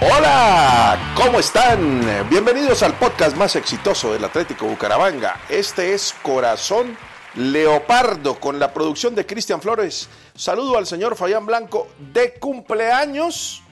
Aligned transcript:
Hola, 0.00 0.98
¿cómo 1.16 1.38
están? 1.38 2.28
Bienvenidos 2.28 2.82
al 2.82 2.94
podcast 2.98 3.34
más 3.36 3.56
exitoso 3.56 4.12
del 4.12 4.24
Atlético 4.24 4.66
Bucaramanga. 4.66 5.40
Este 5.48 5.94
es 5.94 6.14
Corazón 6.22 6.96
Leopardo 7.34 8.38
con 8.38 8.58
la 8.58 8.72
producción 8.74 9.14
de 9.14 9.24
Cristian 9.24 9.60
Flores. 9.62 10.08
Saludo 10.34 10.76
al 10.76 10.86
señor 10.86 11.16
Fabián 11.16 11.46
Blanco 11.46 11.88
de 12.12 12.34
cumpleaños, 12.34 13.62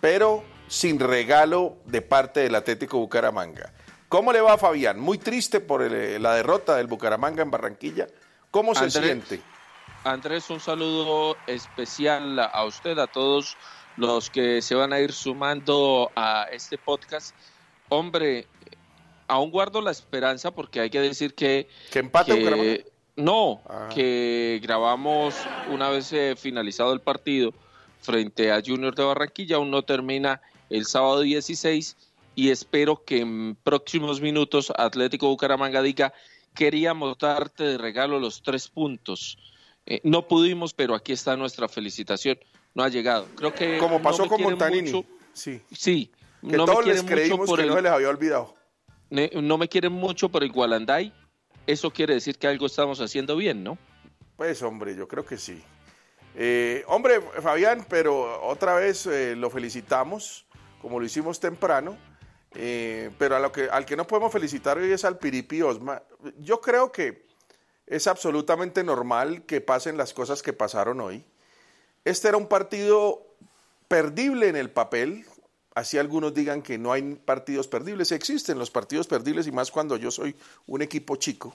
pero 0.00 0.44
sin 0.68 1.00
regalo 1.00 1.76
de 1.86 2.00
parte 2.00 2.40
del 2.40 2.54
Atlético 2.54 2.98
Bucaramanga. 2.98 3.72
¿Cómo 4.08 4.32
le 4.32 4.40
va 4.40 4.58
Fabián? 4.58 5.00
Muy 5.00 5.18
triste 5.18 5.58
por 5.60 5.82
el- 5.82 6.22
la 6.22 6.34
derrota 6.34 6.76
del 6.76 6.86
Bucaramanga 6.86 7.42
en 7.42 7.50
Barranquilla. 7.50 8.06
¿Cómo 8.52 8.74
se 8.74 8.84
Andrés. 8.84 9.02
siente? 9.04 9.40
Andrés, 10.04 10.48
un 10.50 10.60
saludo 10.60 11.36
especial 11.46 12.38
a 12.38 12.64
usted, 12.64 12.98
a 12.98 13.06
todos 13.06 13.56
los 13.96 14.30
que 14.30 14.62
se 14.62 14.74
van 14.74 14.92
a 14.92 15.00
ir 15.00 15.12
sumando 15.12 16.10
a 16.16 16.46
este 16.50 16.78
podcast. 16.78 17.34
Hombre, 17.88 18.46
aún 19.28 19.50
guardo 19.50 19.80
la 19.80 19.90
esperanza 19.90 20.50
porque 20.50 20.80
hay 20.80 20.90
que 20.90 21.00
decir 21.00 21.34
que, 21.34 21.68
¿Que 21.90 21.98
empate 22.00 22.34
que- 22.38 22.92
no, 23.16 23.60
Ah. 23.68 23.88
que 23.94 24.58
grabamos 24.62 25.34
una 25.70 25.90
vez 25.90 26.12
eh, 26.12 26.34
finalizado 26.36 26.92
el 26.94 27.00
partido 27.00 27.52
frente 28.00 28.50
a 28.50 28.62
Junior 28.64 28.94
de 28.94 29.04
Barranquilla, 29.04 29.56
aún 29.56 29.70
no 29.70 29.82
termina 29.82 30.40
el 30.70 30.86
sábado 30.86 31.20
16 31.20 31.96
y 32.34 32.48
espero 32.50 33.04
que 33.04 33.20
en 33.20 33.54
próximos 33.62 34.22
minutos 34.22 34.72
Atlético 34.76 35.28
Bucaramanga 35.28 35.82
diga 35.82 36.14
queríamos 36.54 37.18
darte 37.18 37.64
de 37.64 37.78
regalo 37.78 38.18
los 38.18 38.42
tres 38.42 38.68
puntos. 38.68 39.36
Eh, 39.86 40.00
no 40.04 40.26
pudimos, 40.28 40.72
pero 40.74 40.94
aquí 40.94 41.12
está 41.12 41.36
nuestra 41.36 41.68
felicitación. 41.68 42.38
No 42.74 42.82
ha 42.82 42.88
llegado. 42.88 43.26
Creo 43.36 43.52
que 43.52 43.78
Como 43.78 43.96
no 43.98 44.02
pasó 44.02 44.22
me 44.24 44.28
con 44.28 44.42
Montanini. 44.42 44.92
mucho- 44.92 45.08
Sí. 45.32 45.60
sí, 45.72 46.12
Que 46.40 46.56
no 46.56 46.66
me 46.66 46.72
todos 46.72 46.86
les 46.86 47.02
quieren 47.02 47.04
mucho 47.04 47.14
creímos 47.14 47.46
por 47.48 47.58
que 47.58 47.62
el- 47.64 47.68
no 47.70 47.76
se 47.76 47.82
les 47.82 47.92
había 47.92 48.08
olvidado. 48.08 48.54
no 49.42 49.58
me 49.58 49.68
quieren 49.68 49.92
mucho 49.92 50.28
por 50.30 50.42
el 50.42 50.52
Gualanday. 50.52 51.12
Eso 51.66 51.90
quiere 51.90 52.14
decir 52.14 52.38
que 52.38 52.46
algo 52.46 52.66
estamos 52.66 53.00
haciendo 53.00 53.36
bien, 53.36 53.62
¿no? 53.62 53.78
Pues 54.36 54.62
hombre, 54.62 54.96
yo 54.96 55.06
creo 55.06 55.24
que 55.24 55.36
sí. 55.36 55.62
Eh, 56.34 56.82
hombre, 56.88 57.20
Fabián, 57.42 57.86
pero 57.88 58.42
otra 58.46 58.74
vez 58.74 59.06
eh, 59.06 59.36
lo 59.36 59.50
felicitamos, 59.50 60.46
como 60.80 60.98
lo 60.98 61.04
hicimos 61.06 61.38
temprano, 61.40 61.96
eh, 62.54 63.10
pero 63.18 63.36
a 63.36 63.40
lo 63.40 63.52
que, 63.52 63.68
al 63.70 63.84
que 63.84 63.96
no 63.96 64.06
podemos 64.06 64.32
felicitar 64.32 64.78
hoy 64.78 64.90
es 64.90 65.04
al 65.04 65.18
Piripi 65.18 65.60
Osma. 65.62 66.02
Yo 66.38 66.60
creo 66.60 66.90
que 66.90 67.26
es 67.86 68.06
absolutamente 68.06 68.84
normal 68.84 69.44
que 69.44 69.60
pasen 69.60 69.96
las 69.96 70.12
cosas 70.12 70.42
que 70.42 70.52
pasaron 70.52 71.00
hoy. 71.00 71.24
Este 72.04 72.28
era 72.28 72.36
un 72.36 72.46
partido 72.46 73.26
perdible 73.88 74.48
en 74.48 74.56
el 74.56 74.70
papel, 74.70 75.26
así 75.74 75.98
algunos 75.98 76.34
digan 76.34 76.62
que 76.62 76.78
no 76.78 76.92
hay 76.92 77.02
partidos 77.14 77.68
perdibles, 77.68 78.12
existen 78.12 78.58
los 78.58 78.70
partidos 78.70 79.06
perdibles 79.06 79.46
y 79.46 79.52
más 79.52 79.70
cuando 79.70 79.96
yo 79.96 80.10
soy 80.10 80.34
un 80.66 80.82
equipo 80.82 81.16
chico. 81.16 81.54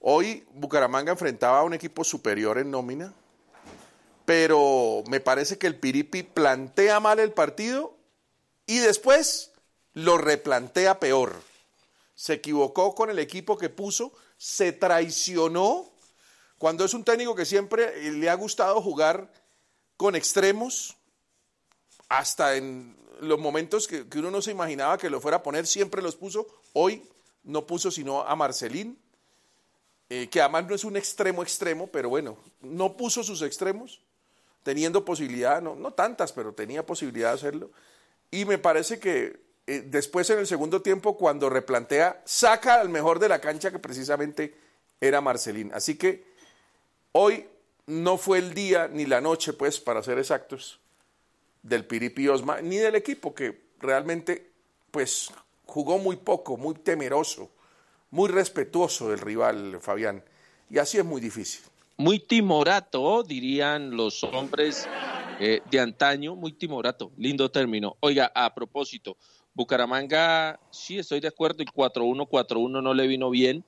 Hoy 0.00 0.44
Bucaramanga 0.52 1.12
enfrentaba 1.12 1.60
a 1.60 1.62
un 1.64 1.74
equipo 1.74 2.04
superior 2.04 2.58
en 2.58 2.70
nómina, 2.70 3.12
pero 4.24 5.02
me 5.08 5.20
parece 5.20 5.58
que 5.58 5.66
el 5.66 5.78
Piripi 5.78 6.22
plantea 6.22 7.00
mal 7.00 7.18
el 7.20 7.32
partido 7.32 7.94
y 8.66 8.78
después 8.78 9.52
lo 9.92 10.18
replantea 10.18 10.98
peor. 10.98 11.34
Se 12.14 12.34
equivocó 12.34 12.94
con 12.94 13.10
el 13.10 13.18
equipo 13.18 13.58
que 13.58 13.68
puso, 13.68 14.12
se 14.44 14.72
traicionó 14.72 15.90
cuando 16.58 16.84
es 16.84 16.92
un 16.92 17.02
técnico 17.02 17.34
que 17.34 17.46
siempre 17.46 18.12
le 18.12 18.28
ha 18.28 18.34
gustado 18.34 18.78
jugar 18.82 19.32
con 19.96 20.14
extremos, 20.14 20.98
hasta 22.10 22.54
en 22.56 22.94
los 23.20 23.38
momentos 23.38 23.88
que, 23.88 24.06
que 24.06 24.18
uno 24.18 24.30
no 24.30 24.42
se 24.42 24.50
imaginaba 24.50 24.98
que 24.98 25.08
lo 25.08 25.22
fuera 25.22 25.38
a 25.38 25.42
poner, 25.42 25.66
siempre 25.66 26.02
los 26.02 26.14
puso. 26.16 26.46
Hoy 26.74 27.02
no 27.42 27.66
puso 27.66 27.90
sino 27.90 28.20
a 28.20 28.36
Marcelín, 28.36 28.98
eh, 30.10 30.28
que 30.28 30.42
además 30.42 30.66
no 30.66 30.74
es 30.74 30.84
un 30.84 30.98
extremo 30.98 31.42
extremo, 31.42 31.86
pero 31.86 32.10
bueno, 32.10 32.36
no 32.60 32.98
puso 32.98 33.24
sus 33.24 33.40
extremos, 33.40 34.02
teniendo 34.62 35.06
posibilidad, 35.06 35.62
no, 35.62 35.74
no 35.74 35.94
tantas, 35.94 36.32
pero 36.32 36.52
tenía 36.52 36.84
posibilidad 36.84 37.30
de 37.30 37.34
hacerlo. 37.34 37.70
Y 38.30 38.44
me 38.44 38.58
parece 38.58 39.00
que 39.00 39.43
eh, 39.66 39.82
después 39.86 40.28
en 40.30 40.38
el 40.38 40.46
segundo 40.46 40.82
tiempo, 40.82 41.16
cuando 41.16 41.48
replantea, 41.48 42.22
saca 42.24 42.80
al 42.80 42.88
mejor 42.88 43.18
de 43.18 43.28
la 43.28 43.40
cancha, 43.40 43.70
que 43.70 43.78
precisamente 43.78 44.54
era 45.00 45.20
Marcelín. 45.20 45.72
Así 45.72 45.96
que 45.96 46.24
hoy 47.12 47.46
no 47.86 48.18
fue 48.18 48.38
el 48.38 48.54
día 48.54 48.88
ni 48.88 49.06
la 49.06 49.20
noche, 49.20 49.52
pues, 49.52 49.80
para 49.80 50.02
ser 50.02 50.18
exactos, 50.18 50.80
del 51.62 51.86
Piripi 51.86 52.28
Osma, 52.28 52.60
ni 52.60 52.76
del 52.76 52.94
equipo, 52.94 53.34
que 53.34 53.68
realmente, 53.80 54.50
pues, 54.90 55.30
jugó 55.64 55.98
muy 55.98 56.16
poco, 56.16 56.56
muy 56.56 56.74
temeroso, 56.74 57.50
muy 58.10 58.28
respetuoso 58.28 59.08
del 59.08 59.18
rival, 59.18 59.78
Fabián. 59.80 60.22
Y 60.70 60.78
así 60.78 60.98
es 60.98 61.04
muy 61.04 61.20
difícil. 61.20 61.64
Muy 61.96 62.18
timorato, 62.18 63.22
dirían 63.22 63.96
los 63.96 64.24
hombres 64.24 64.88
eh, 65.40 65.62
de 65.70 65.80
antaño, 65.80 66.34
muy 66.34 66.52
timorato, 66.52 67.12
lindo 67.16 67.50
término. 67.50 67.96
Oiga, 68.00 68.30
a 68.34 68.54
propósito, 68.54 69.16
Bucaramanga, 69.54 70.58
sí 70.70 70.98
estoy 70.98 71.20
de 71.20 71.28
acuerdo, 71.28 71.62
el 71.62 71.70
4-1-4-1 71.72 72.82
no 72.82 72.94
le 72.94 73.06
vino 73.06 73.30
bien 73.30 73.64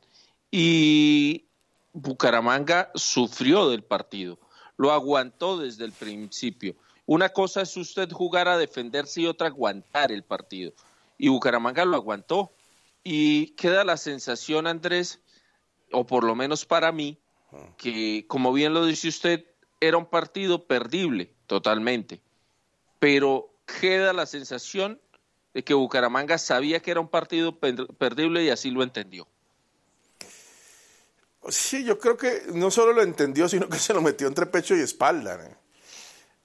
y 0.51 1.47
Bucaramanga 1.93 2.91
sufrió 2.95 3.71
del 3.71 3.83
partido, 3.83 4.39
lo 4.77 4.93
aguantó 4.93 5.59
desde 5.59 5.85
el 5.85 5.93
principio. 5.93 6.77
Una 7.07 7.29
cosa 7.29 7.63
es 7.63 7.77
usted 7.77 8.11
jugar 8.11 8.49
a 8.49 8.59
defenderse 8.59 9.21
y 9.21 9.27
otra 9.27 9.47
aguantar 9.47 10.11
el 10.11 10.25
partido. 10.25 10.73
Y 11.17 11.29
Bucaramanga 11.29 11.85
lo 11.85 11.97
aguantó. 11.97 12.53
Y 13.05 13.53
queda 13.53 13.85
la 13.85 13.97
sensación, 13.97 14.67
Andrés, 14.67 15.21
o 15.93 16.05
por 16.05 16.25
lo 16.25 16.35
menos 16.35 16.65
para 16.65 16.91
mí, 16.91 17.19
que 17.77 18.25
como 18.27 18.53
bien 18.53 18.75
lo 18.75 18.85
dice 18.85 19.07
usted, 19.07 19.47
era 19.81 19.97
un 19.97 20.07
partido 20.07 20.67
perdible 20.67 21.33
totalmente. 21.47 22.21
Pero 22.99 23.55
queda 23.81 24.13
la 24.13 24.27
sensación 24.27 25.01
de 25.57 25.65
que 25.65 25.73
Bucaramanga 25.73 26.37
sabía 26.37 26.81
que 26.81 26.91
era 26.91 27.01
un 27.01 27.09
partido 27.09 27.59
per- 27.59 27.87
perdible 27.97 28.45
y 28.45 28.51
así 28.51 28.71
lo 28.71 28.83
entendió. 28.83 29.27
Sí, 31.49 31.83
yo 31.83 31.99
creo 31.99 32.19
que 32.19 32.43
no 32.53 32.71
solo 32.71 32.93
lo 32.93 33.01
entendió, 33.03 33.49
sino 33.49 33.67
que 33.67 33.79
se 33.79 33.95
lo 33.95 34.03
metió 34.03 34.27
entre 34.29 34.45
pecho 34.45 34.77
y 34.77 34.81
espalda. 34.81 35.59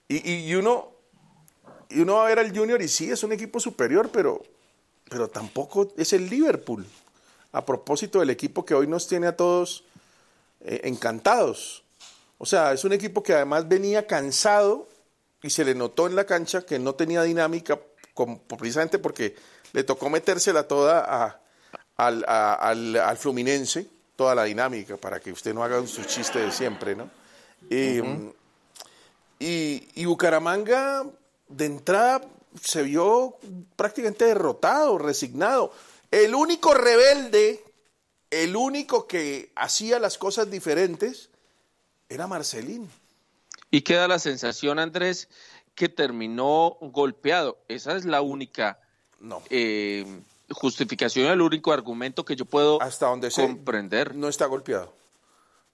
y 0.07 0.53
uno, 0.53 0.93
y 1.89 1.99
uno 1.99 2.15
va 2.15 2.23
a 2.23 2.27
ver 2.29 2.39
al 2.39 2.57
Junior 2.57 2.81
y 2.81 2.87
sí, 2.87 3.11
es 3.11 3.21
un 3.23 3.33
equipo 3.33 3.59
superior, 3.59 4.09
pero, 4.13 4.41
pero 5.09 5.27
tampoco 5.29 5.91
es 5.97 6.13
el 6.13 6.29
Liverpool. 6.29 6.85
A 7.51 7.65
propósito 7.65 8.21
del 8.21 8.29
equipo 8.29 8.63
que 8.63 8.75
hoy 8.75 8.87
nos 8.87 9.09
tiene 9.09 9.27
a 9.27 9.35
todos 9.35 9.83
eh, 10.61 10.79
encantados. 10.85 11.83
O 12.37 12.45
sea, 12.45 12.71
es 12.71 12.85
un 12.85 12.93
equipo 12.93 13.23
que 13.23 13.33
además 13.33 13.67
venía 13.67 14.07
cansado 14.07 14.87
y 15.43 15.49
se 15.49 15.65
le 15.65 15.75
notó 15.75 16.07
en 16.07 16.15
la 16.15 16.23
cancha 16.25 16.61
que 16.65 16.79
no 16.79 16.95
tenía 16.95 17.23
dinámica, 17.23 17.77
como- 18.25 18.41
precisamente 18.57 18.99
porque 18.99 19.35
le 19.73 19.83
tocó 19.83 20.09
metérsela 20.09 20.67
toda 20.67 20.99
a- 21.25 21.39
al, 21.97 22.23
a- 22.27 22.53
al- 22.55 22.95
al 22.95 23.17
Fluminense, 23.17 23.87
toda 24.15 24.35
la 24.35 24.43
dinámica, 24.43 24.97
para 24.97 25.19
que 25.19 25.31
usted 25.31 25.53
no 25.53 25.63
haga 25.63 25.85
su 25.87 26.03
chiste 26.05 26.39
de 26.39 26.51
siempre, 26.51 26.95
¿no? 26.95 27.09
Eh, 27.69 28.03
y, 29.39 29.87
y 29.95 30.05
Bucaramanga, 30.05 31.05
de 31.47 31.65
entrada, 31.65 32.21
se 32.61 32.83
vio 32.83 33.37
prácticamente 33.75 34.25
derrotado, 34.25 34.97
resignado. 34.97 35.73
El 36.11 36.35
único 36.35 36.73
rebelde, 36.73 37.63
el 38.29 38.55
único 38.55 39.07
que 39.07 39.51
hacía 39.55 39.99
las 39.99 40.17
cosas 40.17 40.49
diferentes, 40.51 41.29
era 42.09 42.27
Marcelín. 42.27 42.89
Y 43.71 43.81
queda 43.81 44.07
la 44.07 44.19
sensación, 44.19 44.79
Andrés, 44.79 45.29
que 45.75 45.89
terminó 45.89 46.77
golpeado. 46.81 47.57
Esa 47.67 47.95
es 47.95 48.05
la 48.05 48.21
única 48.21 48.79
No. 49.19 49.41
eh, 49.49 50.05
justificación, 50.49 51.27
el 51.27 51.41
único 51.41 51.71
argumento 51.71 52.25
que 52.25 52.35
yo 52.35 52.45
puedo 52.45 52.81
Hasta 52.81 53.07
donde 53.07 53.31
comprender. 53.31 54.15
no 54.15 54.27
está 54.27 54.45
golpeado. 54.47 54.93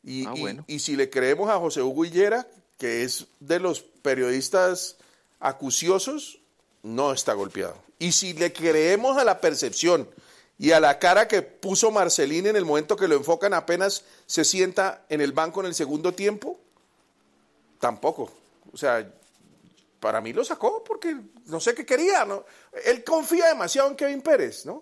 Y, 0.04 0.26
Ah, 0.26 0.34
y- 0.36 0.40
bueno. 0.42 0.64
y 0.68 0.80
si 0.80 0.96
le 0.96 1.10
creemos 1.10 1.50
a 1.50 1.58
José 1.58 1.82
Hugo 1.82 2.06
Higuera, 2.06 2.48
que 2.78 3.04
es 3.04 3.26
de 3.40 3.60
los 3.60 3.82
periodistas 3.82 4.98
acuciosos, 5.40 6.40
no 6.84 7.12
está 7.12 7.34
golpeado. 7.34 7.76
Y 8.00 8.12
si 8.12 8.34
le 8.34 8.54
creemos 8.54 9.18
a 9.18 9.24
la 9.24 9.42
percepción 9.42 10.08
y 10.60 10.72
a 10.72 10.80
la 10.80 11.00
cara 11.00 11.28
que 11.28 11.42
puso 11.42 11.90
Marcelín 11.92 12.46
en 12.46 12.56
el 12.56 12.66
momento 12.66 12.96
que 12.96 13.08
lo 13.08 13.16
enfocan 13.16 13.54
apenas 13.56 14.04
se 14.28 14.44
sienta 14.46 15.04
en 15.10 15.22
el 15.22 15.32
banco 15.32 15.60
en 15.62 15.66
el 15.68 15.74
segundo 15.76 16.14
tiempo, 16.14 16.60
tampoco. 17.80 18.32
O 18.72 18.78
sea, 18.78 19.12
para 20.08 20.22
mí 20.22 20.32
lo 20.32 20.46
sacó 20.46 20.86
porque 20.86 21.18
no 21.48 21.60
sé 21.60 21.76
qué 21.76 21.86
quería. 21.86 22.24
¿no? 22.24 22.46
Él 22.86 23.04
confía 23.04 23.48
demasiado 23.48 23.90
en 23.90 23.96
Kevin 23.98 24.22
Pérez, 24.22 24.66
¿no? 24.66 24.82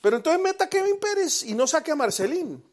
Pero 0.00 0.14
entonces 0.14 0.40
meta 0.40 0.66
a 0.66 0.68
Kevin 0.68 1.00
Pérez 1.00 1.42
y 1.42 1.54
no 1.54 1.66
saque 1.66 1.90
a 1.90 1.96
Marcelín. 1.96 2.64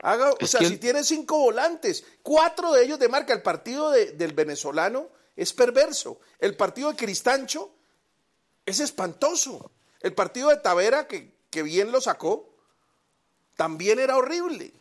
Haga, 0.00 0.30
o 0.40 0.46
sea, 0.46 0.60
si 0.60 0.76
tiene 0.76 1.02
cinco 1.02 1.40
volantes, 1.40 2.04
cuatro 2.22 2.70
de 2.70 2.84
ellos 2.84 3.00
de 3.00 3.08
marca, 3.08 3.32
el 3.32 3.42
partido 3.42 3.90
del 3.90 4.32
venezolano 4.32 5.08
es 5.34 5.52
perverso. 5.52 6.20
El 6.38 6.56
partido 6.56 6.88
de 6.92 6.96
Cristancho 6.96 7.72
es 8.64 8.78
espantoso. 8.78 9.72
El 9.98 10.14
partido 10.14 10.50
de 10.50 10.58
Tavera, 10.58 11.08
que, 11.08 11.32
bien 11.64 11.90
lo 11.90 12.00
sacó, 12.00 12.48
también 13.56 13.98
era 13.98 14.16
horrible. 14.16 14.72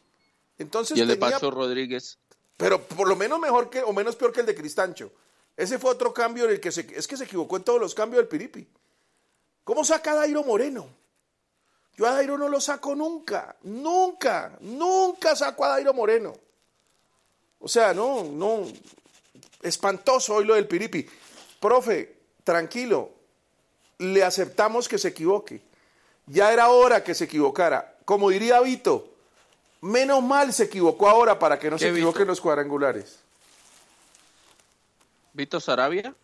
Entonces 0.60 0.96
y 1.00 1.02
el 1.02 1.08
de 1.08 1.16
Pacho 1.16 1.50
Rodríguez. 1.50 2.20
Pero 2.58 2.84
por 2.84 3.08
lo 3.08 3.16
menos 3.16 3.40
mejor 3.40 3.72
que, 3.72 3.82
o 3.82 3.92
menos 3.92 4.16
peor 4.16 4.32
que 4.32 4.42
el 4.42 4.46
de 4.46 4.54
Cristancho. 4.54 5.12
Ese 5.58 5.80
fue 5.80 5.90
otro 5.90 6.14
cambio 6.14 6.46
en 6.46 6.52
el 6.52 6.60
que 6.60 6.72
se, 6.72 6.88
es 6.96 7.08
que 7.08 7.18
se 7.18 7.24
equivocó 7.24 7.58
en 7.58 7.64
todos 7.64 7.82
los 7.82 7.96
cambios 7.96 8.22
del 8.22 8.28
Piripi. 8.28 8.68
¿Cómo 9.64 9.84
saca 9.84 10.12
a 10.12 10.16
Dairo 10.16 10.44
Moreno? 10.44 10.88
Yo 11.98 12.06
a 12.06 12.12
Dairo 12.12 12.38
no 12.38 12.48
lo 12.48 12.62
saco 12.62 12.96
nunca, 12.96 13.56
nunca, 13.64 14.56
nunca 14.62 15.36
saco 15.36 15.66
a 15.66 15.70
Dairo 15.70 15.96
Moreno. 15.96 16.34
O 17.60 17.68
sea, 17.68 17.92
no, 17.92 18.24
no, 18.24 18.66
espantoso 19.64 20.36
hoy 20.36 20.46
lo 20.46 20.54
del 20.54 20.68
Piripi. 20.68 21.08
Profe, 21.60 22.16
tranquilo, 22.44 23.10
le 23.98 24.24
aceptamos 24.24 24.88
que 24.88 25.00
se 25.00 25.08
equivoque. 25.08 25.62
Ya 26.28 26.54
era 26.54 26.70
hora 26.70 27.04
que 27.04 27.16
se 27.16 27.24
equivocara. 27.24 27.96
Como 28.06 28.30
diría 28.30 28.62
Vito, 28.62 29.10
menos 29.82 30.22
mal 30.22 30.54
se 30.54 30.66
equivocó 30.66 31.10
ahora 31.10 31.40
para 31.40 31.58
que 31.58 31.72
no 31.72 31.80
se 31.80 31.90
equivoquen 31.90 32.28
los 32.28 32.42
cuadrangulares. 32.42 33.27
¿Vito 35.38 35.60
Sarabia? 35.60 36.16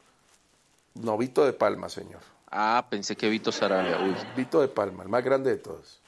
No, 0.95 1.19
Vito 1.19 1.45
de 1.45 1.53
Palma, 1.53 1.87
señor. 1.87 2.21
Ah, 2.49 2.87
pensé 2.89 3.15
que 3.15 3.29
Vito 3.29 3.51
Sarabia. 3.51 3.99
Vito 4.35 4.59
de 4.59 4.67
Palma, 4.67 5.03
el 5.03 5.09
más 5.09 5.23
grande 5.23 5.51
de 5.51 5.57
todos. 5.57 6.01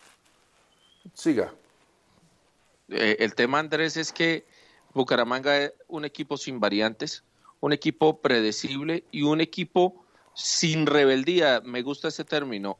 Siga. 1.14 1.54
Eh, 2.90 3.18
el 3.20 3.36
tema, 3.36 3.60
Andrés, 3.60 3.96
es 3.96 4.12
que 4.12 4.48
Bucaramanga 4.96 5.56
es 5.56 5.74
un 5.88 6.04
equipo 6.04 6.36
sin 6.36 6.60
variantes, 6.60 7.24
un 7.60 7.74
equipo 7.74 8.22
predecible 8.22 9.04
y 9.12 9.22
un 9.22 9.40
equipo 9.40 10.04
sin 10.34 10.88
rebeldía. 10.88 11.62
Me 11.64 11.84
gusta 11.84 12.08
ese 12.08 12.26
término. 12.26 12.80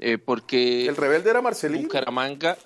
Eh, 0.00 0.18
porque. 0.18 0.86
El 0.88 0.96
rebelde 0.96 1.30
era 1.30 1.40
Marcelino. 1.40 1.84
Bucaramanga, 1.84 2.58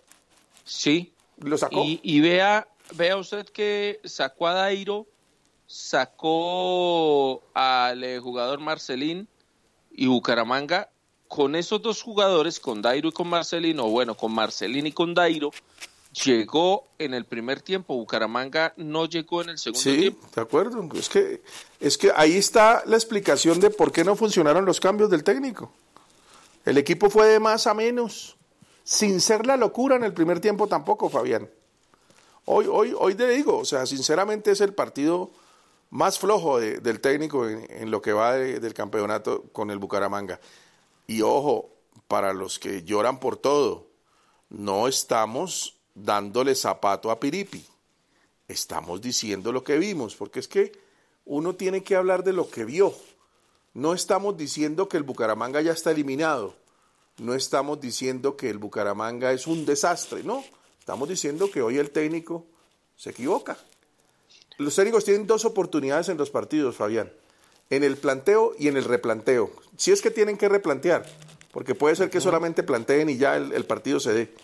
sí. 0.64 1.12
Lo 1.36 1.58
sacó. 1.58 1.82
Y, 1.84 2.20
vea, 2.20 2.66
vea 2.94 3.19
usted 3.19 3.44
que 3.44 4.00
sacó 4.04 4.46
a 4.46 4.54
Dairo 4.54 5.06
sacó 5.72 7.42
al 7.54 8.04
eh, 8.04 8.20
jugador 8.20 8.60
Marcelín 8.60 9.26
y 9.90 10.06
Bucaramanga 10.06 10.90
con 11.28 11.56
esos 11.56 11.80
dos 11.80 12.02
jugadores, 12.02 12.60
con 12.60 12.82
Dairo 12.82 13.08
y 13.08 13.12
con 13.12 13.26
Marcelín, 13.26 13.80
o 13.80 13.88
bueno, 13.88 14.14
con 14.14 14.34
Marcelín 14.34 14.86
y 14.86 14.92
con 14.92 15.14
Dairo, 15.14 15.50
llegó 16.26 16.88
en 16.98 17.14
el 17.14 17.24
primer 17.24 17.62
tiempo. 17.62 17.94
Bucaramanga 17.94 18.74
no 18.76 19.06
llegó 19.06 19.40
en 19.40 19.48
el 19.48 19.58
segundo 19.58 19.82
tiempo. 19.82 20.26
Sí, 20.26 20.30
de 20.34 20.40
acuerdo. 20.42 20.86
Es 20.94 21.08
que, 21.08 21.42
es 21.80 21.96
que 21.96 22.12
ahí 22.14 22.36
está 22.36 22.82
la 22.84 22.96
explicación 22.96 23.58
de 23.58 23.70
por 23.70 23.92
qué 23.92 24.04
no 24.04 24.14
funcionaron 24.14 24.66
los 24.66 24.78
cambios 24.78 25.08
del 25.08 25.24
técnico. 25.24 25.72
El 26.66 26.76
equipo 26.76 27.08
fue 27.08 27.28
de 27.28 27.40
más 27.40 27.66
a 27.66 27.72
menos, 27.72 28.36
sin 28.84 29.22
ser 29.22 29.46
la 29.46 29.56
locura 29.56 29.96
en 29.96 30.04
el 30.04 30.12
primer 30.12 30.38
tiempo 30.38 30.66
tampoco, 30.66 31.08
Fabián. 31.08 31.48
Hoy, 32.44 32.66
hoy, 32.70 32.94
hoy 32.94 33.14
te 33.14 33.26
digo, 33.28 33.56
o 33.56 33.64
sea, 33.64 33.86
sinceramente 33.86 34.50
es 34.50 34.60
el 34.60 34.74
partido 34.74 35.30
más 35.93 36.19
flojo 36.19 36.59
del 36.59 37.00
técnico 37.03 37.47
en, 37.47 37.91
lo 37.91 38.00
que 38.00 38.15
va 38.15 38.33
del 38.33 38.73
campeonato 38.73 39.43
con 39.53 39.71
el 39.71 39.79
Bucaramanga. 39.79 40.41
Y 41.06 41.21
ojo, 41.21 41.71
para 42.09 42.33
los 42.33 42.59
que 42.59 42.83
lloran 42.83 43.21
por 43.21 43.37
todo, 43.37 43.89
no 44.49 44.89
estamos 44.89 45.77
dándole 45.94 46.55
zapato 46.55 47.11
a 47.11 47.21
Piripi. 47.21 47.62
Estamos 48.49 49.03
diciendo 49.03 49.53
lo 49.53 49.62
que 49.62 49.77
vimos, 49.77 50.17
porque 50.17 50.41
es 50.41 50.49
que 50.49 50.73
uno 51.27 51.56
tiene 51.56 51.85
que 51.85 51.94
hablar 51.94 52.25
de 52.25 52.33
lo 52.33 52.49
que 52.49 52.65
vio. 52.65 52.94
No 53.75 53.93
estamos 53.93 54.39
diciendo 54.39 54.89
que 54.89 54.97
el 54.97 55.03
Bucaramanga 55.03 55.61
ya 55.61 55.73
está 55.73 55.91
eliminado. 55.91 56.55
No 57.19 57.35
estamos 57.35 57.83
diciendo 57.83 58.39
que 58.39 58.49
el 58.49 58.56
Bucaramanga 58.56 59.31
es 59.33 59.47
un 59.47 59.67
desastre, 59.67 60.25
no. 60.25 60.43
Estamos 60.79 61.06
diciendo 61.06 61.50
que 61.50 61.61
hoy 61.61 61.77
el 61.77 61.91
técnico 61.91 62.47
se 62.97 63.11
equivoca. 63.11 63.59
Los 64.58 64.75
técnicos 64.75 65.04
tienen 65.04 65.26
dos 65.26 65.44
oportunidades 65.44 66.08
en 66.08 66.19
los 66.19 66.31
partidos, 66.31 66.76
Fabián. 66.76 67.12
En 67.70 67.84
el 67.84 67.96
planteo 67.96 68.54
y 68.58 68.69
en 68.69 68.76
el 68.76 68.84
replanteo. 68.84 69.50
Si 69.76 69.93
es 69.93 70.02
que 70.02 70.10
tienen 70.10 70.37
que 70.37 70.49
replantear, 70.49 71.06
porque 71.52 71.75
puede 71.75 71.96
ser 71.96 72.10
que 72.10 72.20
solamente 72.20 72.62
planteen 72.62 73.08
y 73.08 73.16
ya 73.16 73.37
el, 73.37 73.64
partido 73.64 74.00
se 74.00 74.12
dé. 74.12 74.34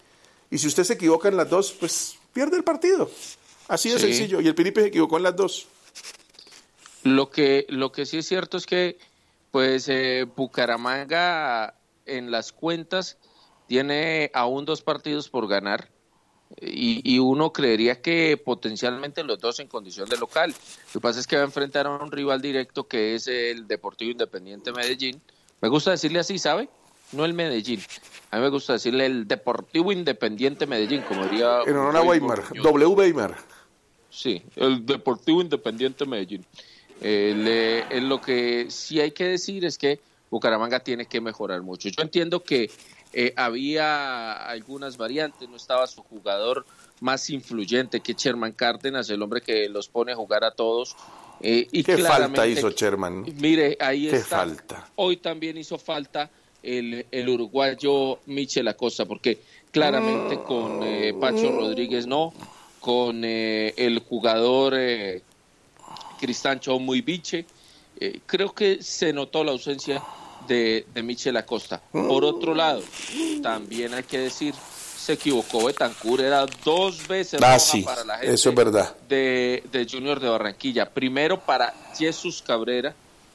Y 0.51 0.59
si 0.59 0.67
usted 0.67 0.85
se 0.85 0.95
equivoca 0.95 1.29
en 1.29 1.37
las 1.37 1.51
dos, 1.51 1.73
pues 1.73 2.19
pierde 2.33 2.57
el 2.57 2.65
partido. 2.65 3.11
Así 3.67 3.91
de 3.91 3.99
sencillo. 3.99 4.41
Y 4.41 4.49
el 4.49 4.55
Piripe 4.55 4.81
se 4.81 4.89
equivocó 4.89 5.19
en 5.19 5.25
las 5.25 5.37
dos. 5.37 5.67
Lo 7.03 7.31
que, 7.31 7.67
lo 7.69 7.93
que 7.93 8.07
sí 8.07 8.19
es 8.19 8.27
cierto 8.27 8.57
es 8.57 8.67
que, 8.67 8.99
pues, 9.51 9.89
eh, 9.89 10.27
Bucaramanga 10.37 11.75
en 12.07 12.31
las 12.31 12.53
cuentas 12.53 13.19
tiene 13.67 14.31
aún 14.35 14.65
dos 14.65 14.83
partidos 14.83 15.29
por 15.29 15.47
ganar 15.49 15.91
y, 16.61 17.19
uno 17.19 17.53
creería 17.53 18.01
que 18.01 18.37
potencialmente 18.37 19.23
los 19.23 19.39
dos 19.39 19.61
en 19.61 19.69
condición 19.69 20.09
de 20.09 20.17
local. 20.17 20.51
Lo 20.51 20.93
que 20.93 21.01
pasa 21.01 21.21
es 21.21 21.27
que 21.27 21.37
va 21.37 21.43
a 21.43 21.47
enfrentar 21.47 21.87
a 21.87 21.91
un 21.91 22.11
rival 22.11 22.41
directo 22.41 22.89
que 22.89 23.15
es 23.15 23.27
el 23.29 23.67
Deportivo 23.67 24.11
Independiente 24.11 24.73
Medellín. 24.73 25.21
Me 25.61 25.69
gusta 25.69 25.91
decirle 25.91 26.21
así, 26.21 26.39
¿sabe? 26.39 26.69
No 27.13 27.25
el 27.25 27.35
Medellín. 27.35 27.81
A 28.31 28.37
mí 28.37 28.43
me 28.43 28.49
gusta 28.49 28.75
decirle 28.75 29.07
el 29.07 29.29
Deportivo 29.29 29.93
Independiente 29.93 30.67
Medellín, 30.67 31.03
como 31.03 31.25
diría. 31.25 31.61
En 31.67 31.77
honor 31.77 31.97
a 31.97 32.03
Weimar, 32.03 32.43
W. 32.55 32.87
Weimar. 32.95 33.37
Sí, 34.11 34.43
el 34.57 34.85
Deportivo 34.85 35.41
Independiente 35.41 36.07
Medellín. 36.07 36.45
Eh, 37.01 38.01
lo 38.03 38.21
que 38.21 38.71
sí 38.71 39.01
hay 39.01 39.13
que 39.13 39.25
decir 39.25 39.65
es 39.65 39.79
que 39.79 40.01
Bucaramanga 40.31 40.81
tiene 40.81 41.07
que 41.07 41.21
mejorar 41.21 41.63
mucho. 41.63 41.89
Yo 41.89 42.03
entiendo 42.03 42.43
que 42.43 42.71
eh, 43.13 43.33
había 43.37 44.33
algunas 44.33 44.97
variantes, 44.97 45.49
no 45.49 45.57
estaba 45.57 45.87
su 45.87 46.03
jugador 46.03 46.67
más 47.01 47.31
influyente 47.31 48.01
que 48.01 48.15
Sherman 48.15 48.53
Cárdenas, 48.53 49.09
el 49.09 49.23
hombre 49.23 49.41
que 49.41 49.69
los 49.69 49.89
pone 49.89 50.13
a 50.13 50.17
jugar 50.17 50.45
a 50.45 50.51
todos. 50.51 50.95
Eh, 51.41 51.67
y 51.73 51.85
¿Qué 51.85 51.99
falta 51.99 52.47
hizo 52.47 52.71
Sherman? 52.71 53.25
Mire, 53.41 53.79
ahí 53.81 54.09
¿Qué 54.09 54.17
está. 54.17 54.39
falta? 54.39 54.89
Hoy 54.97 55.17
también 55.19 55.57
hizo 55.57 55.79
falta 55.79 56.31
el, 56.63 57.07
el 57.11 57.29
uruguayo 57.29 58.19
Michel 58.27 58.69
Acosta, 58.69 59.07
porque 59.07 59.39
claramente 59.71 60.37
mm. 60.37 60.43
con 60.43 60.83
eh, 60.83 61.15
Pacho 61.19 61.53
Rodríguez 61.53 62.07
no, 62.07 62.35
con 62.81 63.25
el 63.25 63.99
jugador 64.01 64.75
Cristancho 66.21 66.79
Muy 66.79 67.01
Biche, 67.01 67.47
creo 68.27 68.53
que 68.55 68.83
se 68.83 69.13
notó 69.13 69.45
la 69.45 69.53
ausencia 69.53 70.03
de, 70.49 70.87
de 70.93 71.03
Michel 71.03 71.37
Acosta. 71.37 71.81
Por 71.93 72.25
otro 72.25 72.55
lado, 72.55 72.83
también 73.43 73.95
hay 73.95 74.03
que 74.03 74.19
decir, 74.19 74.55
se 74.55 75.13
equivocó 75.13 75.67
Betancur, 75.67 76.21
era 76.21 76.47
dos 76.65 77.07
veces 77.07 77.41
ah, 77.43 77.57
para 77.85 78.05
la 78.05 78.19
gente 78.19 78.35
eso 78.35 78.49
es 78.49 78.55
verdad. 78.55 78.97
De, 79.09 79.63
de 79.71 79.87
Junior 79.89 80.19
de 80.19 80.29
Barranquilla. 80.29 80.91
Primero 80.91 81.39
para 81.39 81.73
Jesús 81.97 82.43
Cabrera 82.45 82.95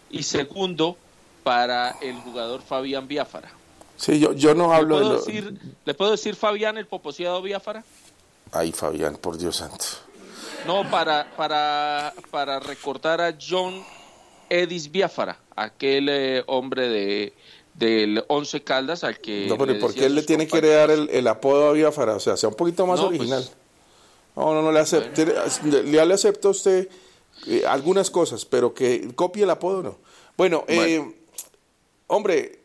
y 0.10 0.24
segundo 0.24 0.98
para 1.44 1.92
el 2.02 2.16
jugador 2.16 2.62
Fabián 2.62 3.08
Biafara. 3.08 3.52
Sí, 3.96 4.20
yo, 4.20 4.34
yo 4.34 4.56
no 4.56 4.74
hablo 4.74 5.00
¿Le 5.00 5.08
de 5.08 5.16
decir, 5.16 5.60
¿Le 5.86 5.94
puedo 5.94 6.12
decir 6.12 6.36
Fabián 6.36 6.78
el 6.78 6.88
poposeado 6.88 7.42
Biafara? 7.42 7.84
Ay, 8.52 8.72
Fabián, 8.72 9.18
por 9.18 9.38
Dios 9.38 9.58
santo. 9.58 9.86
No, 10.66 10.90
para, 10.90 11.32
para, 11.36 12.14
para 12.32 12.60
recordar 12.60 13.22
a 13.22 13.36
John 13.40 13.84
Edis 14.50 14.92
Biafara, 14.92 15.38
aquel 15.56 16.10
eh, 16.10 16.44
hombre 16.48 16.88
de 16.88 17.34
del 17.74 18.24
Once 18.28 18.62
Caldas 18.64 19.04
al 19.04 19.20
que... 19.20 19.48
No, 19.48 19.58
pero 19.58 19.80
¿por 19.80 19.94
qué 19.94 20.06
él 20.06 20.16
le 20.16 20.22
tiene 20.22 20.48
que 20.48 20.62
dar 20.62 20.92
el, 20.92 21.28
apodo 21.28 21.70
a 21.70 21.72
Biafara? 21.72 22.16
O 22.16 22.20
sea, 22.20 22.38
sea 22.38 22.50
un 22.50 22.56
poquito 22.56 22.86
más 22.86 23.00
pues, 23.00 23.10
original. 23.10 23.50
no, 24.36 24.54
no, 24.54 24.62
no 24.62 24.72
le 24.72 24.80
acepto. 24.80 25.26
Le, 25.66 25.84
le 25.84 26.14
acepto 26.14 26.50
a 26.50 26.52
usted 26.52 26.88
eh, 27.48 27.64
algunas 27.68 28.10
cosas, 28.10 28.46
pero 28.46 28.74
que 28.74 29.14
copie 29.16 29.44
el 29.44 29.50
apodo 29.50 29.84
no. 29.84 29.98
Bueno, 30.38 30.64
eh, 30.68 31.16
hombre, 32.08 32.60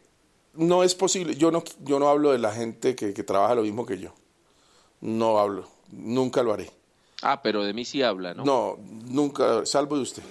no 0.54 0.82
es 0.82 0.94
posible. 0.94 1.36
Yo 1.36 1.50
no, 1.50 1.64
yo 1.84 1.98
no 1.98 2.08
hablo 2.08 2.32
de 2.32 2.38
la 2.38 2.52
gente 2.52 2.94
que, 2.94 3.12
que 3.12 3.22
trabaja 3.22 3.54
lo 3.54 3.62
mismo 3.62 3.86
que 3.86 3.98
yo. 3.98 4.12
No 5.00 5.38
hablo. 5.38 5.68
Nunca 5.90 6.42
lo 6.42 6.52
haré. 6.52 6.70
Ah, 7.22 7.42
pero 7.42 7.64
de 7.64 7.72
mí 7.72 7.84
sí 7.84 8.02
habla, 8.02 8.34
¿no? 8.34 8.44
No, 8.44 8.78
nunca, 8.78 9.66
salvo 9.66 9.96
de 9.96 10.02
usted. 10.02 10.22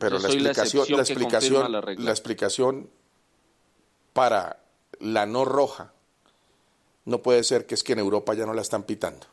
Pero 0.00 0.18
la 0.18 0.28
explicación, 0.28 0.86
la, 0.88 1.02
explicación, 1.02 1.72
la 1.72 2.10
explicación 2.10 2.90
para 4.14 4.64
la 4.98 5.26
no 5.26 5.44
roja 5.44 5.92
no 7.04 7.22
puede 7.22 7.44
ser 7.44 7.66
que 7.66 7.74
es 7.74 7.84
que 7.84 7.92
en 7.92 7.98
Europa 7.98 8.32
ya 8.32 8.46
no 8.46 8.54
la 8.54 8.62
están 8.62 8.84
pitando. 8.84 9.26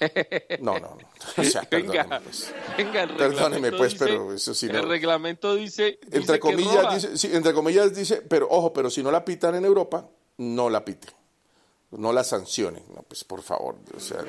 No, 0.60 0.78
no, 0.78 0.96
no. 0.96 0.98
O 1.36 1.44
sea, 1.44 1.66
venga, 1.70 2.04
perdóneme, 2.04 2.20
pues, 2.24 2.54
venga, 2.76 3.06
perdóneme, 3.16 3.72
pues 3.72 3.94
pero 3.94 4.32
eso 4.32 4.54
sí 4.54 4.66
no. 4.66 4.78
El 4.78 4.88
reglamento 4.88 5.54
dice. 5.54 6.00
entre 6.10 6.40
comillas, 6.40 6.94
dice, 6.94 7.16
sí, 7.16 7.30
entre 7.32 7.52
comillas 7.52 7.94
dice, 7.94 8.22
pero 8.22 8.48
ojo, 8.50 8.72
pero 8.72 8.90
si 8.90 9.02
no 9.02 9.10
la 9.10 9.24
pitan 9.24 9.54
en 9.54 9.64
Europa, 9.64 10.08
no 10.38 10.70
la 10.70 10.84
piten. 10.84 11.10
No 11.90 12.12
la 12.12 12.24
sancionen. 12.24 12.84
No, 12.94 13.02
pues 13.02 13.24
por 13.24 13.42
favor, 13.42 13.76
o 13.94 14.00
sea, 14.00 14.24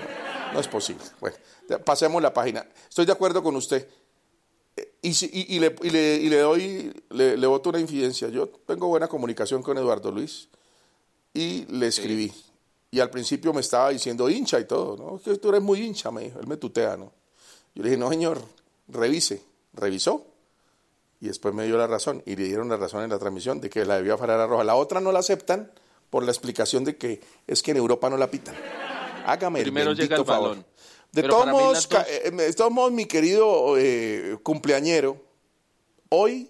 no, 0.54 0.60
es 0.60 0.68
posible. 0.68 1.04
Bueno, 1.20 1.38
pasemos 1.86 2.22
la 2.22 2.34
página. 2.34 2.68
Estoy 2.90 3.06
de 3.06 3.14
acuerdo 3.14 3.42
con 3.42 3.56
usted. 3.56 3.88
Y, 5.02 5.10
y, 5.10 5.56
y, 5.56 5.60
le, 5.60 5.76
y, 5.82 5.90
le, 5.90 6.16
y 6.16 6.30
le 6.30 6.38
doy, 6.40 6.94
le, 7.10 7.36
le 7.36 7.48
voto 7.48 7.70
una 7.70 7.80
infidencia. 7.80 8.30
Yo 8.30 8.48
tengo 8.48 8.88
buena 8.88 9.08
comunicación 9.08 9.64
con 9.64 9.78
Eduardo 9.78 10.12
Luis 10.12 10.48
y 11.34 11.66
le 11.66 11.88
escribí. 11.88 12.32
Y 12.92 13.00
al 13.00 13.10
principio 13.10 13.54
me 13.54 13.62
estaba 13.62 13.90
diciendo 13.90 14.30
hincha 14.30 14.60
y 14.60 14.66
todo, 14.66 14.98
¿no? 14.98 15.22
Que 15.22 15.38
tú 15.38 15.50
eres 15.50 15.62
muy 15.62 15.82
hincha, 15.82 16.12
me 16.12 16.26
dijo. 16.26 16.40
Él 16.40 16.48
me 16.48 16.58
tutea, 16.58 16.98
¿no? 16.98 17.12
Yo 17.74 17.84
le 17.84 17.90
dije, 17.90 18.00
no, 18.00 18.10
señor, 18.10 18.42
revise. 18.90 19.42
Revisó. 19.74 20.28
Y 21.22 21.28
después 21.28 21.54
me 21.54 21.66
dio 21.66 21.78
la 21.78 21.88
razón. 21.88 22.22
Y 22.26 22.36
le 22.36 22.44
dieron 22.44 22.68
la 22.68 22.78
razón 22.78 23.04
en 23.04 23.10
la 23.10 23.18
transmisión 23.18 23.62
de 23.62 23.70
que 23.70 23.86
la 23.86 23.96
debió 23.96 24.16
afarar 24.16 24.40
a 24.40 24.48
roja. 24.48 24.64
La 24.66 24.76
otra 24.76 25.00
no 25.00 25.12
la 25.12 25.20
aceptan 25.20 25.72
por 26.10 26.24
la 26.24 26.32
explicación 26.32 26.84
de 26.84 26.98
que 26.98 27.22
es 27.48 27.64
que 27.64 27.72
en 27.72 27.78
Europa 27.78 28.10
no 28.10 28.18
la 28.18 28.30
pitan. 28.30 28.56
Hágame 29.26 29.62
Primero 29.62 29.92
el 29.92 29.98
llega 29.98 30.18
el 30.18 30.26
favor. 30.26 30.50
Balón. 30.50 30.66
De 31.12 31.24
todos, 31.24 31.48
modos, 31.48 31.90
eh, 32.08 32.32
de 32.32 32.54
todos 32.54 32.72
modos, 32.72 32.92
mi 32.94 33.06
querido 33.06 33.78
eh, 33.78 34.38
cumpleañero, 34.44 35.22
hoy 36.10 36.50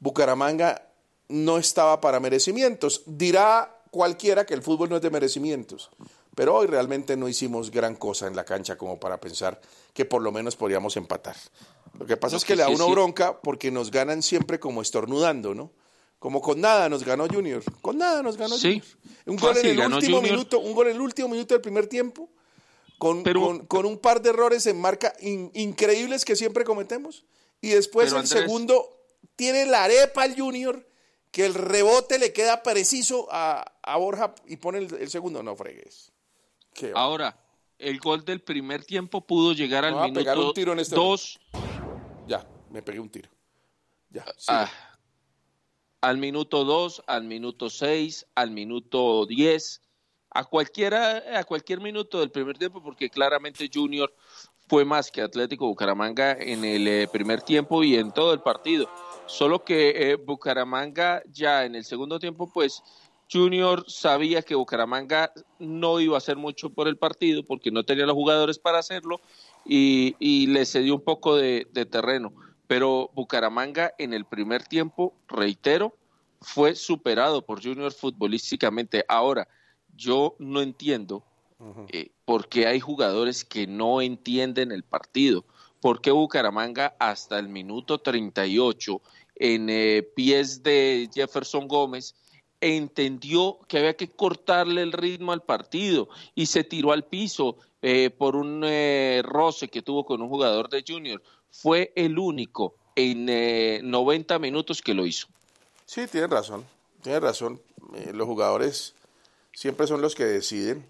Bucaramanga 0.00 0.88
no 1.28 1.58
estaba 1.58 2.00
para 2.00 2.18
merecimientos. 2.18 3.02
Dirá 3.06 3.82
cualquiera 3.90 4.46
que 4.46 4.54
el 4.54 4.62
fútbol 4.62 4.88
no 4.88 4.96
es 4.96 5.02
de 5.02 5.10
merecimientos. 5.10 5.90
Pero 6.34 6.56
hoy 6.56 6.66
realmente 6.66 7.16
no 7.16 7.28
hicimos 7.28 7.70
gran 7.70 7.94
cosa 7.94 8.26
en 8.26 8.34
la 8.34 8.44
cancha 8.44 8.76
como 8.76 8.98
para 8.98 9.20
pensar 9.20 9.60
que 9.92 10.04
por 10.04 10.20
lo 10.20 10.32
menos 10.32 10.56
podríamos 10.56 10.96
empatar. 10.96 11.36
Lo 11.98 12.06
que 12.06 12.16
pasa 12.16 12.36
es 12.36 12.44
que, 12.44 12.56
le 12.56 12.62
da 12.62 12.68
uno 12.68 12.88
bronca 12.90 13.40
porque 13.40 13.70
nos 13.70 13.90
ganan 13.90 14.22
siempre 14.22 14.58
como 14.58 14.82
estornudando, 14.82 15.54
¿no? 15.54 15.70
Como 16.18 16.40
con 16.40 16.60
nada 16.60 16.88
nos 16.88 17.04
ganó 17.04 17.28
Junior. 17.28 17.62
Con 17.82 17.98
nada 17.98 18.22
nos 18.22 18.36
ganó 18.36 18.56
Junior. 18.56 18.82
Un 19.26 19.36
gol 19.36 19.56
en 19.58 19.78
el 19.78 19.92
último 19.92 20.20
minuto, 20.20 20.58
un 20.58 20.74
gol 20.74 20.88
en 20.88 20.96
el 20.96 21.00
último 21.00 21.28
minuto 21.28 21.54
del 21.54 21.60
primer 21.60 21.86
tiempo, 21.86 22.28
con, 23.04 23.66
con, 23.66 23.84
un 23.84 23.98
par 23.98 24.22
de 24.22 24.30
errores 24.30 24.66
en 24.66 24.80
marca 24.80 25.12
increíbles 25.20 26.24
que 26.24 26.36
siempre 26.36 26.64
cometemos. 26.64 27.26
Y 27.60 27.68
después 27.68 28.14
el 28.14 28.26
segundo 28.26 28.96
tiene 29.36 29.66
la 29.66 29.84
arepa 29.84 30.24
el 30.24 30.40
Junior 30.40 30.88
que 31.30 31.44
el 31.44 31.52
rebote 31.52 32.18
le 32.18 32.32
queda 32.32 32.62
preciso 32.62 33.28
a, 33.30 33.70
Borja 33.98 34.34
y 34.46 34.56
pone 34.56 34.78
el, 34.78 35.10
segundo, 35.10 35.42
no 35.42 35.54
fregues. 35.54 36.12
Ahora, 36.94 37.38
el 37.78 37.98
gol 37.98 38.24
del 38.24 38.40
primer 38.40 38.86
tiempo 38.86 39.20
pudo 39.20 39.52
llegar 39.52 39.84
al 39.84 40.10
minuto 40.10 40.46
un 40.48 40.54
tiro 40.54 40.72
en 40.72 40.78
este 40.78 40.96
dos. 40.96 41.38
Ya, 42.26 42.48
me 42.70 42.80
pegué 42.80 43.00
un 43.00 43.10
tiro. 43.10 43.28
Ya, 44.08 44.24
ah, 44.48 44.70
al 46.00 46.16
minuto 46.16 46.64
2, 46.64 47.02
al 47.06 47.24
minuto 47.24 47.68
6, 47.68 48.28
al 48.34 48.50
minuto 48.50 49.26
10, 49.26 49.82
a 50.34 50.44
cualquiera, 50.44 51.22
a 51.38 51.44
cualquier 51.44 51.80
minuto 51.80 52.18
del 52.18 52.30
primer 52.30 52.58
tiempo, 52.58 52.82
porque 52.82 53.08
claramente 53.08 53.70
Junior 53.72 54.12
fue 54.68 54.84
más 54.84 55.10
que 55.10 55.22
Atlético 55.22 55.66
Bucaramanga 55.66 56.32
en 56.32 56.64
el 56.64 56.88
eh, 56.88 57.08
primer 57.10 57.42
tiempo 57.42 57.84
y 57.84 57.96
en 57.96 58.12
todo 58.12 58.32
el 58.34 58.40
partido. 58.40 58.88
Solo 59.26 59.64
que 59.64 60.10
eh, 60.10 60.16
Bucaramanga 60.16 61.22
ya 61.30 61.64
en 61.64 61.76
el 61.76 61.84
segundo 61.84 62.18
tiempo, 62.18 62.50
pues 62.52 62.82
Junior 63.30 63.84
sabía 63.88 64.42
que 64.42 64.54
Bucaramanga 64.54 65.32
no 65.58 66.00
iba 66.00 66.16
a 66.16 66.18
hacer 66.18 66.36
mucho 66.36 66.70
por 66.70 66.88
el 66.88 66.96
partido 66.96 67.44
porque 67.44 67.70
no 67.70 67.84
tenía 67.84 68.06
los 68.06 68.14
jugadores 68.14 68.58
para 68.58 68.78
hacerlo 68.78 69.20
y, 69.64 70.46
le 70.48 70.66
cedió 70.66 70.94
un 70.96 71.04
poco 71.04 71.36
de, 71.36 71.64
terreno. 71.90 72.32
Pero 72.66 73.10
Bucaramanga 73.14 73.92
en 73.98 74.14
el 74.14 74.24
primer 74.24 74.64
tiempo, 74.64 75.14
reitero, 75.28 75.96
fue 76.40 76.74
superado 76.74 77.42
por 77.42 77.62
Junior 77.62 77.92
futbolísticamente. 77.92 79.04
Ahora, 79.08 79.48
yo 79.96 80.36
no 80.38 80.60
entiendo 80.60 81.22
eh, 81.88 82.10
por 82.24 82.48
qué 82.48 82.66
hay 82.66 82.80
jugadores 82.80 83.44
que 83.44 83.66
no 83.66 84.00
entienden 84.02 84.72
el 84.72 84.82
partido 84.82 85.44
porque 85.84 86.10
Bucaramanga 86.10 86.96
hasta 86.98 87.38
el 87.38 87.50
minuto 87.50 87.98
38 87.98 89.02
en 89.34 89.68
eh, 89.68 90.02
pies 90.16 90.62
de 90.62 91.10
Jefferson 91.12 91.68
Gómez 91.68 92.14
entendió 92.58 93.58
que 93.68 93.76
había 93.76 93.94
que 93.94 94.08
cortarle 94.08 94.80
el 94.80 94.92
ritmo 94.92 95.32
al 95.32 95.42
partido 95.42 96.08
y 96.34 96.46
se 96.46 96.64
tiró 96.64 96.92
al 96.92 97.04
piso 97.04 97.58
eh, 97.82 98.08
por 98.08 98.34
un 98.34 98.62
eh, 98.64 99.20
roce 99.26 99.68
que 99.68 99.82
tuvo 99.82 100.06
con 100.06 100.22
un 100.22 100.30
jugador 100.30 100.70
de 100.70 100.82
Junior. 100.88 101.22
Fue 101.50 101.92
el 101.96 102.18
único 102.18 102.76
en 102.96 103.26
90 103.90 104.38
minutos 104.38 104.80
que 104.80 104.94
lo 104.94 105.04
hizo. 105.04 105.26
Sí, 105.84 106.06
tiene 106.06 106.28
razón, 106.28 106.64
tiene 107.02 107.20
razón. 107.20 107.60
los 108.14 108.26
jugadores 108.26 108.94
siempre 109.54 109.86
son 109.86 110.00
los 110.00 110.14
que 110.14 110.24
deciden 110.24 110.84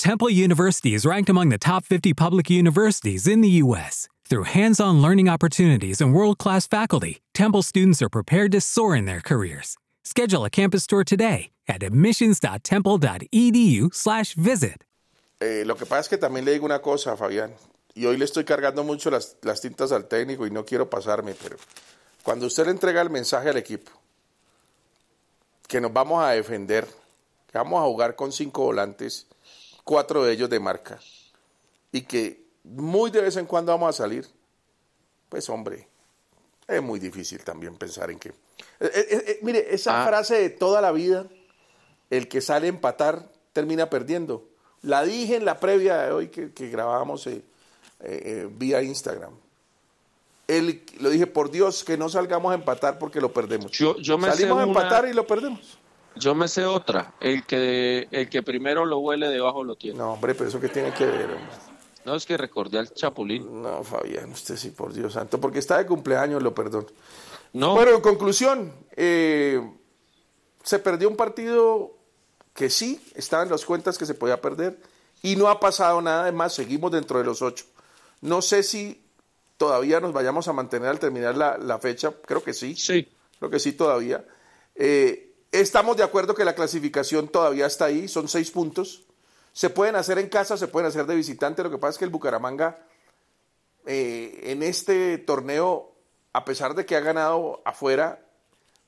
Temple 0.00 0.30
University 0.30 0.94
is 0.94 1.04
ranked 1.04 1.28
among 1.28 1.50
the 1.50 1.58
top 1.58 1.84
50 1.84 2.14
public 2.14 2.48
universities 2.48 3.26
in 3.26 3.42
the 3.42 3.50
U.S. 3.62 4.08
Through 4.24 4.44
hands 4.44 4.80
on 4.80 5.02
learning 5.02 5.28
opportunities 5.28 6.00
and 6.00 6.14
world 6.14 6.38
class 6.38 6.66
faculty, 6.66 7.20
Temple 7.34 7.62
students 7.62 8.00
are 8.00 8.08
prepared 8.08 8.50
to 8.52 8.62
soar 8.62 8.96
in 8.96 9.04
their 9.04 9.20
careers. 9.20 9.76
Schedule 10.02 10.46
a 10.46 10.50
campus 10.50 10.86
tour 10.86 11.04
today 11.04 11.50
at 11.68 11.82
admissions.temple.edu/slash 11.82 14.34
visit. 14.36 14.84
Eh, 15.42 15.64
lo 15.66 15.74
que 15.74 15.84
pasa 15.84 16.00
es 16.00 16.08
que 16.08 16.16
también 16.16 16.46
le 16.46 16.52
digo 16.52 16.64
una 16.64 16.80
cosa, 16.80 17.14
Fabián, 17.14 17.52
y 17.94 18.06
hoy 18.06 18.16
le 18.16 18.24
estoy 18.24 18.44
cargando 18.44 18.82
mucho 18.82 19.10
las, 19.10 19.36
las 19.42 19.60
tintas 19.60 19.92
al 19.92 20.08
técnico 20.08 20.46
y 20.46 20.50
no 20.50 20.64
quiero 20.64 20.88
pasarme, 20.88 21.34
pero 21.34 21.58
cuando 22.22 22.46
usted 22.46 22.64
le 22.64 22.70
entrega 22.70 23.02
el 23.02 23.10
mensaje 23.10 23.50
al 23.50 23.58
equipo 23.58 23.92
que 25.68 25.78
nos 25.78 25.92
vamos 25.92 26.24
a 26.24 26.30
defender, 26.30 26.88
que 27.50 27.58
vamos 27.58 27.80
a 27.80 27.86
jugar 27.86 28.14
con 28.14 28.32
cinco 28.32 28.62
volantes 28.62 29.26
cuatro 29.84 30.24
de 30.24 30.32
ellos 30.32 30.48
de 30.48 30.60
marca, 30.60 31.00
y 31.90 32.02
que 32.02 32.44
muy 32.62 33.10
de 33.10 33.22
vez 33.22 33.36
en 33.36 33.46
cuando 33.46 33.72
vamos 33.72 33.88
a 33.88 34.02
salir, 34.02 34.26
pues 35.28 35.48
hombre, 35.48 35.88
es 36.68 36.82
muy 36.82 37.00
difícil 37.00 37.42
también 37.42 37.76
pensar 37.76 38.10
en 38.10 38.18
que... 38.18 38.28
Eh, 38.28 38.34
eh, 38.80 39.24
eh, 39.26 39.38
mire, 39.42 39.74
esa 39.74 40.02
ah. 40.02 40.06
frase 40.06 40.36
de 40.36 40.50
toda 40.50 40.80
la 40.80 40.92
vida, 40.92 41.26
el 42.10 42.28
que 42.28 42.40
sale 42.40 42.66
a 42.66 42.68
empatar 42.68 43.32
termina 43.52 43.90
perdiendo. 43.90 44.48
La 44.82 45.02
dije 45.02 45.36
en 45.36 45.44
la 45.44 45.58
previa 45.58 45.98
de 46.02 46.12
hoy 46.12 46.28
que, 46.28 46.52
que 46.52 46.68
grabábamos 46.68 47.28
vía 48.58 48.82
Instagram. 48.82 49.32
El, 50.46 50.82
lo 51.00 51.10
dije, 51.10 51.26
por 51.26 51.50
Dios, 51.50 51.84
que 51.84 51.96
no 51.96 52.08
salgamos 52.08 52.52
a 52.52 52.54
empatar 52.54 52.98
porque 52.98 53.20
lo 53.20 53.32
perdemos. 53.32 53.72
Yo, 53.72 53.96
me 54.18 54.30
Salimos 54.30 54.60
a 54.60 54.62
empatar 54.64 55.06
y 55.08 55.12
lo 55.12 55.26
perdemos. 55.26 55.79
Yo 56.20 56.34
me 56.34 56.46
sé 56.46 56.66
otra. 56.66 57.14
El 57.18 57.44
que, 57.44 58.06
el 58.10 58.28
que 58.28 58.42
primero 58.42 58.84
lo 58.84 58.98
huele 58.98 59.28
debajo 59.28 59.64
lo 59.64 59.76
tiene. 59.76 59.98
No, 59.98 60.12
hombre, 60.12 60.34
pero 60.34 60.48
eso 60.48 60.60
que 60.60 60.68
tiene 60.68 60.92
que 60.92 61.06
ver, 61.06 61.28
No, 62.04 62.14
es 62.14 62.26
que 62.26 62.36
recordé 62.36 62.78
al 62.78 62.92
Chapulín. 62.92 63.62
No, 63.62 63.82
Fabián, 63.82 64.30
usted 64.30 64.56
sí, 64.56 64.70
por 64.70 64.92
Dios 64.92 65.14
santo. 65.14 65.40
Porque 65.40 65.58
está 65.58 65.78
de 65.78 65.86
cumpleaños, 65.86 66.42
lo 66.42 66.54
perdono. 66.54 66.86
No. 67.54 67.74
Bueno, 67.74 67.92
en 67.92 68.00
conclusión, 68.00 68.72
eh, 68.94 69.60
se 70.62 70.78
perdió 70.78 71.08
un 71.08 71.16
partido 71.16 71.96
que 72.54 72.68
sí, 72.70 73.00
estaba 73.14 73.42
en 73.42 73.50
las 73.50 73.64
cuentas 73.64 73.96
que 73.96 74.06
se 74.06 74.14
podía 74.14 74.40
perder 74.40 74.78
y 75.22 75.36
no 75.36 75.48
ha 75.48 75.58
pasado 75.58 76.00
nada. 76.02 76.22
Además, 76.22 76.54
seguimos 76.54 76.92
dentro 76.92 77.18
de 77.18 77.24
los 77.24 77.40
ocho. 77.42 77.64
No 78.20 78.42
sé 78.42 78.62
si 78.62 79.02
todavía 79.56 80.00
nos 80.00 80.12
vayamos 80.12 80.48
a 80.48 80.52
mantener 80.52 80.90
al 80.90 80.98
terminar 80.98 81.36
la, 81.36 81.56
la 81.56 81.78
fecha. 81.78 82.12
Creo 82.26 82.42
que 82.42 82.52
sí. 82.52 82.74
Sí. 82.76 83.08
Creo 83.38 83.50
que 83.50 83.58
sí 83.58 83.72
todavía. 83.72 84.24
Eh, 84.74 85.29
Estamos 85.52 85.96
de 85.96 86.04
acuerdo 86.04 86.34
que 86.34 86.44
la 86.44 86.54
clasificación 86.54 87.28
todavía 87.28 87.66
está 87.66 87.86
ahí, 87.86 88.06
son 88.06 88.28
seis 88.28 88.52
puntos. 88.52 89.02
Se 89.52 89.68
pueden 89.68 89.96
hacer 89.96 90.18
en 90.18 90.28
casa, 90.28 90.56
se 90.56 90.68
pueden 90.68 90.88
hacer 90.88 91.06
de 91.06 91.16
visitante. 91.16 91.64
Lo 91.64 91.70
que 91.70 91.78
pasa 91.78 91.90
es 91.90 91.98
que 91.98 92.04
el 92.04 92.10
Bucaramanga 92.10 92.78
eh, 93.86 94.40
en 94.44 94.62
este 94.62 95.18
torneo, 95.18 95.90
a 96.32 96.44
pesar 96.44 96.74
de 96.74 96.86
que 96.86 96.94
ha 96.94 97.00
ganado 97.00 97.62
afuera, 97.64 98.24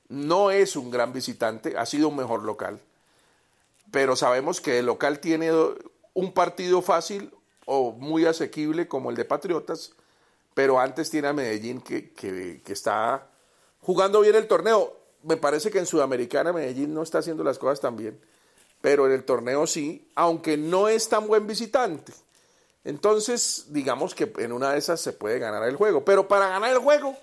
no 0.07 0.51
es 0.51 0.77
un 0.77 0.89
gran 0.89 1.11
visitante, 1.11 1.77
ha 1.77 1.85
sido 1.85 2.07
un 2.07 2.15
mejor 2.15 2.43
local. 2.43 2.79
Pero 3.91 4.15
sabemos 4.15 4.61
que 4.61 4.79
el 4.79 4.85
local 4.85 5.19
tiene 5.19 5.51
un 6.13 6.33
partido 6.33 6.81
fácil 6.81 7.33
o 7.65 7.91
muy 7.91 8.25
asequible 8.25 8.87
como 8.87 9.09
el 9.09 9.17
de 9.17 9.25
Patriotas, 9.25 9.93
pero 10.53 10.79
antes 10.79 11.09
tiene 11.09 11.27
a 11.27 11.33
Medellín 11.33 11.81
que, 11.81 12.13
que 12.13 12.61
está 12.67 13.27
jugando 13.81 14.21
bien 14.21 14.35
el 14.35 14.47
torneo 14.47 15.02
me 15.23 15.37
parece 15.37 15.71
que 15.71 15.79
en 15.79 15.85
Sudamericana 15.85 16.53
Medellín 16.53 16.93
no 16.93 17.01
está 17.01 17.19
haciendo 17.19 17.43
las 17.43 17.57
cosas 17.57 17.81
tan 17.81 17.95
bien, 17.95 18.19
pero 18.81 19.05
en 19.05 19.13
el 19.13 19.23
torneo 19.23 19.65
sí, 19.65 20.09
aunque 20.15 20.57
no 20.57 20.87
es 20.87 21.09
tan 21.09 21.27
buen 21.27 21.47
visitante. 21.47 22.13
Entonces, 22.83 23.67
digamos 23.69 24.13
que 24.13 24.31
en 24.37 24.51
una 24.51 24.73
de 24.73 24.79
esas 24.79 24.99
se 24.99 25.13
puede 25.13 25.39
ganar 25.39 25.63
el 25.63 25.77
juego, 25.77 26.03
pero 26.03 26.27
para 26.27 26.49
ganar 26.49 26.71
el 26.71 26.79
juego, 26.79 27.15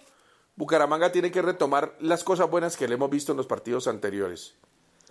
Bucaramanga 0.56 1.12
tiene 1.12 1.30
que 1.30 1.42
retomar 1.42 1.94
las 2.00 2.24
cosas 2.24 2.50
buenas 2.50 2.76
que 2.76 2.88
le 2.88 2.94
hemos 2.94 3.10
visto 3.10 3.32
en 3.32 3.36
los 3.36 3.46
partidos 3.46 3.86
anteriores. 3.86 4.54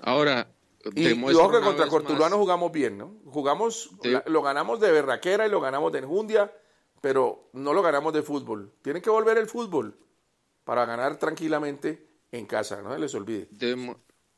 Ahora, 0.01 0.47
y, 0.95 1.23
ojo 1.35 1.51
que 1.51 1.61
contra 1.61 1.87
Cortuluano 1.87 2.37
jugamos 2.37 2.71
bien, 2.71 2.97
¿no? 2.97 3.15
Jugamos, 3.25 3.91
lo 4.25 4.41
ganamos 4.41 4.79
de 4.79 4.91
berraquera 4.91 5.45
y 5.45 5.51
lo 5.51 5.61
ganamos 5.61 5.91
de 5.91 5.99
enjundia, 5.99 6.51
pero 7.01 7.49
no 7.53 7.73
lo 7.73 7.83
ganamos 7.83 8.13
de 8.13 8.23
fútbol. 8.23 8.71
Tiene 8.81 9.01
que 9.01 9.09
volver 9.09 9.37
el 9.37 9.47
fútbol 9.47 9.97
para 10.63 10.85
ganar 10.85 11.17
tranquilamente 11.17 12.08
en 12.31 12.45
casa, 12.45 12.81
no 12.81 12.93
se 12.93 12.99
les 12.99 13.13
olvide. 13.15 13.47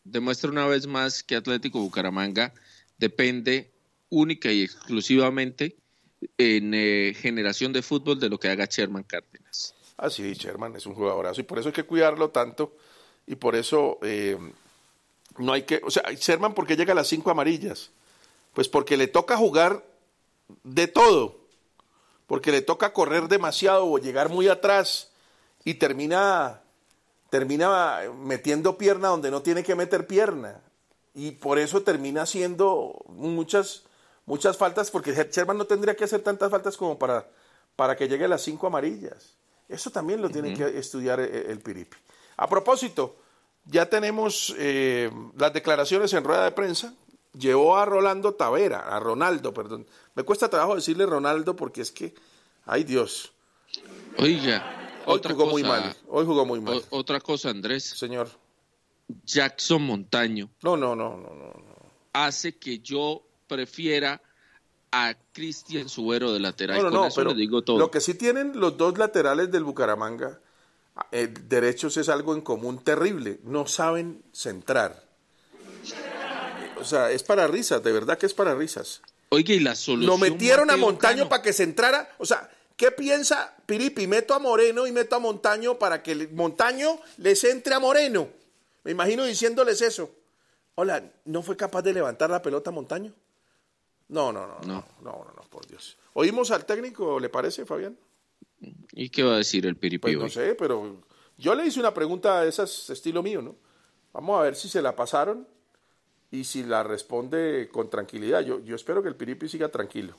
demuestra 0.04 0.50
una 0.50 0.66
vez 0.68 0.88
más 0.88 1.24
que 1.24 1.36
Atlético 1.36 1.80
Bucaramanga 1.80 2.54
depende 2.98 3.72
única 4.10 4.52
y 4.52 4.64
exclusivamente 4.64 5.78
en 6.38 6.74
eh, 6.74 7.14
generación 7.16 7.74
de 7.74 7.82
fútbol 7.82 8.20
de 8.20 8.30
lo 8.30 8.40
que 8.40 8.50
haga 8.50 8.66
Sherman 8.66 9.04
Cárdenas. 9.04 9.74
Ah, 9.98 10.10
sí, 10.10 10.34
Sherman 10.34 10.76
es 10.76 10.86
un 10.86 10.94
jugadorazo 10.94 11.42
y 11.42 11.44
por 11.44 11.60
eso 11.60 11.70
hay 11.70 11.74
que 11.74 11.84
cuidarlo 11.84 12.30
tanto 12.30 12.76
y 13.28 13.36
por 13.36 13.56
eso 13.56 14.00
eh, 14.02 14.38
no 15.38 15.54
hay 15.54 15.64
que, 15.64 15.82
o 15.84 15.92
sea, 15.92 16.04
Sherman, 16.12 16.54
¿por 16.54 16.68
qué 16.68 16.76
llega 16.76 16.94
a 16.94 16.96
las 16.96 17.08
cinco 17.08 17.32
amarillas? 17.32 17.92
Pues 18.54 18.68
porque 18.68 18.98
le 18.98 19.08
toca 19.08 19.38
jugar 19.38 19.86
de 20.64 20.88
todo, 20.88 21.40
porque 22.28 22.52
le 22.52 22.62
toca 22.62 22.94
correr 22.94 23.28
demasiado 23.28 23.86
o 23.86 23.98
llegar 23.98 24.30
muy 24.30 24.48
atrás 24.48 25.12
y 25.64 25.76
termina, 25.76 26.61
termina 27.32 28.02
metiendo 28.14 28.78
pierna 28.78 29.08
donde 29.08 29.32
no 29.32 29.42
tiene 29.42 29.64
que 29.64 29.74
meter 29.74 30.06
pierna. 30.06 30.62
Y 31.16 31.32
por 31.32 31.58
eso 31.60 31.82
termina 31.82 32.24
haciendo 32.24 33.04
muchas, 33.08 33.84
muchas 34.26 34.58
faltas, 34.58 34.92
porque 34.92 35.14
Sherman 35.32 35.58
no 35.58 35.66
tendría 35.66 35.96
que 35.96 36.04
hacer 36.04 36.22
tantas 36.22 36.52
faltas 36.52 36.76
como 36.76 37.00
para, 37.00 37.26
para 37.78 37.96
que 37.96 38.10
llegue 38.10 38.26
a 38.26 38.28
las 38.28 38.42
cinco 38.42 38.68
amarillas. 38.68 39.38
Eso 39.70 39.90
también 39.92 40.22
lo 40.22 40.30
tiene 40.30 40.54
que 40.54 40.78
estudiar 40.78 41.22
el, 41.22 41.34
el 41.34 41.60
Piripi. 41.60 41.96
A 42.36 42.50
propósito, 42.50 43.16
ya 43.64 43.86
tenemos 43.86 44.54
eh, 44.58 45.10
las 45.38 45.54
declaraciones 45.54 46.12
en 46.12 46.26
rueda 46.26 46.44
de 46.44 46.52
prensa. 46.52 46.94
Llevó 47.32 47.78
a 47.78 47.86
Rolando 47.86 48.34
Tavera, 48.34 48.80
a 48.80 49.00
Ronaldo, 49.00 49.54
perdón. 49.54 49.88
Me 50.16 50.24
cuesta 50.24 50.50
trabajo 50.50 50.76
decirle 50.76 51.06
Ronaldo 51.06 51.56
porque 51.56 51.82
es 51.82 51.94
que, 51.94 52.14
ay 52.66 52.84
Dios. 52.84 53.32
Oiga, 54.18 54.81
hoy 55.06 55.22
jugó 55.24 55.46
muy 55.48 55.64
mal. 55.64 55.96
Hoy 56.08 56.26
jugó 56.26 56.46
muy 56.46 56.62
mal. 56.62 56.84
otra 56.90 57.20
cosa, 57.20 57.50
Andrés. 57.50 57.84
Señor. 57.84 58.30
Jackson 59.26 59.82
Montaño. 59.82 60.50
No, 60.62 60.78
no, 60.78 60.96
no, 60.96 61.18
no, 61.18 61.34
no. 61.34 61.54
Hace 62.14 62.58
que 62.58 62.80
yo 62.80 63.24
prefiera 63.48 64.22
a 64.92 65.16
Cristian 65.32 65.90
Subero 65.90 66.34
de 66.34 66.40
lateral. 66.40 66.82
No, 66.82 66.90
no, 66.90 67.06
no, 67.06 67.10
pero 67.16 67.34
digo 67.34 67.62
todo. 67.64 67.78
Lo 67.78 67.92
que 67.92 68.02
sí 68.02 68.14
tienen 68.14 68.60
los 68.60 68.78
dos 68.78 68.98
laterales 68.98 69.52
del 69.52 69.64
Bucaramanga 69.64 70.40
eh, 71.12 71.28
derechos 71.28 71.98
es 71.98 72.10
algo 72.10 72.36
en 72.36 72.42
común 72.42 72.84
terrible. 72.84 73.40
No 73.44 73.68
saben 73.68 74.24
centrar. 74.34 75.06
O 76.80 76.84
sea, 76.84 77.12
es 77.12 77.24
para 77.24 77.48
risas, 77.48 77.84
de 77.84 77.92
verdad 77.92 78.18
que 78.18 78.26
es 78.26 78.34
para 78.34 78.56
risas. 78.56 79.02
Oye, 79.30 79.56
y 79.56 79.60
la 79.60 79.76
solución. 79.76 80.08
Lo 80.08 80.18
metieron 80.18 80.70
a 80.72 80.78
Montaño 80.78 81.30
para 81.30 81.42
que 81.42 81.54
centrara. 81.54 82.10
O 82.18 82.26
sea, 82.26 82.50
¿qué 82.76 82.92
piensa 82.92 83.56
Piripi? 83.72 84.06
Meto 84.06 84.34
a 84.34 84.40
Moreno 84.40 84.86
y 84.86 84.92
meto 84.92 85.16
a 85.16 85.20
Montaño 85.20 85.80
para 85.80 86.04
que 86.04 86.28
Montaño 86.28 87.00
les 87.18 87.42
entre 87.46 87.74
a 87.74 87.80
Moreno. 87.80 88.28
Me 88.84 88.92
imagino 88.92 89.24
diciéndoles 89.24 89.82
eso. 89.82 90.12
Hola, 90.76 91.02
¿no 91.24 91.42
fue 91.42 91.56
capaz 91.56 91.82
de 91.82 91.94
levantar 91.94 92.30
la 92.30 92.42
pelota 92.42 92.70
Montaño? 92.70 93.14
No, 94.10 94.34
no, 94.34 94.46
no, 94.46 94.60
no, 94.68 94.86
no, 95.02 95.24
no, 95.24 95.34
no, 95.34 95.42
por 95.50 95.66
Dios. 95.68 95.98
¿Oímos 96.14 96.52
al 96.52 96.66
técnico, 96.66 97.18
le 97.18 97.30
parece, 97.30 97.66
Fabián? 97.66 97.98
¿Y 98.92 99.08
qué 99.08 99.24
va 99.24 99.36
a 99.36 99.38
decir 99.38 99.66
el 99.66 99.78
Piripi 99.78 100.18
pues 100.18 100.18
no 100.18 100.30
sé, 100.30 100.54
pero 100.56 100.98
yo 101.38 101.56
le 101.56 101.66
hice 101.66 101.80
una 101.80 101.94
pregunta 101.94 102.42
de 102.42 102.50
esas 102.50 102.90
estilo 102.90 103.24
mío, 103.24 103.42
¿no? 103.42 103.56
Vamos 104.12 104.38
a 104.38 104.44
ver 104.44 104.58
si 104.58 104.68
se 104.68 104.82
la 104.82 104.98
pasaron 104.98 105.48
y 106.30 106.44
si 106.44 106.64
la 106.64 106.84
responde 106.84 107.70
con 107.72 107.90
tranquilidad. 107.90 108.42
Yo, 108.42 108.60
yo 108.60 108.76
espero 108.76 109.02
que 109.02 109.08
el 109.08 109.16
Piripi 109.16 109.48
siga 109.48 109.70
tranquilo. 109.70 110.14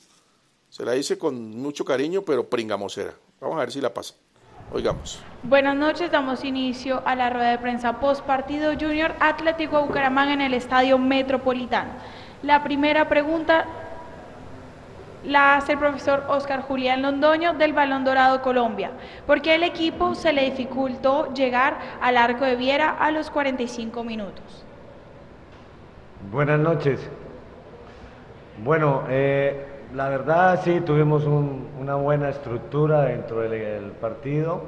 Se 0.70 0.86
la 0.86 0.96
hice 0.96 1.18
con 1.18 1.50
mucho 1.50 1.84
cariño, 1.84 2.22
pero 2.22 2.48
pringamosera. 2.48 3.14
Vamos 3.42 3.56
a 3.56 3.60
ver 3.60 3.72
si 3.72 3.80
la 3.80 3.92
pasa. 3.92 4.14
Oigamos. 4.72 5.20
Buenas 5.42 5.74
noches, 5.74 6.12
damos 6.12 6.44
inicio 6.44 7.02
a 7.04 7.16
la 7.16 7.28
rueda 7.28 7.50
de 7.50 7.58
prensa 7.58 7.98
post 7.98 8.24
partido 8.24 8.72
Junior 8.80 9.14
Atlético 9.18 9.84
Bucaramanga 9.84 10.32
en 10.32 10.40
el 10.40 10.54
Estadio 10.54 10.96
Metropolitano. 10.96 11.90
La 12.44 12.62
primera 12.62 13.08
pregunta 13.08 13.66
la 15.24 15.56
hace 15.56 15.72
el 15.72 15.78
profesor 15.78 16.24
Oscar 16.28 16.62
Julián 16.62 17.02
Londoño 17.02 17.54
del 17.54 17.72
Balón 17.72 18.04
Dorado 18.04 18.42
Colombia, 18.42 18.92
porque 19.26 19.56
el 19.56 19.64
equipo 19.64 20.14
se 20.14 20.32
le 20.32 20.44
dificultó 20.44 21.34
llegar 21.34 21.78
al 22.00 22.18
arco 22.18 22.44
de 22.44 22.54
Viera 22.54 22.90
a 22.90 23.10
los 23.10 23.28
45 23.28 24.04
minutos. 24.04 24.64
Buenas 26.30 26.60
noches. 26.60 27.00
Bueno, 28.62 29.02
eh, 29.08 29.71
la 29.94 30.08
verdad 30.08 30.60
sí, 30.62 30.80
tuvimos 30.80 31.24
una 31.24 31.96
buena 31.96 32.30
estructura 32.30 33.02
dentro 33.02 33.40
del 33.40 33.90
partido, 33.92 34.62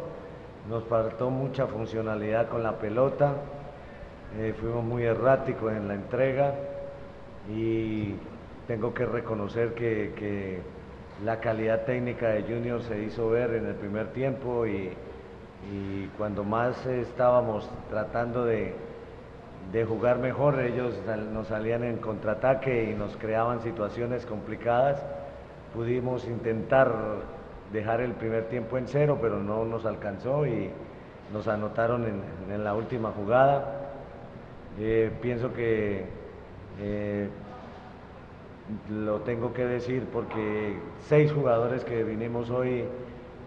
nos 0.69 0.85
faltó 0.85 1.31
mucha 1.31 1.67
funcionalidad 1.67 2.49
con 2.49 2.63
la 2.63 2.79
pelota, 2.79 3.33
eh, 4.39 4.55
fuimos 4.61 4.85
muy 4.85 5.05
erráticos 5.05 5.73
en 5.73 5.89
la 5.89 5.95
entrega. 5.95 6.55
Y 7.51 8.15
tengo 8.67 8.95
que 8.95 9.05
reconocer 9.07 9.75
que, 9.75 10.63
la 11.25 11.39
calidad 11.39 11.85
técnica 11.85 12.29
de 12.31 12.43
Junior 12.43 12.83
se 12.83 12.99
hizo 12.99 13.31
ver 13.31 13.55
en 13.55 13.67
el 13.67 13.75
primer 13.77 14.09
tiempo 14.09 14.67
y, 14.67 14.93
cuando 16.19 16.45
más 16.45 16.85
estábamos 16.85 17.71
tratando 17.89 18.45
de, 18.45 18.75
jugar 19.87 20.19
mejor, 20.19 20.61
ellos 20.61 20.95
nos 21.33 21.49
salían 21.49 21.83
en 21.83 21.97
contraataque 21.97 22.91
y 22.91 22.95
nos 22.95 23.17
creaban 23.17 23.61
situaciones 23.61 24.25
complicadas. 24.25 25.05
Pudimos 25.75 26.27
intentar 26.27 26.93
dejar 27.73 28.01
el 28.01 28.13
primer 28.13 28.45
tiempo 28.45 28.79
en 28.79 28.87
cero, 28.87 29.19
pero 29.21 29.41
no 29.41 29.65
nos 29.65 29.85
alcanzó 29.85 30.47
y 30.47 30.71
nos 31.33 31.49
anotaron 31.49 32.05
en, 32.49 32.65
la 32.65 32.75
última 32.75 33.11
jugada. 33.11 33.91
Eh, 34.79 35.11
pienso 35.21 35.53
que 35.53 36.05
eh, 36.81 37.29
lo 38.91 39.21
tengo 39.21 39.53
que 39.53 39.65
decir 39.67 40.07
porque 40.13 40.79
seis 41.09 41.33
jugadores 41.33 41.85
que 41.85 42.03
vinimos 42.05 42.51
hoy 42.51 42.85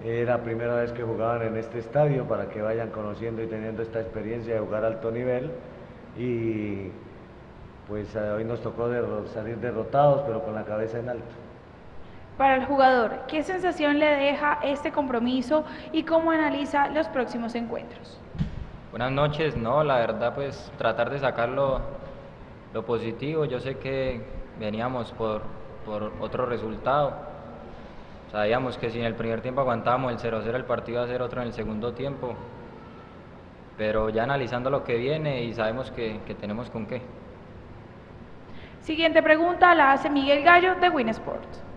era 0.03 0.37
la 0.37 0.43
primera 0.43 0.75
vez 0.75 0.91
que 0.91 1.03
jugaban 1.03 1.41
en 1.41 1.57
este 1.57 1.79
estadio 1.79 2.25
para 2.25 2.49
que 2.49 2.61
vayan 2.61 2.89
conociendo 2.89 3.41
y 3.41 3.47
teniendo 3.47 3.81
esta 3.81 3.99
experiencia 3.99 4.53
de 4.53 4.59
jugar 4.59 4.85
alto 4.85 5.11
nivel 5.11 5.51
y 6.17 6.91
pues 7.87 8.13
eh, 8.15 8.31
hoy 8.31 8.43
nos 8.43 8.61
tocó 8.61 8.89
salir 9.27 9.57
derrotados 9.57 10.23
pero 10.25 10.43
con 10.43 10.55
la 10.55 10.63
cabeza 10.63 10.99
en 10.99 11.09
alto. 11.09 11.25
Para 12.37 12.55
el 12.55 12.65
jugador, 12.65 13.21
¿qué 13.27 13.41
sensación 13.41 13.97
le 13.97 14.05
deja 14.05 14.59
este 14.63 14.91
compromiso 14.91 15.63
y 15.91 16.03
cómo 16.03 16.31
analiza 16.31 16.89
los 16.89 17.07
próximos 17.07 17.55
encuentros? 17.55 18.19
Buenas 18.91 19.11
noches, 19.11 19.57
no, 19.57 19.83
la 19.83 19.97
verdad 19.97 20.35
pues 20.35 20.71
tratar 20.77 21.09
de 21.09 21.19
sacar 21.19 21.49
lo, 21.49 21.81
lo 22.73 22.85
positivo, 22.85 23.45
yo 23.45 23.59
sé 23.59 23.77
que 23.77 24.21
veníamos 24.59 25.11
por, 25.13 25.41
por 25.85 26.11
otro 26.19 26.45
resultado. 26.45 27.13
Sabíamos 28.31 28.77
que 28.77 28.89
si 28.89 28.99
en 28.99 29.05
el 29.05 29.15
primer 29.15 29.41
tiempo 29.41 29.61
aguantábamos 29.61 30.11
el 30.11 30.31
0-0, 30.31 30.53
el 30.53 30.65
partido 30.65 30.97
iba 30.97 31.05
a 31.05 31.07
ser 31.07 31.21
otro 31.21 31.41
en 31.41 31.47
el 31.47 31.53
segundo 31.53 31.93
tiempo. 31.93 32.35
Pero 33.77 34.09
ya 34.09 34.23
analizando 34.23 34.69
lo 34.69 34.83
que 34.83 34.97
viene 34.97 35.43
y 35.43 35.53
sabemos 35.53 35.91
que, 35.91 36.19
que 36.25 36.33
tenemos 36.33 36.69
con 36.69 36.85
qué. 36.85 37.01
Siguiente 38.81 39.21
pregunta 39.21 39.75
la 39.75 39.91
hace 39.91 40.09
Miguel 40.09 40.43
Gallo 40.43 40.75
de 40.75 40.89
Winsport. 40.89 41.67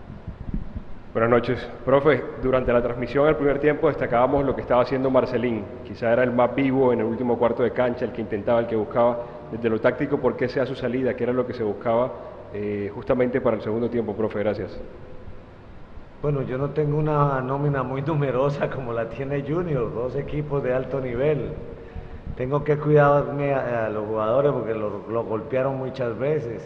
Buenas 1.13 1.29
noches. 1.29 1.69
Profe, 1.83 2.23
durante 2.41 2.71
la 2.71 2.81
transmisión 2.81 3.25
del 3.25 3.35
primer 3.35 3.59
tiempo 3.59 3.87
destacábamos 3.87 4.45
lo 4.45 4.55
que 4.55 4.61
estaba 4.61 4.81
haciendo 4.81 5.11
Marcelín. 5.11 5.65
Quizá 5.83 6.13
era 6.13 6.23
el 6.23 6.31
más 6.31 6.55
vivo 6.55 6.93
en 6.93 7.01
el 7.01 7.05
último 7.05 7.37
cuarto 7.37 7.63
de 7.63 7.71
cancha, 7.71 8.05
el 8.05 8.13
que 8.13 8.21
intentaba, 8.21 8.61
el 8.61 8.67
que 8.67 8.77
buscaba. 8.77 9.19
Desde 9.51 9.69
lo 9.69 9.79
táctico, 9.81 10.17
¿por 10.17 10.37
qué 10.37 10.47
sea 10.47 10.65
su 10.65 10.73
salida? 10.73 11.13
¿Qué 11.13 11.25
era 11.25 11.33
lo 11.33 11.45
que 11.45 11.53
se 11.53 11.63
buscaba 11.63 12.11
eh, 12.53 12.91
justamente 12.93 13.39
para 13.39 13.57
el 13.57 13.61
segundo 13.61 13.89
tiempo, 13.89 14.13
profe. 14.13 14.39
Gracias. 14.39 14.77
Bueno, 16.21 16.41
yo 16.43 16.57
no 16.57 16.69
tengo 16.69 16.97
una 16.97 17.41
nómina 17.41 17.81
muy 17.83 18.01
numerosa 18.01 18.69
como 18.69 18.93
la 18.93 19.09
tiene 19.09 19.43
Junior, 19.47 19.93
dos 19.93 20.15
equipos 20.15 20.61
de 20.63 20.73
alto 20.73 20.99
nivel. 20.99 21.53
Tengo 22.37 22.63
que 22.63 22.77
cuidarme 22.77 23.53
a, 23.53 23.89
los 23.89 24.07
jugadores 24.07 24.51
porque 24.51 24.73
lo, 24.73 25.23
golpearon 25.23 25.77
muchas 25.77 26.17
veces. 26.17 26.61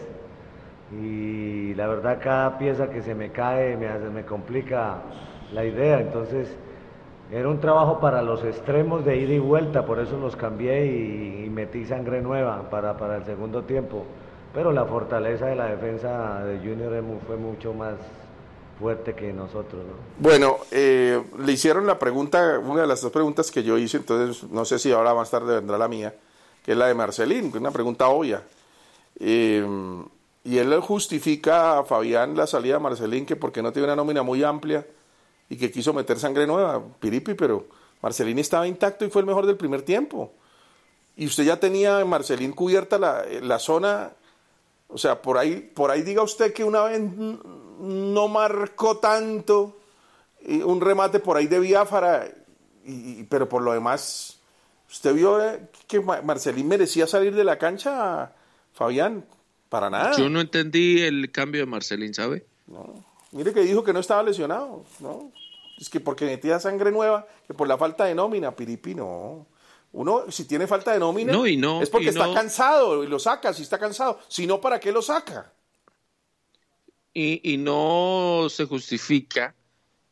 Y 0.92 1.74
la 1.74 1.88
verdad 1.88 2.18
cada 2.22 2.58
pieza 2.58 2.88
que 2.90 3.02
se 3.02 3.14
me 3.14 3.30
cae 3.30 3.76
me, 3.76 3.88
me 4.10 4.24
complica 4.24 4.98
la 5.52 5.64
idea. 5.64 6.00
Entonces 6.00 6.56
era 7.32 7.48
un 7.48 7.60
trabajo 7.60 7.98
para 8.00 8.22
los 8.22 8.44
extremos 8.44 9.04
de 9.04 9.16
ida 9.16 9.34
y 9.34 9.38
vuelta, 9.38 9.84
por 9.84 9.98
eso 9.98 10.16
los 10.18 10.36
cambié 10.36 10.86
y, 10.86 11.50
metí 11.50 11.86
sangre 11.86 12.20
nueva 12.20 12.68
para, 12.70 12.98
para 12.98 13.16
el 13.16 13.24
segundo 13.24 13.62
tiempo 13.62 14.04
pero 14.56 14.72
la 14.72 14.86
fortaleza 14.86 15.48
de 15.48 15.54
la 15.54 15.66
defensa 15.66 16.42
de 16.46 16.56
Junior 16.60 16.90
fue 17.26 17.36
mucho 17.36 17.74
más, 17.74 17.96
fuerte 18.78 19.14
que 19.14 19.32
nosotros. 19.32 19.82
Bueno, 20.18 20.58
eh, 20.70 21.22
le 21.38 21.52
hicieron 21.52 21.86
la 21.86 21.98
pregunta, 21.98 22.58
una 22.58 22.82
de 22.82 22.86
las 22.86 23.00
dos 23.00 23.12
preguntas 23.12 23.50
que 23.50 23.62
yo 23.62 23.78
hice, 23.78 23.98
entonces 23.98 24.48
no 24.50 24.64
sé 24.64 24.78
si 24.78 24.92
ahora 24.92 25.14
más 25.14 25.30
tarde 25.30 25.56
vendrá 25.56 25.78
la 25.78 25.88
mía, 25.88 26.14
que 26.64 26.72
es 26.72 26.78
la 26.78 26.86
de 26.86 26.94
Marcelín, 26.94 27.52
una 27.56 27.70
pregunta 27.70 28.08
obvia. 28.08 28.42
Eh, 29.18 29.64
y 30.44 30.58
él 30.58 30.80
justifica 30.80 31.78
a 31.78 31.84
Fabián 31.84 32.36
la 32.36 32.46
salida 32.46 32.74
de 32.74 32.80
Marcelín 32.80 33.26
que 33.26 33.34
porque 33.34 33.62
no 33.62 33.72
tiene 33.72 33.86
una 33.86 33.96
nómina 33.96 34.22
muy 34.22 34.44
amplia 34.44 34.86
y 35.48 35.56
que 35.56 35.72
quiso 35.72 35.92
meter 35.92 36.18
sangre 36.18 36.46
nueva, 36.46 36.80
piripi, 37.00 37.34
pero 37.34 37.66
Marcelín 38.00 38.38
estaba 38.38 38.68
intacto 38.68 39.04
y 39.04 39.10
fue 39.10 39.22
el 39.22 39.26
mejor 39.26 39.46
del 39.46 39.56
primer 39.56 39.82
tiempo. 39.82 40.32
Y 41.16 41.26
usted 41.26 41.44
ya 41.44 41.58
tenía 41.58 42.00
en 42.00 42.08
Marcelín 42.08 42.52
cubierta 42.52 42.98
la, 42.98 43.24
la 43.42 43.58
zona, 43.58 44.12
o 44.88 44.98
sea, 44.98 45.20
por 45.22 45.38
ahí, 45.38 45.60
por 45.74 45.90
ahí 45.90 46.02
diga 46.02 46.22
usted 46.22 46.52
que 46.52 46.62
una 46.62 46.84
vez 46.84 47.00
no 47.78 48.28
marcó 48.28 48.98
tanto 48.98 49.76
un 50.46 50.80
remate 50.80 51.18
por 51.18 51.36
ahí 51.36 51.46
de 51.46 51.58
Biafara, 51.58 52.28
y, 52.84 53.24
pero 53.24 53.48
por 53.48 53.62
lo 53.62 53.72
demás, 53.72 54.38
¿usted 54.88 55.12
vio 55.14 55.42
eh, 55.42 55.60
que 55.88 56.00
Marcelín 56.00 56.68
merecía 56.68 57.06
salir 57.06 57.34
de 57.34 57.44
la 57.44 57.58
cancha, 57.58 58.32
Fabián? 58.72 59.24
Para 59.68 59.90
nada. 59.90 60.16
Yo 60.16 60.28
no 60.28 60.40
entendí 60.40 61.02
el 61.02 61.32
cambio 61.32 61.62
de 61.62 61.66
Marcelín, 61.66 62.14
¿sabe? 62.14 62.46
No. 62.68 63.04
Mire 63.32 63.52
que 63.52 63.60
dijo 63.60 63.82
que 63.82 63.92
no 63.92 63.98
estaba 63.98 64.22
lesionado, 64.22 64.84
¿no? 65.00 65.32
Es 65.78 65.90
que 65.90 65.98
porque 66.00 66.24
metía 66.24 66.60
sangre 66.60 66.92
nueva, 66.92 67.26
que 67.46 67.54
por 67.54 67.66
la 67.66 67.76
falta 67.76 68.04
de 68.04 68.14
nómina, 68.14 68.54
Piripi, 68.54 68.94
no. 68.94 69.46
Uno, 69.92 70.30
si 70.30 70.44
tiene 70.44 70.66
falta 70.66 70.92
de 70.92 71.00
nómina, 71.00 71.32
no, 71.32 71.46
y 71.46 71.56
no, 71.56 71.82
es 71.82 71.90
porque 71.90 72.10
está 72.10 72.32
cansado 72.32 73.02
y 73.02 73.08
lo 73.08 73.18
saca, 73.18 73.52
si 73.52 73.62
está 73.62 73.78
cansado. 73.78 74.20
Si 74.28 74.46
no, 74.46 74.60
¿para 74.60 74.78
qué 74.78 74.92
lo 74.92 75.02
saca? 75.02 75.52
Y, 77.18 77.56
no 77.56 78.48
se 78.50 78.66
justifica 78.66 79.54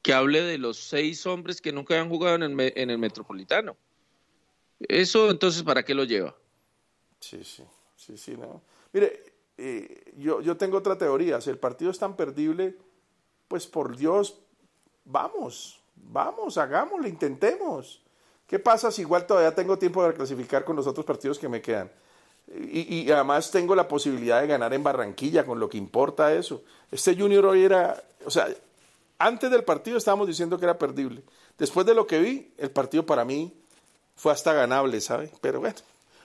que 0.00 0.14
hable 0.14 0.40
de 0.40 0.56
los 0.56 0.78
seis 0.78 1.26
hombres 1.26 1.60
que 1.60 1.70
nunca 1.70 1.94
habían 1.94 2.08
jugado 2.08 2.36
en 2.36 2.42
el, 2.42 2.72
en 2.76 2.88
el 2.88 2.98
Metropolitano. 2.98 3.76
Eso 4.80 5.30
entonces, 5.30 5.62
¿para 5.62 5.84
qué 5.84 5.94
lo 5.94 6.04
lleva? 6.04 6.34
Sí, 7.20 7.44
sí, 7.44 7.62
sí, 7.94 8.16
sí, 8.16 8.36
no. 8.38 8.62
Mire, 8.92 9.22
eh, 9.58 10.12
yo, 10.16 10.40
yo 10.40 10.56
tengo 10.56 10.78
otra 10.78 10.96
teoría. 10.96 11.42
Si 11.42 11.50
el 11.50 11.58
partido 11.58 11.90
es 11.90 11.98
tan 11.98 12.16
perdible, 12.16 12.74
pues 13.48 13.66
por 13.66 13.96
Dios, 13.96 14.38
vamos, 15.04 15.80
vamos, 15.96 16.56
hagámoslo, 16.56 17.06
intentemos. 17.06 18.02
¿Qué 18.46 18.58
pasa 18.58 18.90
si 18.90 19.02
igual 19.02 19.26
todavía 19.26 19.54
tengo 19.54 19.78
tiempo 19.78 20.02
de 20.06 20.14
clasificar 20.14 20.64
con 20.64 20.76
los 20.76 20.86
otros 20.86 21.04
partidos 21.04 21.38
que 21.38 21.50
me 21.50 21.60
quedan? 21.60 21.90
Y, 22.46 23.10
además 23.10 23.50
tengo 23.50 23.74
la 23.74 23.88
posibilidad 23.88 24.40
de 24.40 24.46
ganar 24.46 24.72
en 24.74 24.82
Barranquilla, 24.82 25.44
con 25.44 25.58
lo 25.58 25.68
que 25.68 25.78
importa 25.78 26.32
eso. 26.32 26.62
Este 26.90 27.16
Junior 27.16 27.46
hoy 27.46 27.64
era, 27.64 28.02
o 28.24 28.30
sea, 28.30 28.48
antes 29.18 29.50
del 29.50 29.64
partido 29.64 29.96
estábamos 29.96 30.26
diciendo 30.26 30.58
que 30.58 30.64
era 30.64 30.78
perdible. 30.78 31.22
Después 31.58 31.86
de 31.86 31.94
lo 31.94 32.06
que 32.06 32.18
vi, 32.18 32.52
el 32.58 32.70
partido 32.70 33.06
para 33.06 33.24
mí 33.24 33.52
fue 34.14 34.32
hasta 34.32 34.52
ganable, 34.52 35.00
¿sabe? 35.00 35.30
Pero 35.40 35.60
bueno, 35.60 35.76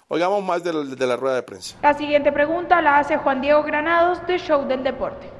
oigamos 0.09 0.43
más 0.43 0.63
de 0.63 0.73
de 0.73 1.07
la 1.07 1.15
rueda 1.15 1.35
de 1.35 1.43
prensa. 1.43 1.77
La 1.81 1.97
siguiente 1.97 2.31
pregunta 2.31 2.81
la 2.81 2.99
hace 2.99 3.17
Juan 3.17 3.41
Diego 3.41 3.63
Granados 3.63 4.25
de 4.27 4.37
Show 4.37 4.67
del 4.67 4.83
Deporte. 4.83 5.38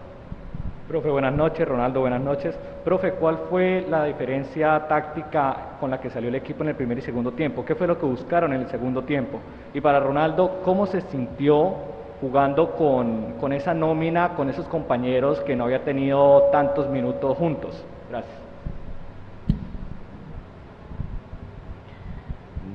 Profe, 0.90 1.08
buenas 1.12 1.36
noches. 1.36 1.68
Ronaldo, 1.68 2.00
buenas 2.00 2.20
noches. 2.20 2.58
Profe, 2.84 3.12
¿cuál 3.12 3.38
fue 3.48 3.86
la 3.88 4.06
diferencia 4.06 4.88
táctica 4.88 5.78
con 5.80 5.92
la 5.92 6.02
que 6.02 6.10
salió 6.10 6.30
el 6.30 6.36
equipo 6.36 6.64
en 6.64 6.70
el 6.70 6.76
primer 6.76 6.98
y 6.98 7.02
segundo 7.02 7.32
tiempo? 7.34 7.64
¿Qué 7.64 7.76
fue 7.76 7.86
lo 7.86 8.00
que 8.00 8.08
buscaron 8.08 8.54
en 8.54 8.62
el 8.62 8.70
segundo 8.70 9.04
tiempo? 9.04 9.40
Y 9.72 9.82
para 9.82 10.00
Ronaldo, 10.00 10.62
¿cómo 10.66 10.88
se 10.88 11.02
sintió 11.02 11.76
jugando 12.20 12.72
con, 12.72 13.34
con 13.40 13.54
esa 13.54 13.76
nómina, 13.76 14.30
con 14.30 14.50
esos 14.50 14.66
compañeros 14.66 15.40
que 15.42 15.56
no 15.56 15.66
había 15.66 15.84
tenido 15.84 16.50
tantos 16.52 16.90
minutos 16.90 17.38
juntos? 17.38 17.86
Gracias. 18.10 18.34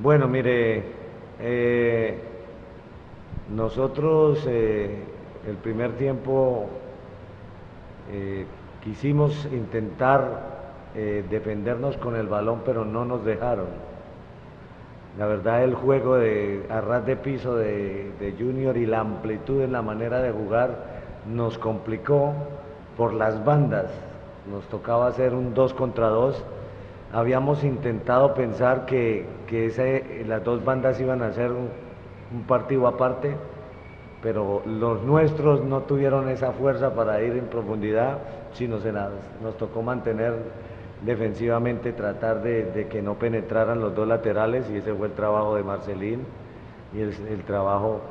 Bueno, 0.01 0.29
mire, 0.29 0.83
eh, 1.41 2.17
nosotros 3.53 4.41
eh, 4.47 5.03
el 5.45 5.57
primer 5.57 5.97
tiempo 5.97 6.69
eh, 8.11 8.45
quisimos 8.83 9.47
intentar 9.51 10.91
eh, 10.95 11.23
defendernos 11.29 11.97
con 11.97 12.15
el 12.15 12.27
balón, 12.27 12.61
pero 12.65 12.85
no 12.85 13.03
nos 13.05 13.25
dejaron. 13.25 13.67
La 15.17 15.25
verdad 15.25 15.63
el 15.63 15.75
juego 15.75 16.15
de 16.15 16.65
arras 16.69 17.05
de 17.05 17.15
piso 17.15 17.55
de, 17.55 18.35
Junior 18.37 18.75
y 18.77 18.85
la 18.85 18.99
amplitud 18.99 19.61
en 19.61 19.71
la 19.71 19.81
manera 19.81 20.21
de 20.21 20.31
jugar 20.31 20.75
nos 21.27 21.57
complicó 21.57 22.33
por 22.97 23.13
las 23.13 23.43
bandas. 23.43 23.87
Nos 24.51 24.65
tocaba 24.65 25.07
hacer 25.07 25.33
un 25.33 25.53
2 25.53 25.73
contra 25.73 26.09
2. 26.09 26.43
Habíamos 27.13 27.63
intentado 27.63 28.33
pensar 28.33 28.85
que, 28.85 29.25
las 30.27 30.43
dos 30.43 30.63
bandas 30.65 30.99
iban 30.99 31.21
a 31.21 31.31
ser 31.31 31.51
un 31.51 32.43
partido 32.47 32.87
aparte 32.87 33.35
pero 34.21 34.61
los 34.65 35.03
nuestros 35.03 35.63
no 35.63 35.81
tuvieron 35.81 36.29
esa 36.29 36.51
fuerza 36.51 36.93
para 36.95 37.21
ir 37.21 37.33
en 37.33 37.45
profundidad, 37.45 38.19
sino 38.53 38.79
se 38.79 38.91
nos 38.91 39.57
tocó 39.57 39.81
mantener 39.81 40.33
defensivamente, 41.01 41.93
tratar 41.93 42.41
de, 42.41 42.87
que 42.89 43.01
no 43.01 43.15
penetraran 43.15 43.79
los 43.79 43.95
dos 43.95 44.07
laterales 44.07 44.69
y 44.69 44.77
ese 44.77 44.93
fue 44.93 45.07
el 45.07 45.13
trabajo 45.13 45.55
de 45.55 45.63
Marcelín 45.63 46.21
y 46.93 47.01
el, 47.01 47.43
trabajo 47.45 48.01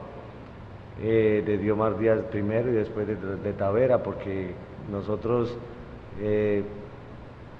eh, 1.02 1.42
de 1.44 1.58
Diomar 1.58 1.98
Díaz 1.98 2.20
primero 2.30 2.70
y 2.70 2.74
después 2.74 3.06
de, 3.06 3.52
Tavera, 3.54 4.02
porque 4.02 4.52
nosotros 4.90 5.56
eh, 6.20 6.62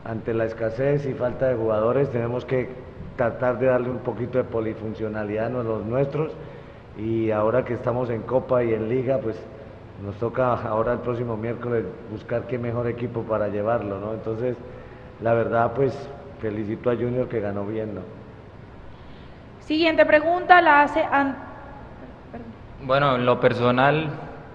ante 0.04 0.35
la 0.35 0.44
escasez 0.44 1.07
y 1.07 1.14
falta 1.14 1.48
de 1.48 1.57
jugadores 1.57 2.11
tenemos 2.11 2.44
que 2.44 2.68
tratar 3.16 3.59
de 3.59 3.66
darle 3.66 3.90
un 3.90 3.98
poquito 3.98 4.38
de 4.38 4.44
polifuncionalidad 4.44 5.46
a 5.46 5.62
los 5.62 5.85
nuestros 5.85 6.33
y 6.98 7.30
ahora 7.30 7.64
que 7.64 7.74
estamos 7.74 8.09
en 8.11 8.22
Copa 8.22 8.62
y 8.62 8.72
en 8.72 8.88
Liga, 8.88 9.18
pues 9.18 9.37
nos 10.04 10.16
toca 10.16 10.52
ahora 10.52 10.92
el 10.92 10.98
próximo 11.00 11.37
miércoles 11.37 11.85
buscar 12.11 12.46
qué 12.46 12.59
mejor 12.59 12.88
equipo 12.88 13.22
para 13.22 13.48
llevarlo, 13.48 13.98
¿no? 13.98 14.12
Entonces, 14.12 14.57
la 15.20 15.35
verdad, 15.35 15.72
pues 15.74 15.96
felicito 16.40 16.90
a 16.90 16.94
Junior 16.94 17.28
que 17.28 17.40
ganó 17.40 17.66
bien, 17.66 17.94
¿no? 17.94 18.00
Siguiente 19.61 20.04
pregunta 20.04 20.61
la 20.61 20.83
hace... 20.83 21.04
Bueno, 22.83 23.16
en 23.16 23.24
lo 23.24 23.40
personal 23.40 24.09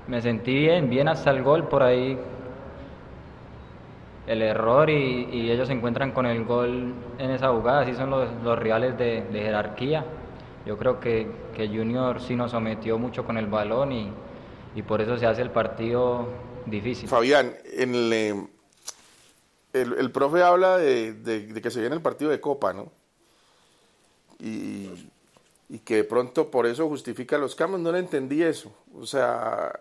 me 0.07 0.21
sentí 0.21 0.53
bien, 0.53 0.89
bien 0.89 1.07
hasta 1.07 1.31
el 1.31 1.41
gol 1.41 1.63
por 1.63 1.81
ahí. 1.81 2.17
El 4.27 4.43
error 4.43 4.89
y, 4.89 5.49
ellos 5.49 5.67
se 5.67 5.73
encuentran 5.73 6.11
con 6.11 6.27
el 6.27 6.45
gol 6.45 6.93
en 7.17 7.31
esa 7.31 7.49
jugada, 7.49 7.81
así 7.81 7.95
son 7.95 8.11
los, 8.11 8.29
los 8.43 8.59
reales 8.59 8.97
de 8.97 9.25
jerarquía. 9.31 10.05
Yo 10.69 10.77
creo 10.77 10.99
que, 10.99 11.27
que 11.55 11.67
Junior 11.67 12.21
sí 12.21 12.35
nos 12.35 12.51
sometió 12.51 12.99
mucho 12.99 13.25
con 13.25 13.39
el 13.39 13.47
balón 13.47 13.91
y, 13.91 14.13
y 14.75 14.83
por 14.83 15.01
eso 15.01 15.17
se 15.17 15.25
hace 15.25 15.41
el 15.41 15.49
partido 15.49 16.27
difícil. 16.67 17.09
Fabián, 17.09 17.55
en 17.73 17.95
el, 17.95 18.13
eh, 18.13 18.35
el, 19.73 20.11
profe 20.11 20.43
habla 20.43 20.77
de, 20.77 21.13
de, 21.13 21.59
que 21.59 21.71
se 21.71 21.79
viene 21.79 21.95
el 21.95 22.03
partido 22.03 22.29
de 22.29 22.39
Copa, 22.39 22.71
¿no? 22.71 22.91
Y, 24.37 24.91
y, 25.69 25.79
que 25.79 25.95
de 25.95 26.03
pronto 26.03 26.51
por 26.51 26.67
eso 26.67 26.87
justifica 26.87 27.39
los 27.39 27.55
cambios. 27.55 27.81
No 27.81 27.91
le 27.91 27.97
entendí 27.97 28.43
eso. 28.43 28.71
O 28.93 29.07
sea, 29.07 29.73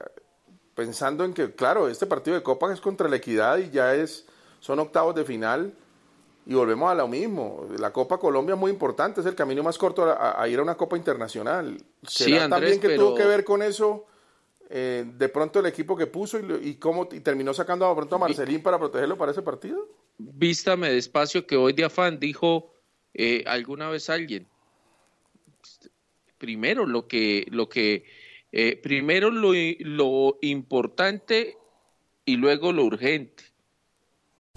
pensando 0.74 1.22
en 1.22 1.34
que, 1.34 1.54
claro, 1.54 1.90
este 1.90 2.06
partido 2.06 2.34
de 2.34 2.42
Copa 2.42 2.72
es 2.72 2.80
contra 2.80 3.10
la 3.10 3.16
equidad 3.16 3.58
y 3.58 3.68
ya 3.68 3.94
es, 3.94 4.24
son 4.60 4.78
octavos 4.78 5.14
de 5.14 5.26
final 5.26 5.74
y 6.48 6.54
volvemos 6.54 6.90
a 6.90 6.94
lo 6.94 7.06
mismo. 7.06 7.68
La 7.78 7.92
Copa 7.92 8.16
Colombia 8.18 8.54
es 8.54 8.58
muy 8.58 8.70
importante, 8.70 9.20
es 9.20 9.26
el 9.26 9.34
camino 9.34 9.62
más 9.62 9.76
corto 9.76 10.16
a, 10.18 10.48
ir 10.48 10.58
a 10.58 10.62
una 10.62 10.76
Copa 10.76 10.96
Internacional. 10.96 11.76
¿Será 12.02 12.44
sí, 12.44 12.50
también 12.50 12.80
que 12.80 12.96
tuvo 12.96 13.14
que 13.14 13.26
ver 13.26 13.44
con 13.44 13.62
eso 13.62 14.06
eh, 14.70 15.04
de 15.06 15.28
pronto 15.28 15.60
el 15.60 15.66
equipo 15.66 15.94
que 15.94 16.06
puso 16.06 16.40
y, 16.40 16.76
cómo 16.76 17.06
y 17.12 17.20
terminó 17.20 17.52
sacando 17.52 17.84
a 17.84 17.94
pronto 17.94 18.16
a 18.16 18.18
Marcelín 18.20 18.62
para 18.62 18.78
protegerlo 18.78 19.18
para 19.18 19.32
ese 19.32 19.42
partido? 19.42 19.90
Vístame 20.16 20.90
despacio 20.90 21.46
que 21.46 21.54
hoy 21.54 21.74
de 21.74 21.84
afán 21.84 22.18
dijo 22.18 22.72
eh, 23.12 23.44
alguna 23.46 23.90
vez 23.90 24.08
alguien. 24.08 24.46
Primero 26.38 26.86
lo 26.86 27.06
que, 27.06 27.46
lo 27.50 27.68
que, 27.68 28.06
eh, 28.52 28.80
primero 28.82 29.30
lo, 29.30 29.52
lo 29.80 30.38
importante 30.40 31.58
y 32.24 32.36
luego 32.36 32.72
lo 32.72 32.84
urgente. 32.84 33.47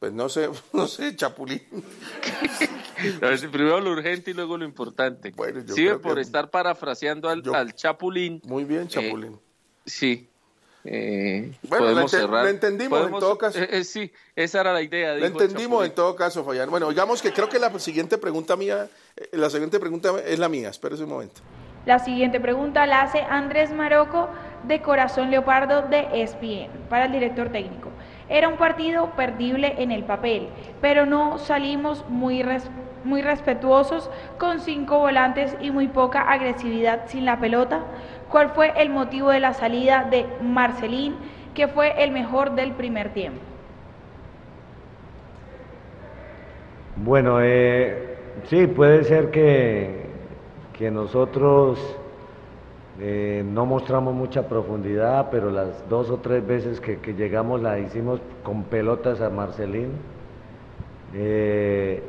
Pues 0.00 0.12
no 0.14 0.28
sé, 0.30 0.48
no 0.72 0.86
sé, 0.88 1.14
Chapulín. 1.14 1.62
A 3.22 3.26
ver, 3.26 3.38
si 3.38 3.46
primero 3.48 3.80
lo 3.80 3.90
urgente 3.92 4.30
y 4.30 4.34
luego 4.34 4.56
lo 4.56 4.64
importante. 4.64 5.30
Bueno, 5.36 5.60
yo 5.60 5.74
sí, 5.74 5.84
creo 5.84 6.00
por 6.00 6.14
que- 6.16 6.22
estar 6.22 6.50
parafraseando 6.50 7.28
al, 7.28 7.42
al 7.54 7.74
Chapulín. 7.74 8.40
Muy 8.44 8.64
bien, 8.64 8.88
Chapulín. 8.88 9.38
sí. 9.84 10.26
Eh, 10.82 11.52
Bueno, 11.68 11.84
lo 11.84 11.90
podemos 11.92 12.14
ente- 12.14 12.22
cerrar. 12.26 12.44
lo 12.44 12.48
entendimos 12.48 13.06
en 13.06 13.18
todo 13.18 13.36
caso. 13.36 13.58
eh, 13.58 13.68
eh, 13.70 13.84
sí, 13.84 14.10
esa 14.34 14.62
era 14.62 14.72
la 14.72 14.80
idea. 14.80 15.14
Lo 15.16 15.26
entendimos 15.26 15.60
Chapulín. 15.80 15.90
en 15.90 15.94
todo 15.94 16.16
caso, 16.16 16.42
Fayán. 16.42 16.70
Bueno, 16.70 16.88
digamos 16.88 17.20
que 17.20 17.34
creo 17.34 17.50
que 17.50 17.58
la 17.58 17.78
siguiente 17.78 18.16
pregunta 18.16 18.56
mía, 18.56 18.88
eh, 19.14 19.28
la 19.32 19.50
siguiente 19.50 19.78
pregunta 19.78 20.12
es 20.24 20.38
la 20.38 20.48
mía. 20.48 20.70
Espérese 20.70 21.04
un 21.04 21.10
momento. 21.10 21.42
La 21.84 21.98
siguiente 21.98 22.40
pregunta 22.40 22.86
la 22.86 23.02
hace 23.02 23.20
Andrés 23.20 23.70
Maroco 23.72 24.30
de 24.64 24.80
Corazón 24.80 25.30
Leopardo 25.30 25.82
de 25.88 26.08
ESPN 26.22 26.70
para 26.88 27.04
el 27.04 27.12
director 27.12 27.50
técnico. 27.52 27.90
Era 28.30 28.48
un 28.48 28.56
partido 28.56 29.10
perdible 29.16 29.74
en 29.82 29.90
el 29.92 30.04
papel, 30.04 30.48
pero 30.80 31.04
no 31.04 31.38
salimos 31.38 32.04
muy, 32.08 32.42
res- 32.42 32.70
muy 33.04 33.20
respetuosos 33.22 34.10
con 34.38 34.60
cinco 34.60 34.98
volantes 35.00 35.56
y 35.60 35.70
muy 35.70 35.88
poca 35.88 36.22
agresividad 36.22 37.02
sin 37.08 37.26
la 37.26 37.38
pelota. 37.40 37.84
¿Cuál 38.30 38.50
fue 38.50 38.72
el 38.80 38.88
motivo 38.90 39.30
de 39.30 39.40
la 39.40 39.52
salida 39.54 40.04
de 40.10 40.26
Marcelín, 40.40 41.16
que 41.54 41.68
fue 41.68 42.02
el 42.02 42.12
mejor 42.12 42.52
del 42.54 42.72
primer 42.74 43.12
tiempo? 43.12 43.42
Bueno, 46.96 47.38
eh, 47.42 48.16
sí, 48.44 48.66
puede 48.66 49.04
ser 49.04 49.30
que, 49.30 50.06
que 50.72 50.90
nosotros 50.90 51.99
eh, 53.02 53.42
no 53.46 53.64
mostramos 53.64 54.14
mucha 54.14 54.46
profundidad, 54.46 55.28
pero 55.30 55.50
las 55.50 55.88
dos 55.88 56.10
o 56.10 56.18
tres 56.18 56.46
veces 56.46 56.80
que, 56.80 56.98
llegamos 57.14 57.62
la 57.62 57.78
hicimos 57.78 58.20
con 58.42 58.64
pelotas 58.64 59.22
a 59.22 59.30
Marcelín. 59.30 59.92
Eh, 61.14 62.02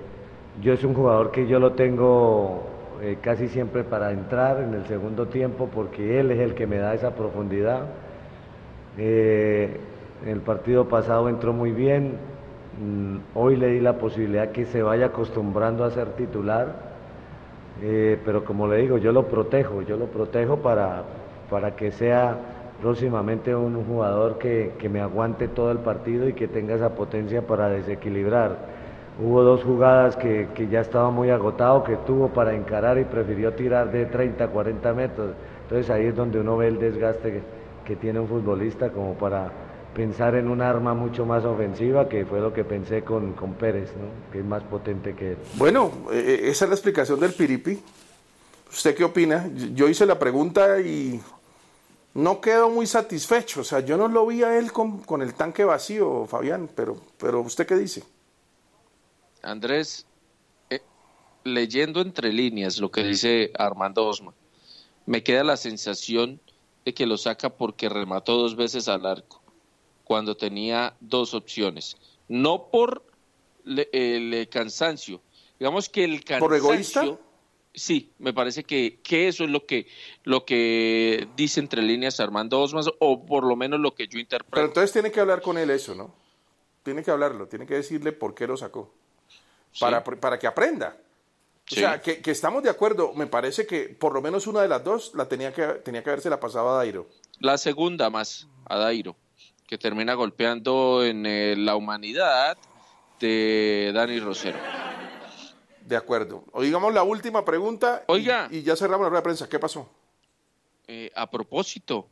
yo 0.62 0.74
es 0.74 0.84
un 0.84 0.94
jugador 0.94 1.32
que 1.32 1.48
yo 1.48 1.60
lo 1.60 1.74
tengo 1.74 2.64
eh, 3.02 3.18
casi 3.22 3.48
siempre 3.48 3.86
para 3.86 4.12
entrar 4.12 4.62
en 4.62 4.74
el 4.74 4.86
segundo 4.86 5.28
tiempo 5.28 5.70
porque 5.74 6.20
él 6.20 6.30
es 6.32 6.40
el 6.40 6.56
que 6.56 6.68
me 6.68 6.78
da 6.78 6.94
esa 6.94 7.16
profundidad. 7.16 7.86
En 8.98 9.80
el 10.28 10.42
partido 10.42 10.90
pasado 10.90 11.30
entró 11.30 11.54
muy 11.54 11.72
bien, 11.72 12.18
mm, 12.80 13.18
hoy 13.34 13.56
le 13.56 13.68
di 13.68 13.80
la 13.80 13.94
posibilidad 13.94 14.52
que 14.52 14.66
se 14.66 14.84
vaya 14.84 15.08
acostumbrando 15.08 15.86
a 15.86 15.92
ser 15.92 16.10
titular, 16.10 16.91
eh, 17.82 18.20
pero 18.26 18.44
como 18.44 18.68
le 18.68 18.78
digo, 18.78 18.98
yo 18.98 19.12
lo 19.12 19.28
protejo, 19.28 19.82
yo 19.82 19.98
lo 19.98 20.08
protejo 20.08 20.58
para, 20.58 21.04
para 21.50 21.76
que 21.76 21.92
sea 21.92 22.38
próximamente 22.82 23.56
un 23.56 23.84
jugador 23.86 24.38
que, 24.38 24.74
que 24.80 24.90
me 24.90 25.02
aguante 25.02 25.48
todo 25.48 25.72
el 25.72 25.78
partido 25.80 26.28
y 26.28 26.34
que 26.34 26.48
tenga 26.48 26.76
esa 26.76 26.96
potencia 26.96 27.46
para 27.46 27.70
desequilibrar. 27.70 28.58
Hubo 29.24 29.44
dos 29.44 29.64
jugadas 29.64 30.16
que, 30.16 30.48
que 30.56 30.68
ya 30.68 30.82
estaba 30.82 31.12
muy 31.12 31.30
agotado, 31.30 31.84
que 31.84 31.96
tuvo 31.98 32.30
para 32.30 32.56
encarar 32.56 32.98
y 32.98 33.04
prefirió 33.04 33.54
tirar 33.54 33.92
de 33.92 34.06
30, 34.06 34.48
40 34.48 34.94
metros. 34.94 35.32
Entonces 35.64 35.90
ahí 35.90 36.08
es 36.08 36.16
donde 36.16 36.40
uno 36.40 36.58
ve 36.58 36.68
el 36.68 36.80
desgaste 36.80 37.32
que, 37.32 37.42
que 37.86 37.96
tiene 37.96 38.20
un 38.20 38.28
futbolista 38.28 38.90
como 38.90 39.14
para 39.14 39.52
pensar 39.94 40.36
en 40.36 40.48
un 40.48 40.62
arma 40.62 40.94
mucho 40.94 41.26
más 41.26 41.44
ofensiva, 41.46 42.08
que 42.08 42.26
fue 42.26 42.40
lo 42.40 42.54
que 42.54 42.64
pensé 42.64 43.04
con, 43.04 43.34
con 43.34 43.54
Pérez, 43.54 43.92
¿no? 43.96 44.32
que 44.32 44.40
es 44.40 44.46
más 44.46 44.64
potente 44.64 45.16
que 45.16 45.32
él. 45.32 45.38
Bueno, 45.56 45.92
eh, 46.12 46.42
esa 46.44 46.66
es 46.66 46.70
la 46.70 46.76
explicación 46.76 47.20
del 47.20 47.34
Piripi. 47.34 47.80
¿Usted 48.72 48.96
qué 48.96 49.04
opina? 49.04 49.50
Yo 49.74 49.90
hice 49.90 50.06
la 50.06 50.18
pregunta 50.18 50.80
y 50.80 51.20
no 52.14 52.40
quedo 52.40 52.70
muy 52.70 52.88
satisfecho. 52.88 53.62
O 53.62 53.64
sea, 53.64 53.82
yo 53.82 53.98
no 53.98 54.08
lo 54.08 54.26
vi 54.26 54.44
a 54.44 54.58
él 54.58 54.72
con, 54.72 55.00
con 55.00 55.22
el 55.22 55.34
tanque 55.34 55.66
vacío, 55.66 56.26
Fabián, 56.26 56.70
pero, 56.76 56.98
pero 57.18 57.42
¿usted 57.42 57.68
qué 57.68 57.76
dice? 57.76 58.04
Andrés, 59.42 60.06
eh, 60.70 60.82
leyendo 61.44 62.02
entre 62.02 62.32
líneas 62.32 62.78
lo 62.78 62.92
que 62.92 63.04
dice 63.04 63.52
Armando 63.58 64.06
Osma, 64.06 64.34
me 65.06 65.24
queda 65.24 65.44
la 65.44 65.58
sensación 65.58 66.40
de 66.86 66.94
que 66.94 67.06
lo 67.06 67.18
saca 67.18 67.50
porque 67.50 67.90
remató 67.90 68.38
dos 68.38 68.56
veces 68.56 68.88
al 68.88 69.06
arco, 69.06 69.41
cuando 70.12 70.36
tenía 70.36 70.94
dos 71.00 71.34
opciones. 71.34 71.96
No 72.28 72.68
por 72.70 73.02
le- 73.64 73.88
el 73.94 74.34
eh, 74.34 74.48
cansancio, 74.50 75.22
digamos 75.58 75.88
que 75.88 76.04
el 76.04 76.26
cansancio... 76.26 76.48
¿Por 76.50 76.54
egoísta? 76.58 77.18
Sí, 77.74 78.12
me 78.20 78.34
parece 78.34 78.66
que, 78.66 79.00
que 79.02 79.30
eso 79.30 79.46
es 79.46 79.50
lo 79.50 79.66
que, 79.66 79.88
lo 80.26 80.44
que 80.44 81.30
dice 81.38 81.62
entre 81.62 81.82
líneas 81.82 82.20
Armando 82.20 82.60
Osma, 82.60 82.82
o 83.00 83.26
por 83.26 83.46
lo 83.46 83.56
menos 83.56 83.80
lo 83.80 83.96
que 83.96 84.10
yo 84.10 84.20
interpreto. 84.20 84.54
Pero 84.54 84.68
entonces 84.68 84.92
tiene 84.92 85.14
que 85.14 85.22
hablar 85.22 85.42
con 85.42 85.58
él 85.58 85.70
eso, 85.70 85.96
¿no? 85.96 86.14
Tiene 86.84 87.04
que 87.04 87.12
hablarlo, 87.12 87.48
tiene 87.48 87.66
que 87.66 87.76
decirle 87.76 88.12
por 88.12 88.36
qué 88.36 88.48
lo 88.48 88.58
sacó. 88.58 88.94
Para, 89.80 90.04
para 90.04 90.38
que 90.38 90.46
aprenda. 90.48 90.98
O 91.00 91.74
Sí. 91.74 91.80
sea, 91.80 92.02
que, 92.02 92.22
que 92.22 92.32
estamos 92.32 92.64
de 92.64 92.70
acuerdo. 92.70 93.14
Me 93.14 93.28
parece 93.28 93.66
que 93.66 93.84
por 93.88 94.14
lo 94.14 94.22
menos 94.22 94.46
una 94.46 94.62
de 94.62 94.68
las 94.68 94.84
dos 94.84 95.14
la 95.16 95.30
tenía 95.30 95.54
que, 95.54 95.66
tenía 95.86 96.04
que 96.04 96.10
haberse 96.10 96.30
la 96.30 96.42
pasado 96.42 96.70
a 96.72 96.76
Dairo. 96.80 97.08
La 97.40 97.58
segunda 97.58 98.10
más, 98.10 98.50
a 98.66 98.78
Dairo, 98.78 99.16
que 99.72 99.78
termina 99.78 100.16
golpeando 100.16 101.02
en 101.02 101.26
eh, 101.26 101.56
la 101.58 101.78
humanidad 101.78 102.58
de 103.22 103.92
Dani 103.96 104.20
Rosero. 104.20 104.60
De 105.86 105.96
acuerdo. 105.96 106.44
Oigamos 106.52 106.94
la 106.94 107.04
última 107.04 107.46
pregunta. 107.46 108.04
Oiga. 108.08 108.50
Y, 108.52 108.64
ya 108.64 108.76
cerramos 108.76 109.06
la 109.06 109.10
rueda 109.10 109.22
de 109.22 109.24
prensa. 109.24 109.48
¿Qué 109.48 109.60
pasó? 109.60 109.90
Eh, 110.90 111.10
a 111.16 111.30
propósito, 111.32 112.10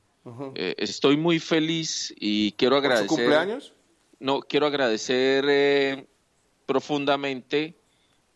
eh, 0.55 0.73
estoy 0.77 1.17
muy 1.17 1.37
feliz 1.39 2.13
y 2.17 2.53
quiero 2.53 2.77
¿Por 2.77 2.83
su 2.83 2.87
agradecer. 2.87 3.07
cumpleaños? 3.09 3.73
No, 4.21 4.39
quiero 4.39 4.65
agradecer 4.67 5.43
eh, 5.49 6.07
profundamente 6.65 7.75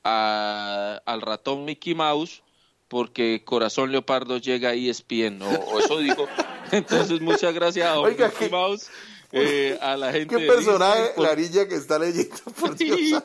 a- 0.04 1.02
al 1.06 1.22
ratón 1.22 1.64
Mickey 1.64 1.96
Mouse 1.96 2.44
porque 2.90 3.44
Corazón 3.46 3.90
Leopardo 3.94 4.38
llega 4.38 4.72
a 4.72 4.74
ESPN, 4.74 5.42
o, 5.44 5.50
o 5.50 5.80
eso 5.80 5.98
digo. 6.00 6.28
Entonces, 6.74 7.22
muchas 7.22 7.54
gracias 7.54 7.88
a 7.88 8.00
Oiga, 8.00 8.28
Mickey 8.28 8.50
Mouse, 8.50 8.90
eh, 9.34 9.78
a 9.82 9.98
la 9.98 10.12
gente 10.12 10.36
¿Qué 10.36 10.42
de 10.44 10.48
personaje, 10.48 11.02
Disney 11.02 11.16
por- 11.16 11.38
niña 11.38 11.68
que 11.68 11.76
está 11.76 12.00
leyendo? 12.00 12.36
Por 12.60 12.76
Dios. 12.76 13.24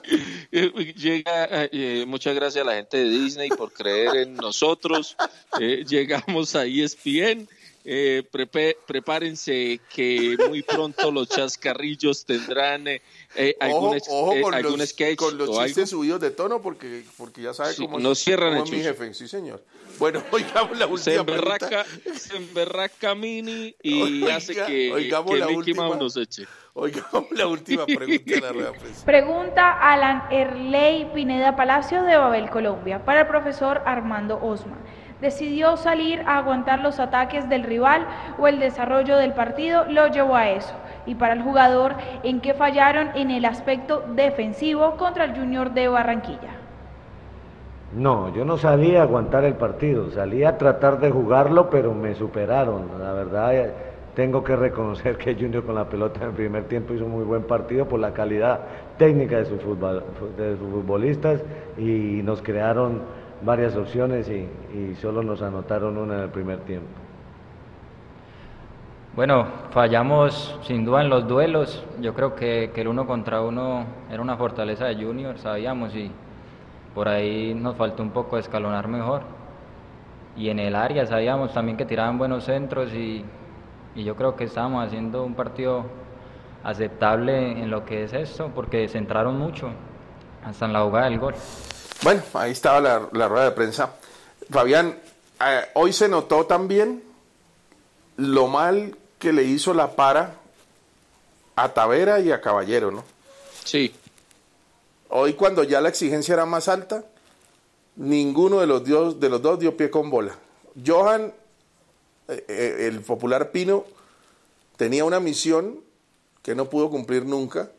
Eh, 0.50 0.70
Llega, 0.96 1.48
eh, 1.70 2.04
muchas 2.06 2.34
gracias 2.34 2.64
a 2.64 2.66
la 2.68 2.74
gente 2.76 2.96
de 2.96 3.04
Disney 3.08 3.50
por 3.50 3.72
creer 3.72 4.16
en 4.16 4.34
nosotros. 4.34 5.16
Eh, 5.60 5.84
llegamos 5.86 6.56
a 6.56 6.64
ESPN. 6.66 7.48
Eh, 7.84 8.22
prepe- 8.30 8.76
prepárense 8.86 9.80
que 9.94 10.36
muy 10.48 10.62
pronto 10.62 11.10
los 11.10 11.28
chascarrillos 11.28 12.24
tendrán 12.26 12.86
eh, 12.88 13.00
eh, 13.34 13.56
Ojo, 13.60 13.64
algún, 13.66 13.96
ex- 13.96 14.08
ojo 14.10 14.32
eh, 14.34 14.40
con, 14.42 14.54
algún 14.54 14.78
los, 14.78 14.88
sketch 14.90 15.16
con 15.16 15.38
los 15.38 15.48
o 15.48 15.52
algo. 15.52 15.64
chistes 15.66 15.90
subidos 15.90 16.20
de 16.20 16.30
tono 16.30 16.60
porque, 16.60 17.04
porque 17.16 17.42
ya 17.42 17.54
sabe 17.54 17.72
Sí, 17.72 17.82
cómo, 17.86 17.98
no 17.98 18.14
cierran 18.14 18.50
cómo 18.50 18.62
el 18.64 18.68
es 18.68 18.72
mi 18.78 18.82
jefe. 18.82 19.14
Sí, 19.14 19.26
señor. 19.28 19.62
Bueno, 19.98 20.22
oigamos 20.32 20.76
la 20.78 20.86
Se 20.86 20.92
última 21.18 21.24
pregunta. 21.24 21.64
emberraca, 21.64 21.86
se 22.18 22.36
emberraca 22.36 23.14
Mini 23.14 23.74
y 23.82 24.02
Oiga, 24.02 24.36
hace 24.36 24.54
que, 24.54 24.92
oigamos 24.92 25.32
que 25.32 25.38
la 25.38 25.46
Mickey 25.46 25.56
última. 25.58 25.84
Mouse 25.84 25.98
nos 25.98 26.16
eche. 26.16 26.44
Oigamos 26.74 27.26
la 27.32 27.46
última 27.48 27.86
pregunta 27.86 28.22
de 28.34 28.40
la 28.40 28.52
rueda 28.52 28.72
prensa. 28.72 29.04
Pregunta 29.04 29.72
Alan 29.80 30.24
Erley 30.30 31.10
Pineda 31.12 31.56
Palacio 31.56 32.02
de 32.04 32.16
Babel, 32.16 32.50
Colombia, 32.50 33.04
para 33.04 33.22
el 33.22 33.26
profesor 33.26 33.82
Armando 33.86 34.38
Osman. 34.40 34.78
¿Decidió 35.20 35.76
salir 35.76 36.22
a 36.26 36.38
aguantar 36.38 36.78
los 36.78 37.00
ataques 37.00 37.48
del 37.48 37.64
rival 37.64 38.06
o 38.38 38.46
el 38.46 38.60
desarrollo 38.60 39.16
del 39.16 39.32
partido 39.32 39.84
lo 39.86 40.06
llevó 40.06 40.36
a 40.36 40.50
eso? 40.50 40.74
Y 41.06 41.16
para 41.16 41.32
el 41.32 41.42
jugador, 41.42 41.96
¿en 42.22 42.40
qué 42.40 42.54
fallaron 42.54 43.10
en 43.16 43.32
el 43.32 43.44
aspecto 43.44 44.04
defensivo 44.14 44.96
contra 44.96 45.24
el 45.24 45.36
Junior 45.36 45.72
de 45.72 45.88
Barranquilla? 45.88 46.58
No, 47.96 48.32
yo 48.32 48.44
no 48.44 48.58
salí 48.58 48.94
a 48.94 49.02
aguantar 49.02 49.44
el 49.44 49.54
partido, 49.54 50.10
salí 50.10 50.44
a 50.44 50.56
tratar 50.56 51.00
de 51.00 51.10
jugarlo, 51.10 51.68
pero 51.68 51.94
me 51.94 52.14
superaron. 52.14 52.86
La 53.00 53.12
verdad, 53.12 53.56
eh, 53.56 53.72
tengo 54.14 54.44
que 54.44 54.54
reconocer 54.54 55.16
que 55.16 55.34
Junior 55.34 55.64
con 55.64 55.74
la 55.74 55.88
pelota 55.88 56.20
en 56.20 56.28
el 56.28 56.34
primer 56.34 56.64
tiempo 56.64 56.94
hizo 56.94 57.06
un 57.06 57.12
muy 57.12 57.24
buen 57.24 57.42
partido 57.42 57.88
por 57.88 57.98
la 57.98 58.12
calidad 58.12 58.60
técnica 58.98 59.38
de 59.38 59.46
sus, 59.46 59.58
de 59.58 60.56
sus 60.58 60.70
futbolistas 60.70 61.40
y 61.76 62.20
nos 62.22 62.42
crearon 62.42 63.02
varias 63.42 63.76
opciones 63.76 64.28
y, 64.28 64.48
y 64.76 64.94
solo 64.96 65.22
nos 65.22 65.42
anotaron 65.42 65.96
una 65.96 66.16
en 66.16 66.20
el 66.22 66.30
primer 66.30 66.60
tiempo. 66.60 66.88
Bueno, 69.18 69.48
fallamos 69.72 70.56
sin 70.62 70.84
duda 70.84 71.02
en 71.02 71.08
los 71.08 71.26
duelos. 71.26 71.84
Yo 72.00 72.14
creo 72.14 72.36
que, 72.36 72.70
el 72.72 72.86
uno 72.86 73.04
contra 73.04 73.40
uno 73.40 73.84
era 74.08 74.22
una 74.22 74.36
fortaleza 74.36 74.84
de 74.84 74.94
Junior, 74.94 75.36
sabíamos, 75.38 75.92
y 75.96 76.08
por 76.94 77.08
ahí 77.08 77.52
nos 77.52 77.74
faltó 77.74 78.04
un 78.04 78.10
poco 78.10 78.38
escalonar 78.38 78.86
mejor. 78.86 79.22
Y 80.36 80.50
en 80.50 80.60
el 80.60 80.76
área 80.76 81.04
sabíamos 81.04 81.52
también 81.52 81.76
que 81.76 81.84
tiraban 81.84 82.16
buenos 82.16 82.44
centros 82.44 82.94
y, 82.94 83.24
y 83.96 84.04
yo 84.04 84.14
creo 84.14 84.36
que 84.36 84.44
estábamos 84.44 84.86
haciendo 84.86 85.24
un 85.24 85.34
partido 85.34 85.86
aceptable 86.62 87.60
en 87.60 87.72
lo 87.72 87.84
que 87.84 88.04
es 88.04 88.12
esto, 88.12 88.52
porque 88.54 88.86
se 88.86 88.98
entraron 88.98 89.36
mucho, 89.36 89.70
hasta 90.44 90.66
en 90.66 90.72
la 90.72 90.82
jugada 90.82 91.06
del 91.06 91.18
gol. 91.18 91.34
Bueno, 92.02 92.22
ahí 92.34 92.52
estaba 92.52 92.80
la, 92.80 93.08
la 93.12 93.28
rueda 93.28 93.46
de 93.46 93.50
prensa. 93.52 93.94
Fabián, 94.50 94.98
eh, 95.44 95.64
hoy 95.74 95.92
se 95.92 96.08
notó 96.08 96.46
también 96.46 97.02
lo 98.16 98.46
mal 98.46 98.96
que 99.18 99.32
le 99.32 99.44
hizo 99.44 99.74
la 99.74 99.94
para 99.96 100.36
a 101.56 101.74
Tavera 101.74 102.20
y 102.20 102.30
a 102.30 102.40
Caballero, 102.40 102.90
¿no? 102.90 103.04
Sí. 103.64 103.94
Hoy 105.08 105.34
cuando 105.34 105.64
ya 105.64 105.80
la 105.80 105.88
exigencia 105.88 106.34
era 106.34 106.46
más 106.46 106.68
alta, 106.68 107.04
ninguno 107.96 108.60
de 108.60 108.66
los, 108.66 108.84
dios, 108.84 109.18
de 109.18 109.28
los 109.28 109.42
dos 109.42 109.58
dio 109.58 109.76
pie 109.76 109.90
con 109.90 110.10
bola. 110.10 110.36
Johan, 110.86 111.32
eh, 112.28 112.44
eh, 112.48 112.86
el 112.88 113.00
popular 113.00 113.50
Pino, 113.50 113.84
tenía 114.76 115.04
una 115.04 115.18
misión 115.18 115.80
que 116.42 116.54
no 116.54 116.70
pudo 116.70 116.90
cumplir 116.90 117.24
nunca, 117.24 117.70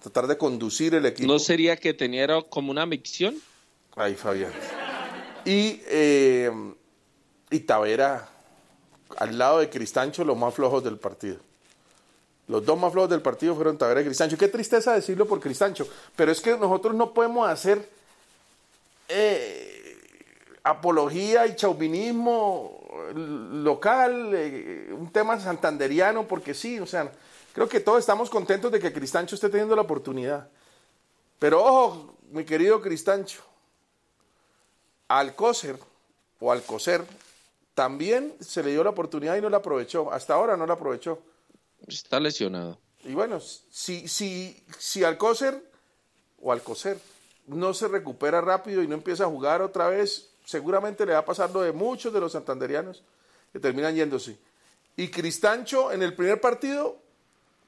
tratar 0.00 0.26
de 0.26 0.38
conducir 0.38 0.94
el 0.94 1.06
equipo. 1.06 1.30
¿No 1.30 1.38
sería 1.38 1.76
que 1.76 1.94
tenía 1.94 2.26
como 2.48 2.70
una 2.70 2.86
micción? 2.86 3.36
Ay, 3.96 4.14
Fabián. 4.14 4.52
Y, 5.44 5.80
eh, 5.86 6.50
y 7.50 7.60
Tavera, 7.60 8.28
al 9.16 9.38
lado 9.38 9.58
de 9.58 9.70
Cristancho, 9.70 10.24
los 10.24 10.36
más 10.36 10.54
flojos 10.54 10.84
del 10.84 10.98
partido. 10.98 11.36
Los 12.48 12.64
dos 12.64 12.78
más 12.78 12.92
flojos 12.92 13.10
del 13.10 13.20
partido 13.20 13.54
fueron 13.54 13.76
Tavera 13.76 14.00
y 14.00 14.04
Cristancho. 14.04 14.38
Qué 14.38 14.48
tristeza 14.48 14.94
decirlo 14.94 15.26
por 15.26 15.40
Cristancho, 15.40 15.86
pero 16.16 16.32
es 16.32 16.40
que 16.40 16.56
nosotros 16.56 16.94
no 16.94 17.12
podemos 17.12 17.48
hacer 17.48 17.88
eh, 19.08 19.96
apología 20.62 21.46
y 21.46 21.56
chauvinismo 21.56 22.78
local, 23.14 24.30
eh, 24.34 24.90
un 24.92 25.10
tema 25.10 25.38
santanderiano, 25.40 26.26
porque 26.26 26.54
sí, 26.54 26.78
o 26.80 26.86
sea, 26.86 27.10
creo 27.58 27.68
que 27.68 27.80
todos 27.80 27.98
estamos 27.98 28.30
contentos 28.30 28.70
de 28.70 28.78
que 28.78 28.92
Cristancho 28.92 29.34
esté 29.34 29.48
teniendo 29.48 29.74
la 29.74 29.82
oportunidad. 29.82 30.48
Pero 31.40 31.64
ojo, 31.64 32.14
mi 32.30 32.44
querido 32.44 32.80
Cristancho, 32.80 33.42
Alcócer 35.08 35.76
o 36.38 36.52
Alcocer 36.52 37.04
también 37.74 38.32
se 38.38 38.62
le 38.62 38.70
dio 38.70 38.84
la 38.84 38.90
oportunidad 38.90 39.36
y 39.36 39.40
no 39.40 39.50
la 39.50 39.56
aprovechó. 39.56 40.12
Hasta 40.12 40.34
ahora 40.34 40.56
no 40.56 40.68
la 40.68 40.74
aprovechó. 40.74 41.18
Está 41.84 42.20
lesionado. 42.20 42.78
Y 43.02 43.14
bueno, 43.14 43.40
si, 43.40 44.06
si, 44.06 44.64
si 44.78 45.02
Alcócer 45.02 45.60
o 46.40 46.52
Alcocer 46.52 46.96
no 47.48 47.74
se 47.74 47.88
recupera 47.88 48.40
rápido 48.40 48.84
y 48.84 48.86
no 48.86 48.94
empieza 48.94 49.24
a 49.24 49.28
jugar 49.28 49.62
otra 49.62 49.88
vez, 49.88 50.30
seguramente 50.44 51.04
le 51.04 51.14
va 51.14 51.18
a 51.18 51.24
pasar 51.24 51.50
lo 51.50 51.62
de 51.62 51.72
muchos 51.72 52.12
de 52.12 52.20
los 52.20 52.30
santanderianos 52.30 53.02
que 53.52 53.58
terminan 53.58 53.96
yéndose. 53.96 54.38
Y 54.96 55.08
Cristancho 55.08 55.90
en 55.90 56.04
el 56.04 56.14
primer 56.14 56.40
partido 56.40 57.07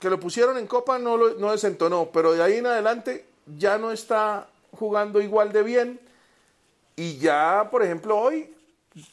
que 0.00 0.10
lo 0.10 0.18
pusieron 0.18 0.56
en 0.58 0.66
Copa 0.66 0.98
no, 0.98 1.16
lo, 1.16 1.34
no 1.34 1.52
desentonó, 1.52 2.10
pero 2.12 2.32
de 2.32 2.42
ahí 2.42 2.54
en 2.54 2.66
adelante 2.66 3.26
ya 3.58 3.78
no 3.78 3.92
está 3.92 4.48
jugando 4.72 5.20
igual 5.20 5.52
de 5.52 5.62
bien. 5.62 6.00
Y 6.96 7.18
ya, 7.18 7.68
por 7.70 7.82
ejemplo, 7.82 8.18
hoy, 8.18 8.52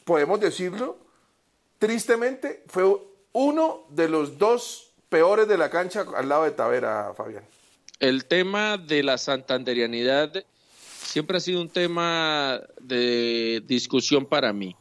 podemos 0.04 0.40
decirlo, 0.40 0.98
tristemente, 1.80 2.64
fue 2.68 2.86
uno 3.34 3.84
de 3.90 4.10
los 4.10 4.38
dos 4.38 4.92
peores 5.10 5.48
de 5.48 5.58
la 5.58 5.70
cancha 5.70 6.06
al 6.16 6.30
lado 6.30 6.44
de 6.44 6.52
Tavera, 6.52 7.14
Fabián. 7.16 7.44
El 8.00 8.26
tema 8.26 8.78
de 8.78 9.04
la 9.04 9.18
santanderianidad 9.18 10.32
siempre 11.02 11.38
ha 11.38 11.40
sido 11.40 11.62
un 11.62 11.70
tema 11.70 12.62
de 12.80 13.64
discusión 13.66 14.26
para 14.26 14.54
mí. 14.54 14.76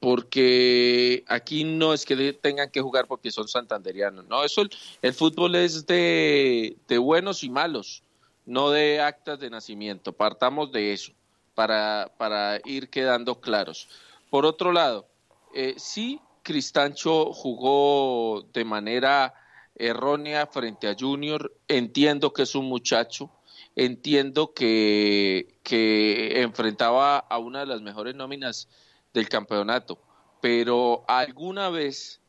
Porque 0.00 1.24
aquí 1.28 1.64
no 1.64 1.92
es 1.92 2.06
que 2.06 2.32
tengan 2.32 2.70
que 2.70 2.80
jugar 2.80 3.06
porque 3.06 3.30
son 3.30 3.48
santanderianos. 3.48 4.26
No, 4.26 4.42
eso 4.42 4.62
el, 5.02 5.12
fútbol 5.12 5.54
es 5.54 5.86
de, 5.86 6.76
de 6.88 6.98
buenos 6.98 7.44
y 7.44 7.50
malos, 7.50 8.02
no 8.46 8.70
de 8.70 9.00
actas 9.00 9.38
de 9.38 9.50
nacimiento. 9.50 10.12
Partamos 10.12 10.72
de 10.72 10.94
eso 10.94 11.12
para, 11.54 12.10
para 12.16 12.60
ir 12.64 12.88
quedando 12.88 13.40
claros. 13.40 13.88
Por 14.30 14.46
otro 14.46 14.72
lado, 14.72 15.06
eh, 15.54 15.74
sí, 15.76 16.20
Cristancho 16.42 17.32
jugó 17.32 18.46
de 18.52 18.64
manera 18.64 19.34
errónea 19.74 20.46
frente 20.46 20.88
a 20.88 20.96
Junior. 20.98 21.54
Entiendo 21.68 22.32
que 22.32 22.42
es 22.42 22.54
un 22.54 22.66
muchacho, 22.66 23.30
entiendo 23.76 24.54
que, 24.54 25.58
que 25.62 26.40
enfrentaba 26.42 27.18
a 27.18 27.38
una 27.38 27.60
de 27.60 27.66
las 27.66 27.82
mejores 27.82 28.14
nóminas 28.14 28.68
del 29.12 29.28
campeonato, 29.28 29.98
pero 30.40 31.04
alguna 31.08 31.68
vez 31.70 32.20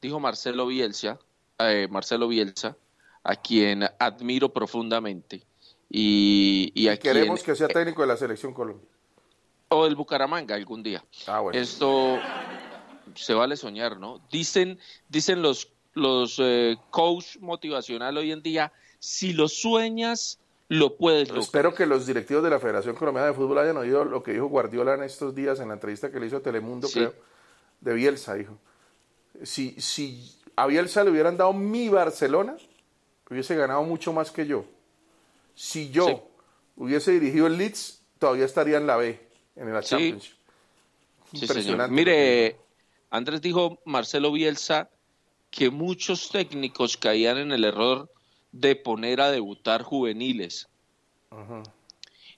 dijo 0.00 0.18
Marcelo 0.18 0.66
Bielsa, 0.66 1.18
eh, 1.58 1.86
Marcelo 1.90 2.26
Bielsa, 2.28 2.76
a 3.22 3.36
quien 3.36 3.84
admiro 3.98 4.52
profundamente, 4.52 5.42
y, 5.88 6.72
y 6.74 6.88
a 6.88 6.98
Queremos 6.98 7.42
quien, 7.42 7.52
que 7.52 7.58
sea 7.58 7.68
técnico 7.68 8.02
de 8.02 8.08
la 8.08 8.16
selección 8.16 8.54
Colombia. 8.54 8.88
o 9.68 9.84
del 9.84 9.94
Bucaramanga 9.94 10.54
algún 10.54 10.82
día. 10.82 11.04
Ah, 11.26 11.40
bueno. 11.40 11.58
Esto 11.60 12.18
se 13.14 13.34
vale 13.34 13.56
soñar, 13.56 13.98
¿no? 13.98 14.20
Dicen, 14.30 14.78
dicen 15.08 15.42
los, 15.42 15.68
los 15.92 16.38
eh, 16.38 16.76
coach 16.90 17.36
motivacional 17.40 18.16
hoy 18.16 18.32
en 18.32 18.42
día, 18.42 18.72
si 18.98 19.32
lo 19.32 19.48
sueñas, 19.48 20.39
lo 20.70 20.96
puedes 20.96 21.26
lograr. 21.28 21.42
Espero 21.42 21.74
que 21.74 21.84
los 21.84 22.06
directivos 22.06 22.44
de 22.44 22.50
la 22.50 22.60
Federación 22.60 22.94
Colombiana 22.94 23.26
de 23.26 23.34
Fútbol 23.34 23.58
hayan 23.58 23.76
oído 23.76 24.04
lo 24.04 24.22
que 24.22 24.32
dijo 24.34 24.46
Guardiola 24.46 24.94
en 24.94 25.02
estos 25.02 25.34
días 25.34 25.58
en 25.58 25.66
la 25.68 25.74
entrevista 25.74 26.12
que 26.12 26.20
le 26.20 26.26
hizo 26.26 26.36
a 26.36 26.40
Telemundo, 26.42 26.86
Sí. 26.86 27.00
creo, 27.00 27.14
de 27.80 27.92
Bielsa, 27.92 28.34
dijo. 28.34 28.56
Si, 29.42 29.72
si 29.80 30.32
a 30.54 30.66
Bielsa 30.68 31.02
le 31.02 31.10
hubieran 31.10 31.36
dado 31.36 31.52
mi 31.52 31.88
Barcelona, 31.88 32.56
hubiese 33.28 33.56
ganado 33.56 33.82
mucho 33.82 34.12
más 34.12 34.30
que 34.30 34.46
yo. 34.46 34.64
Si 35.56 35.90
yo 35.90 36.06
Sí. 36.06 36.16
hubiese 36.76 37.10
dirigido 37.18 37.48
el 37.48 37.58
Leeds, 37.58 38.00
todavía 38.20 38.44
estaría 38.44 38.76
en 38.76 38.86
la 38.86 38.96
B, 38.96 39.18
en 39.56 39.72
la 39.74 39.82
Sí. 39.82 39.88
Championship. 39.88 40.34
Impresionante. 41.32 41.92
Mire, 41.94 42.56
Andrés 43.10 43.40
dijo 43.42 43.80
Marcelo 43.84 44.30
Bielsa 44.30 44.88
que 45.50 45.68
muchos 45.70 46.28
técnicos 46.30 46.96
caían 46.96 47.38
en 47.38 47.50
el 47.50 47.64
error 47.64 48.08
de 48.52 48.76
poner 48.76 49.20
a 49.20 49.30
debutar 49.30 49.82
juveniles. 49.82 50.68
Ajá. 51.30 51.62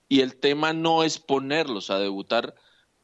Y 0.09 0.20
el 0.20 0.37
tema 0.37 0.72
no 0.72 1.03
es 1.05 1.18
ponerlos 1.18 1.90
a 1.90 1.98
debutar 1.98 2.55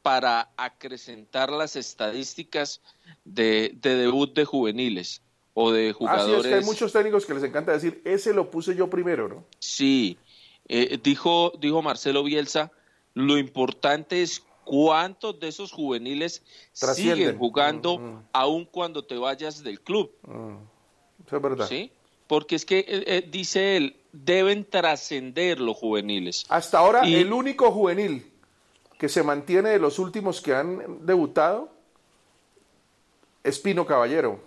para 0.01 0.51
acrecentar 0.57 1.51
las 1.51 1.75
estadísticas 1.75 2.81
de, 3.25 3.71
de 3.81 3.95
debut 3.95 4.33
de 4.33 4.45
juveniles 4.45 5.21
o 5.53 5.71
de 5.71 5.89
Ah, 5.89 5.91
sí, 5.91 5.93
jugadores. 5.97 6.45
es 6.45 6.47
que 6.51 6.55
hay 6.59 6.63
muchos 6.63 6.93
técnicos 6.93 7.25
que 7.25 7.33
les 7.33 7.43
encanta 7.43 7.71
decir, 7.71 8.01
ese 8.05 8.33
lo 8.33 8.49
puse 8.51 8.75
yo 8.75 8.89
primero, 8.89 9.27
¿no? 9.27 9.43
Sí, 9.59 10.17
eh, 10.67 10.99
dijo, 11.03 11.51
dijo 11.59 11.81
Marcelo 11.81 12.23
Bielsa, 12.23 12.71
lo 13.15 13.37
importante 13.37 14.21
es 14.21 14.45
cuántos 14.63 15.39
de 15.39 15.47
esos 15.47 15.71
juveniles 15.71 16.43
siguen 16.73 17.37
jugando 17.39 17.97
Mm, 17.97 18.03
mm. 18.05 18.23
aun 18.33 18.65
cuando 18.65 19.03
te 19.03 19.17
vayas 19.17 19.63
del 19.63 19.81
club, 19.81 20.11
Eso 21.25 21.35
es 21.35 21.41
verdad. 21.41 21.67
¿sí? 21.67 21.91
Porque 22.29 22.55
es 22.55 22.63
que, 22.63 22.79
eh, 22.81 22.85
eh, 23.07 23.27
dice 23.27 23.75
él, 23.75 23.95
deben 24.11 24.63
trascender 24.63 25.59
los 25.59 25.75
juveniles. 25.75 26.45
Hasta 26.47 26.77
ahora, 26.77 27.03
Y- 27.07 27.15
el 27.15 27.33
único 27.33 27.71
juvenil 27.71 28.31
que 28.99 29.09
se 29.09 29.23
mantiene 29.23 29.71
de 29.71 29.79
los 29.79 29.97
últimos 29.97 30.39
que 30.39 30.53
han 30.53 31.03
debutado 31.07 31.71
es 33.43 33.57
Pino 33.57 33.83
Caballero. 33.87 34.39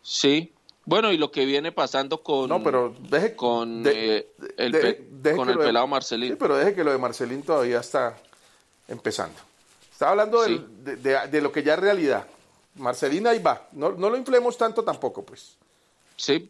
Sí. 0.00 0.52
Bueno, 0.84 1.10
y 1.10 1.16
lo 1.18 1.32
que 1.32 1.44
viene 1.44 1.72
pasando 1.72 2.22
con, 2.22 2.48
No, 2.48 2.62
pero 2.62 2.94
deje 3.08 3.34
con, 3.34 3.82
de- 3.82 4.18
eh, 4.18 4.28
el, 4.56 4.70
de- 4.70 4.78
pe- 4.80 5.06
deje 5.10 5.36
con 5.36 5.48
el 5.50 5.58
de- 5.58 5.64
pelado 5.64 5.88
Marcelín. 5.88 6.30
Sí, 6.30 6.36
pero 6.38 6.56
deje 6.56 6.72
que 6.72 6.84
lo 6.84 6.92
de 6.92 6.98
Marcelín 6.98 7.42
todavía 7.42 7.80
está 7.80 8.16
empezando. 8.86 9.40
Estaba 9.90 10.12
hablando 10.12 10.44
Sí. 10.44 10.64
de, 10.84 10.96
de- 10.96 11.26
de 11.28 11.40
lo 11.40 11.50
que 11.50 11.64
ya 11.64 11.74
es 11.74 11.80
realidad. 11.80 12.26
Marcelín 12.76 13.26
ahí 13.26 13.40
va. 13.40 13.66
No, 13.72 13.90
no 13.90 14.08
lo 14.08 14.16
inflemos 14.16 14.56
tanto 14.56 14.84
tampoco, 14.84 15.24
pues. 15.24 15.56
Sí, 16.16 16.48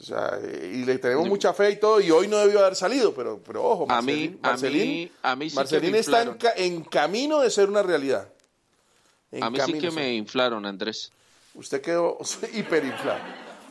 O 0.00 0.02
sea, 0.02 0.38
y 0.42 0.84
le 0.86 0.98
tenemos 0.98 1.28
mucha 1.28 1.52
fe 1.52 1.72
y 1.72 1.76
todo, 1.76 2.00
y 2.00 2.10
hoy 2.10 2.26
no 2.26 2.38
debió 2.38 2.60
haber 2.60 2.74
salido, 2.74 3.12
pero, 3.14 3.38
pero 3.44 3.62
ojo, 3.62 3.84
A 3.84 3.96
Marcelín, 4.00 4.38
a 4.42 4.48
Marcelín, 4.48 4.88
mí- 4.88 5.12
a 5.22 5.36
mí 5.36 5.50
sí 5.50 5.54
que 5.54 5.60
Marcelín 5.60 5.92
me 5.92 5.98
está 5.98 6.22
en, 6.56 6.84
camino 6.84 7.40
de 7.40 7.50
ser 7.50 7.68
una 7.68 7.82
realidad. 7.82 8.26
En 9.30 9.44
a 9.44 9.50
mí 9.50 9.58
sí 9.64 9.74
que 9.78 9.90
me 9.90 10.14
inflaron, 10.14 10.64
Andrés. 10.64 11.12
Usted 11.54 11.82
quedó 11.82 12.16
hiperinflado. 12.54 13.20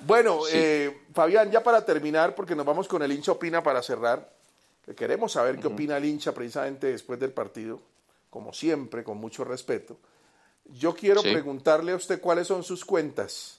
Bueno, 0.05 0.41
Sí. 0.45 0.51
eh, 0.53 1.01
Fabián, 1.13 1.49
ya 1.51 1.63
para 1.63 1.83
terminar, 1.83 2.35
porque 2.35 2.55
nos 2.55 2.65
vamos 2.65 2.87
con 2.87 3.01
el 3.01 3.11
hincha 3.11 3.31
opina 3.31 3.63
para 3.63 3.81
cerrar, 3.81 4.31
que 4.85 4.93
queremos 4.93 5.31
saber 5.31 5.59
qué 5.59 5.67
opina 5.67 5.97
el 5.97 6.05
hincha 6.05 6.31
precisamente 6.33 6.87
después 6.87 7.19
del 7.19 7.31
partido, 7.31 7.81
como 8.29 8.53
siempre, 8.53 9.03
con 9.03 9.17
mucho 9.17 9.43
respeto. 9.43 9.97
Yo 10.65 10.93
quiero 10.93 11.21
Sí. 11.23 11.31
preguntarle 11.31 11.91
a 11.93 11.95
usted 11.95 12.21
cuáles 12.21 12.45
son 12.47 12.63
sus 12.63 12.85
cuentas. 12.85 13.58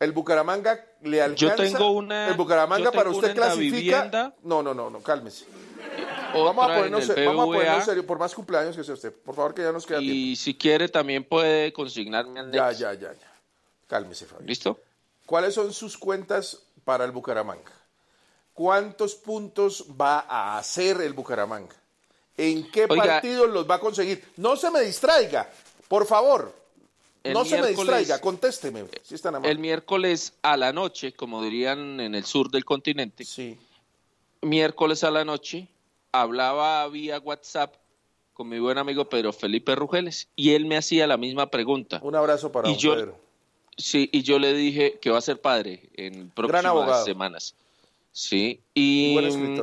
¿El 0.00 0.12
Bucaramanga 0.12 0.82
le 1.02 1.20
alcanza? 1.20 1.56
tengo 1.56 1.90
una- 1.90 2.28
¿El 2.28 2.34
Bucaramanga 2.34 2.84
yo 2.84 2.90
para 2.90 3.10
usted 3.10 3.34
clasifica? 3.34 4.32
No, 4.42 4.62
no, 4.62 4.72
no, 4.72 4.88
no, 4.88 5.00
cálmese. 5.02 5.44
Vamos 6.32 6.64
a, 6.64 6.68
ponernos, 6.74 7.08
vamos 7.08 7.42
a 7.42 7.44
ponernos 7.44 7.84
serio, 7.84 8.06
por 8.06 8.18
más 8.18 8.34
cumpleaños 8.34 8.74
que 8.76 8.82
sea 8.82 8.94
usted. 8.94 9.12
Por 9.12 9.34
favor, 9.34 9.52
que 9.52 9.62
ya 9.62 9.72
nos 9.72 9.84
queda 9.84 9.98
tiempo. 9.98 10.14
Y 10.14 10.36
si 10.36 10.56
quiere 10.56 10.88
también 10.88 11.24
puede 11.24 11.70
consignarme 11.72 12.40
al 12.40 12.50
Ya, 12.50 12.72
ya, 12.72 12.94
ya, 12.94 13.12
ya. 13.12 13.32
Cálmese, 13.86 14.24
Fabián. 14.24 14.46
¿Listo? 14.46 14.78
¿Cuáles 15.26 15.52
son 15.54 15.72
sus 15.72 15.98
cuentas 15.98 16.58
para 16.84 17.04
el 17.04 17.10
Bucaramanga? 17.10 17.72
¿Cuántos 18.54 19.16
puntos 19.16 19.84
va 20.00 20.20
a 20.20 20.56
hacer 20.56 21.00
el 21.02 21.12
Bucaramanga? 21.12 21.74
¿En 22.36 22.70
qué 22.70 22.86
Oiga. 22.88 23.04
partidos 23.04 23.50
los 23.50 23.68
va 23.68 23.74
a 23.74 23.80
conseguir? 23.80 24.24
No 24.36 24.56
se 24.56 24.70
me 24.70 24.80
distraiga, 24.80 25.50
por 25.88 26.06
favor. 26.06 26.54
El 27.22 27.34
no 27.34 27.44
se 27.44 27.60
me 27.60 27.68
distraiga, 27.68 28.20
contésteme. 28.20 28.84
Si 29.02 29.14
es. 29.14 29.22
El 29.44 29.58
miércoles 29.58 30.32
a 30.42 30.56
la 30.56 30.72
noche, 30.72 31.12
como 31.12 31.42
dirían 31.42 32.00
en 32.00 32.14
el 32.14 32.24
sur 32.24 32.50
del 32.50 32.64
continente. 32.64 33.24
Miércoles 34.42 35.04
a 35.04 35.10
la 35.10 35.24
noche 35.24 35.68
hablaba 36.12 36.88
vía 36.88 37.18
WhatsApp 37.18 37.74
con 38.32 38.48
mi 38.48 38.58
buen 38.58 38.78
amigo 38.78 39.08
Pedro 39.08 39.34
Felipe 39.34 39.74
Rugeles 39.74 40.28
y 40.34 40.52
él 40.52 40.64
me 40.64 40.78
hacía 40.78 41.06
la 41.06 41.18
misma 41.18 41.50
pregunta. 41.50 42.00
Un 42.02 42.16
abrazo 42.16 42.50
para 42.50 42.68
y 42.68 42.72
don 42.72 42.80
yo, 42.80 42.94
Pedro. 42.94 43.18
Sí, 43.76 44.08
y 44.12 44.22
yo 44.22 44.38
le 44.38 44.54
dije 44.54 44.98
que 45.00 45.10
va 45.10 45.18
a 45.18 45.22
ser 45.22 45.40
padre 45.40 45.90
en 45.94 46.30
próximas 46.30 47.04
semanas. 47.04 47.54
Sí, 48.12 48.60
Y 48.74 49.14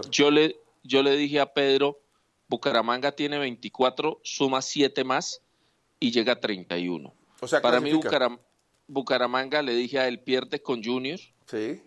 yo 0.09 0.31
le, 0.31 0.57
yo 0.83 1.03
le 1.03 1.17
dije 1.17 1.39
a 1.39 1.53
Pedro, 1.53 1.99
Bucaramanga 2.47 3.11
tiene 3.11 3.37
24, 3.39 4.19
suma 4.23 4.61
7 4.61 5.03
más 5.03 5.41
y 5.99 6.11
llega 6.11 6.33
a 6.33 6.39
31. 6.39 7.13
O 7.39 7.47
sea, 7.47 7.61
Para 7.61 7.79
mí 7.79 7.91
clasifica. 7.91 8.39
Bucaramanga, 8.87 9.61
le 9.61 9.73
dije 9.73 9.99
a 9.99 10.07
él, 10.07 10.19
pierde 10.19 10.61
con 10.61 10.83
Junior, 10.83 11.19
Sí, 11.45 11.81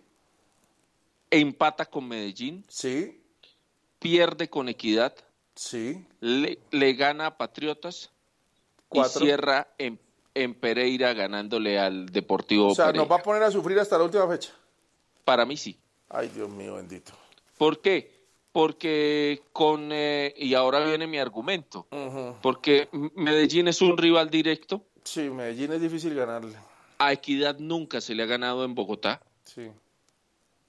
empata 1.29 1.85
con 1.85 2.07
Medellín, 2.07 2.65
sí, 2.67 3.21
pierde 3.99 4.49
con 4.49 4.69
Equidad, 4.69 5.15
sí. 5.55 6.05
le, 6.19 6.59
le 6.71 6.93
gana 6.93 7.27
a 7.27 7.37
Patriotas 7.37 8.11
Cuatro. 8.87 9.21
y 9.21 9.25
cierra 9.25 9.67
en, 9.77 9.99
en 10.33 10.53
Pereira 10.55 11.13
ganándole 11.13 11.79
al 11.79 12.07
Deportivo 12.07 12.67
O 12.67 12.75
sea, 12.75 12.87
Pereira. 12.87 13.03
nos 13.03 13.11
va 13.11 13.19
a 13.19 13.23
poner 13.23 13.43
a 13.43 13.51
sufrir 13.51 13.79
hasta 13.79 13.97
la 13.97 14.03
última 14.05 14.27
fecha. 14.27 14.51
Para 15.25 15.45
mí 15.45 15.55
sí. 15.57 15.77
Ay, 16.09 16.29
Dios 16.29 16.49
mío, 16.49 16.75
bendito. 16.75 17.13
¿Por 17.57 17.79
qué? 17.81 18.11
Porque 18.51 19.43
con, 19.53 19.89
eh, 19.93 20.33
y 20.37 20.55
ahora 20.55 20.83
viene 20.83 21.07
mi 21.07 21.17
argumento, 21.19 21.87
porque 22.41 22.89
Medellín 23.15 23.69
es 23.69 23.81
un 23.81 23.97
rival 23.97 24.29
directo, 24.29 24.83
Sí, 25.03 25.29
Medellín 25.29 25.71
es 25.73 25.81
difícil 25.81 26.13
ganarle. 26.15 26.55
a 26.99 27.11
Equidad 27.13 27.57
nunca 27.59 27.99
se 28.01 28.13
le 28.15 28.23
ha 28.23 28.27
ganado 28.27 28.63
en 28.65 28.75
Bogotá, 28.75 29.21
Sí. 29.43 29.69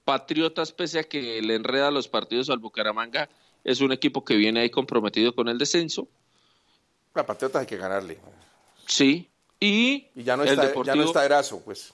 Patriotas, 0.05 0.71
pese 0.73 0.99
a 0.99 1.03
que 1.03 1.41
le 1.41 1.55
enreda 1.55 1.89
los 1.91 2.07
partidos 2.09 2.49
al 2.49 2.57
Bucaramanga, 2.59 3.29
es 3.63 3.79
un 3.79 3.91
equipo 3.93 4.25
que 4.25 4.35
viene 4.35 4.59
ahí 4.61 4.69
comprometido 4.69 5.33
con 5.33 5.47
el 5.47 5.57
descenso, 5.57 6.07
La 7.15 7.25
Patriotas 7.25 7.61
hay 7.61 7.67
que 7.67 7.77
ganarle. 7.77 8.19
sí, 8.87 9.29
y, 9.59 10.07
Y 10.15 10.23
ya 10.23 10.35
no 10.35 10.43
el 10.43 10.49
está, 10.49 10.73
ya 10.83 10.95
no 10.95 11.03
está 11.03 11.23
Erazo, 11.23 11.61
pues. 11.63 11.93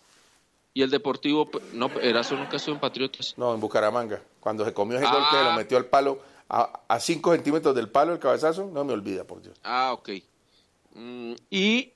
y 0.74 0.82
el 0.82 0.90
Deportivo, 0.90 1.50
no, 1.74 1.88
Erazo 2.02 2.36
nunca 2.36 2.56
estuvo 2.58 2.74
en 2.76 2.82
Patriotas. 2.82 3.34
No, 3.38 3.54
en 3.54 3.60
Bucaramanga. 3.60 4.22
Cuando 4.40 4.64
se 4.66 4.74
comió 4.74 4.98
ese 4.98 5.06
gol 5.06 5.22
que 5.30 5.38
Ah. 5.38 5.44
lo 5.52 5.54
metió 5.58 5.78
al 5.78 5.86
palo, 5.86 6.20
a, 6.48 6.80
a 6.88 7.00
cinco 7.00 7.34
centímetros 7.34 7.76
del 7.76 7.90
palo, 7.90 8.14
el 8.14 8.20
cabezazo, 8.20 8.66
no 8.74 8.84
me 8.86 8.94
olvida, 8.94 9.24
por 9.26 9.42
Dios. 9.42 9.60
Ah, 9.64 9.92
ok. 9.94 10.10
Mm, 10.96 11.34
y 11.52 11.92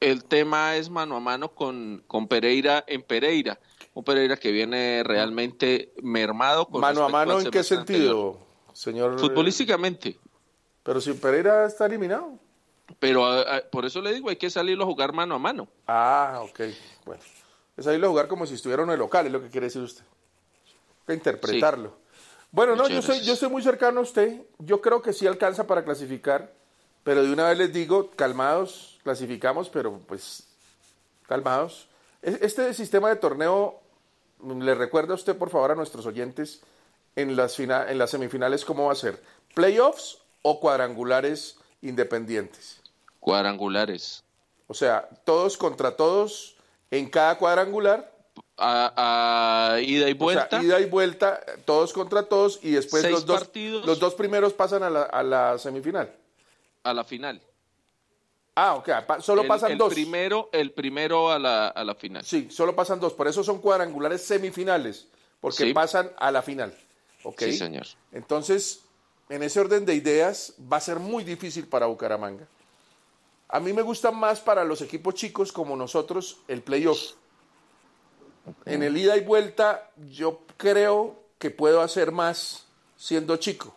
el 0.00 0.24
tema 0.24 0.76
es 0.76 0.90
mano 0.90 1.16
a 1.16 1.20
mano 1.20 1.54
con, 1.54 2.02
con 2.06 2.28
Pereira 2.28 2.84
en 2.86 3.02
Pereira. 3.02 3.58
Un 3.94 4.04
Pereira 4.04 4.36
que 4.36 4.52
viene 4.52 5.02
realmente 5.04 5.92
mermado. 6.02 6.66
Con 6.66 6.82
Mano 6.82 7.04
a 7.04 7.08
mano, 7.08 7.40
¿en 7.40 7.50
qué 7.50 7.62
sentido, 7.62 8.32
anterior. 8.32 8.36
señor? 8.74 9.18
Futbolísticamente. 9.18 10.18
Pero 10.82 11.00
si 11.00 11.12
Pereira 11.14 11.64
está 11.66 11.86
eliminado. 11.86 12.38
Pero 12.98 13.26
por 13.72 13.86
eso 13.86 14.00
le 14.00 14.12
digo, 14.12 14.28
hay 14.28 14.36
que 14.36 14.50
salirlo 14.50 14.84
a 14.84 14.86
jugar 14.86 15.12
mano 15.12 15.34
a 15.34 15.38
mano. 15.38 15.68
Ah, 15.86 16.40
ok. 16.42 16.60
Bueno. 17.04 17.22
Es 17.76 17.86
irlo 17.86 18.06
a 18.06 18.10
jugar 18.10 18.28
como 18.28 18.46
si 18.46 18.54
estuviera 18.54 18.82
en 18.82 18.90
el 18.90 18.98
local, 18.98 19.26
es 19.26 19.32
lo 19.32 19.42
que 19.42 19.48
quiere 19.48 19.66
decir 19.66 19.82
usted. 19.82 20.04
Hay 21.06 21.06
que 21.06 21.14
interpretarlo. 21.14 21.96
Bueno, 22.50 22.74
no, 22.74 22.88
yo 22.88 23.02
soy, 23.02 23.20
yo 23.20 23.34
estoy 23.34 23.50
muy 23.50 23.62
cercano 23.62 24.00
a 24.00 24.02
usted. 24.02 24.42
Yo 24.58 24.80
creo 24.80 25.02
que 25.02 25.12
sí 25.12 25.26
alcanza 25.26 25.66
para 25.66 25.84
clasificar. 25.84 26.52
Pero 27.02 27.22
de 27.22 27.32
una 27.32 27.48
vez 27.48 27.58
les 27.58 27.72
digo, 27.72 28.10
calmados, 28.10 28.95
clasificamos, 29.06 29.68
pero 29.68 30.00
pues 30.00 30.42
calmados. 31.28 31.86
E- 32.22 32.40
Este 32.42 32.74
sistema 32.74 33.08
de 33.08 33.14
torneo, 33.16 33.80
mm, 34.40 34.62
le 34.62 34.74
recuerda 34.74 35.12
a 35.12 35.14
usted, 35.14 35.36
por 35.38 35.48
favor, 35.48 35.70
a 35.70 35.74
nuestros 35.76 36.04
oyentes, 36.06 36.60
en 37.14 37.36
las, 37.36 37.54
fina- 37.54 37.88
en 37.88 37.98
las 37.98 38.10
semifinales, 38.10 38.64
¿cómo 38.64 38.86
va 38.86 38.92
a 38.92 38.96
ser? 38.96 39.22
¿Playoffs 39.54 40.18
o 40.42 40.58
cuadrangulares 40.58 41.56
independientes? 41.82 42.80
Cuadrangulares. 43.20 44.24
O 44.66 44.74
sea, 44.74 45.08
todos 45.24 45.56
contra 45.56 45.96
todos 45.96 46.56
en 46.90 47.08
cada 47.08 47.38
cuadrangular. 47.38 48.12
A, 48.58 49.74
a 49.76 49.80
ida 49.80 50.08
y 50.08 50.12
O 50.12 50.16
sea, 50.30 50.48
vuelta. 50.48 50.62
ida 50.62 50.80
y 50.80 50.86
vuelta, 50.86 51.40
todos 51.66 51.92
contra 51.92 52.22
todos, 52.24 52.58
y 52.62 52.70
después 52.72 53.02
Seis 53.02 53.12
los 53.14 53.26
dos, 53.26 53.38
partidos. 53.40 53.84
los 53.86 53.98
dos 53.98 54.14
primeros 54.14 54.54
pasan 54.54 54.82
a 54.82 54.88
la, 54.90 55.02
a 55.02 55.22
la 55.22 55.58
semifinal. 55.58 56.10
a 56.82 56.92
la 56.94 57.04
final. 57.04 57.40
Ah, 58.58 58.74
ok, 58.74 58.88
pa- 59.06 59.20
solo 59.20 59.42
El- 59.42 59.48
pasan 59.48 59.72
el 59.72 59.78
dos. 59.78 59.92
Primero, 59.92 60.48
el 60.52 60.72
primero 60.72 61.30
a 61.30 61.38
la, 61.38 61.68
a 61.68 61.84
la 61.84 61.94
final. 61.94 62.24
Sí, 62.24 62.48
solo 62.50 62.74
pasan 62.74 62.98
dos, 62.98 63.12
por 63.12 63.28
eso 63.28 63.44
son 63.44 63.60
cuadrangulares 63.60 64.22
semifinales, 64.22 65.06
porque 65.40 65.64
Sí. 65.66 65.74
pasan 65.74 66.10
a 66.16 66.30
la 66.30 66.40
final. 66.42 66.74
¿ok? 67.22 67.40
Sí, 67.42 67.52
señor. 67.58 67.86
Entonces, 68.12 68.80
en 69.28 69.42
ese 69.42 69.60
orden 69.60 69.84
de 69.84 69.94
ideas, 69.94 70.54
va 70.72 70.76
a 70.76 70.80
ser 70.80 70.98
muy 71.00 71.22
difícil 71.24 71.66
para 71.66 71.86
Bucaramanga. 71.86 72.46
A 73.48 73.60
mí 73.60 73.72
me 73.72 73.82
gusta 73.82 74.10
más 74.10 74.40
para 74.40 74.64
los 74.64 74.80
equipos 74.80 75.14
chicos 75.14 75.52
como 75.52 75.76
nosotros 75.76 76.38
el 76.48 76.62
playoff. 76.62 76.98
En 78.64 78.82
el 78.84 78.96
ida 78.96 79.16
y 79.16 79.20
vuelta, 79.20 79.90
yo 80.10 80.40
creo 80.56 81.16
que 81.38 81.50
puedo 81.50 81.80
hacer 81.82 82.12
más 82.12 82.64
siendo 82.96 83.36
chico, 83.36 83.74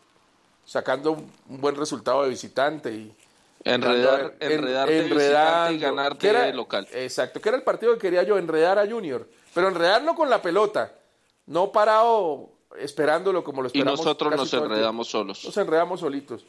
sacando 0.66 1.14
un 1.14 1.60
buen 1.60 1.76
resultado 1.76 2.24
de 2.24 2.30
visitante 2.30 2.92
y 2.94 3.16
Enredar- 3.64 4.36
en- 4.39 4.51
enredarte 4.51 5.01
visitante 5.03 5.74
y 5.74 5.80
ganarte 5.80 6.30
era- 6.30 6.51
local. 6.53 6.88
Exacto, 6.93 7.41
que 7.41 7.49
era 7.49 7.57
el 7.57 7.64
partido 7.64 7.93
que 7.93 7.99
quería 7.99 8.24
yo, 8.24 8.38
enredar 8.38 8.80
a 8.80 8.88
Junior, 8.88 9.28
pero 9.53 9.68
enredarlo 9.68 10.16
con 10.16 10.30
la 10.30 10.41
pelota, 10.41 10.93
no 11.47 11.72
parado 11.72 12.49
esperándolo 12.78 13.43
como 13.43 13.62
lo 13.62 13.68
Y 13.68 13.72
esperamos. 13.80 13.99
nosotros 13.99 14.30
casi 14.32 14.41
nos 14.43 14.53
enredamos 14.53 15.07
solos. 15.10 15.43
Nos 15.43 15.57
enredamos 15.57 15.99
solitos. 15.99 16.45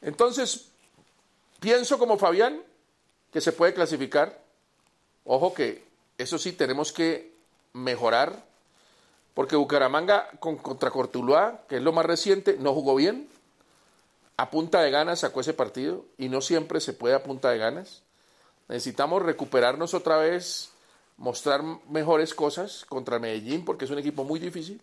Entonces, 0.00 0.68
pienso 1.60 1.98
como 1.98 2.18
Fabián 2.18 2.62
que 3.32 3.40
se 3.40 3.52
puede 3.52 3.72
clasificar. 3.74 4.38
Ojo 5.24 5.54
que 5.54 5.82
eso 6.18 6.38
sí 6.38 6.52
tenemos 6.52 6.92
que 6.92 7.32
mejorar, 7.72 8.44
porque 9.34 9.56
Bucaramanga 9.56 10.28
con, 10.40 10.56
contra 10.56 10.90
Cortuluá, 10.90 11.62
que 11.68 11.76
es 11.76 11.82
lo 11.82 11.92
más 11.92 12.04
reciente, 12.04 12.56
no 12.58 12.74
jugó 12.74 12.94
bien. 12.94 13.28
A 14.42 14.50
punta 14.50 14.82
de 14.82 14.90
ganas 14.90 15.20
sacó 15.20 15.40
ese 15.40 15.54
partido 15.54 16.04
y 16.18 16.28
no 16.28 16.40
siempre 16.40 16.80
se 16.80 16.92
puede 16.94 17.14
a 17.14 17.22
punta 17.22 17.50
de 17.50 17.58
ganas. 17.58 18.02
Necesitamos 18.68 19.22
recuperarnos 19.22 19.94
otra 19.94 20.16
vez, 20.16 20.70
mostrar 21.16 21.62
mejores 21.88 22.34
cosas 22.34 22.84
contra 22.88 23.20
Medellín, 23.20 23.64
porque 23.64 23.84
es 23.84 23.90
un 23.92 23.98
equipo 24.00 24.24
muy 24.24 24.40
difícil. 24.40 24.82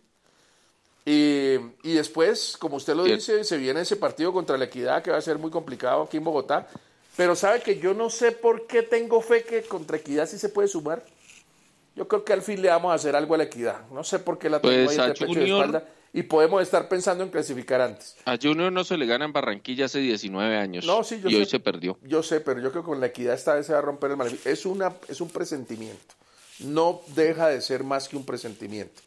Y, 1.06 1.56
y 1.84 1.94
después, 1.94 2.56
como 2.58 2.78
usted 2.78 2.96
lo 2.96 3.04
dice, 3.04 3.44
se 3.44 3.58
viene 3.58 3.82
ese 3.82 3.98
partido 3.98 4.32
contra 4.32 4.58
la 4.58 4.64
Equidad 4.66 5.04
que 5.04 5.12
va 5.12 5.18
a 5.18 5.22
ser 5.22 5.38
muy 5.38 5.52
complicado 5.52 6.04
aquí 6.04 6.16
en 6.16 6.24
Bogotá. 6.24 6.68
Pero 7.18 7.36
sabe 7.36 7.60
que 7.62 7.80
yo 7.80 7.94
no 7.94 8.10
sé 8.10 8.32
por 8.32 8.66
qué 8.66 8.82
tengo 8.84 9.20
fe 9.20 9.44
que 9.44 9.64
contra 9.64 9.98
Equidad 9.98 10.26
sí 10.26 10.38
se 10.40 10.48
puede 10.48 10.70
sumar. 10.70 11.04
Yo 11.98 12.08
creo 12.08 12.24
que 12.24 12.32
al 12.32 12.44
fin 12.44 12.62
le 12.62 12.70
vamos 12.70 12.92
a 12.92 12.96
hacer 12.96 13.14
algo 13.14 13.36
a 13.36 13.40
la 13.40 13.44
Equidad. 13.44 13.82
No 13.92 14.06
sé 14.06 14.20
por 14.20 14.40
qué 14.40 14.50
la 14.50 14.62
tengo 14.62 14.86
Pues 14.86 14.98
ahí 14.98 15.10
pecho 15.12 15.26
y 15.26 15.28
Junior- 15.36 15.66
espalda. 15.66 15.90
Y 16.12 16.24
podemos 16.24 16.62
estar 16.62 16.90
pensando 16.90 17.24
en 17.24 17.30
clasificar 17.30 17.82
antes. 17.82 18.16
A 18.26 18.36
Junior 18.42 18.72
no 18.72 18.84
se 18.84 18.98
le 18.98 19.06
gana 19.06 19.26
en 19.26 19.34
Barranquilla 19.34 19.86
hace 19.86 20.00
19 20.00 20.58
años. 20.58 20.86
No, 20.86 21.04
sí, 21.04 21.20
yo 21.22 21.30
y 21.30 21.36
hoy 21.36 21.46
sé. 21.46 21.52
se 21.52 21.60
perdió. 21.60 22.00
Yo 22.02 22.24
sé, 22.24 22.40
pero 22.42 22.60
yo 22.60 22.72
creo 22.72 22.84
que 22.84 22.88
con 22.90 23.00
la 23.00 23.08
equidad 23.08 23.36
esta 23.36 23.54
vez 23.54 23.68
se 23.68 23.74
va 23.74 23.80
a 23.80 23.82
romper 23.84 24.12
el 24.12 24.18
maleficio. 24.18 24.52
Es, 24.52 24.66
una, 24.66 24.96
es 25.08 25.22
un 25.22 25.30
presentimiento. 25.30 26.16
No 26.60 27.02
deja 27.16 27.48
de 27.50 27.62
ser 27.62 27.84
más 27.84 28.10
que 28.10 28.18
un 28.18 28.26
presentimiento. 28.26 29.02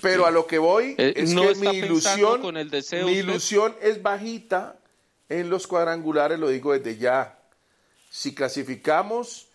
Pero 0.00 0.26
a 0.26 0.30
lo 0.30 0.46
que 0.46 0.58
voy 0.58 0.94
Eh, 0.96 1.12
es 1.16 1.32
no 1.34 1.42
que 1.42 1.54
mi 1.56 1.76
ilusión, 1.76 2.40
con 2.40 2.56
el 2.56 2.70
deseo 2.70 3.04
mi 3.06 3.12
usted. 3.12 3.24
ilusión 3.24 3.76
es 3.82 4.00
bajita 4.02 4.78
en 5.28 5.50
los 5.50 5.66
cuadrangulares, 5.66 6.38
lo 6.38 6.48
digo 6.48 6.72
desde 6.72 6.96
ya. 6.96 7.38
Si 8.10 8.34
clasificamos, 8.34 9.48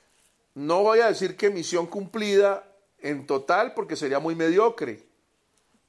no 0.53 0.84
voy 0.84 0.99
a 0.99 1.07
decir 1.07 1.36
que 1.38 1.49
misión 1.49 1.88
cumplida 1.88 2.64
en 2.99 3.26
total 3.26 3.74
porque 3.74 3.95
sería 3.95 4.20
muy 4.20 4.36
mediocre, 4.36 5.03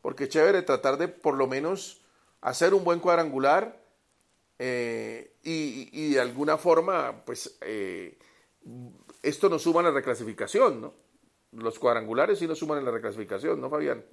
porque 0.03 0.29
chévere 0.29 0.63
tratar 0.63 0.99
de 0.99 1.09
por 1.09 1.37
lo 1.37 1.47
menos 1.47 2.03
hacer 2.41 2.75
un 2.75 2.85
buen 2.85 3.01
cuadrangular 3.01 3.81
eh, 4.59 5.37
y, 5.43 5.89
y, 5.93 6.15
de 6.15 6.21
alguna 6.21 6.59
forma, 6.59 7.25
pues 7.25 7.57
eh, 7.63 8.19
esto 9.23 9.49
nos 9.49 9.63
suma 9.63 9.81
en 9.81 9.87
la 9.87 9.93
reclasificación, 9.93 10.81
¿no? 10.81 10.95
Los 11.53 11.79
cuadrangulares 11.79 12.39
sí 12.39 12.47
nos 12.47 12.59
suman 12.59 12.79
en 12.79 12.85
la 12.85 12.91
reclasificación, 12.91 13.61
¿no, 13.61 13.69
Fabián? 13.69 14.05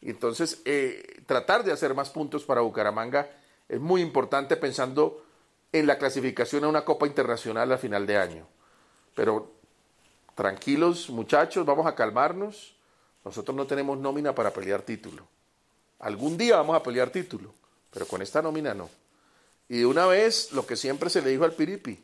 Y 0.00 0.10
entonces, 0.10 0.62
eh, 0.64 1.22
tratar 1.26 1.64
de 1.64 1.72
hacer 1.72 1.94
más 1.94 2.10
puntos 2.10 2.44
para 2.44 2.60
Bucaramanga 2.60 3.30
es 3.68 3.80
muy 3.80 4.00
importante 4.00 4.56
pensando 4.56 5.24
en 5.72 5.86
la 5.86 5.98
clasificación 5.98 6.64
a 6.64 6.68
una 6.68 6.84
Copa 6.84 7.06
Internacional 7.06 7.70
a 7.72 7.78
final 7.78 8.06
de 8.06 8.16
año. 8.16 8.46
Pero 9.14 9.52
tranquilos, 10.34 11.10
muchachos, 11.10 11.66
vamos 11.66 11.86
a 11.86 11.94
calmarnos. 11.94 12.73
Nosotros 13.24 13.56
no 13.56 13.66
tenemos 13.66 13.98
nómina 13.98 14.34
para 14.34 14.52
pelear 14.52 14.82
título. 14.82 15.26
Algún 16.00 16.36
día 16.36 16.56
vamos 16.56 16.76
a 16.76 16.82
pelear 16.82 17.10
título, 17.10 17.54
pero 17.90 18.06
con 18.06 18.20
esta 18.20 18.42
nómina 18.42 18.74
no. 18.74 18.90
Y 19.68 19.78
de 19.78 19.86
una 19.86 20.06
vez, 20.06 20.52
lo 20.52 20.66
que 20.66 20.76
siempre 20.76 21.08
se 21.08 21.22
le 21.22 21.30
dijo 21.30 21.44
al 21.44 21.52
Piripi, 21.52 21.98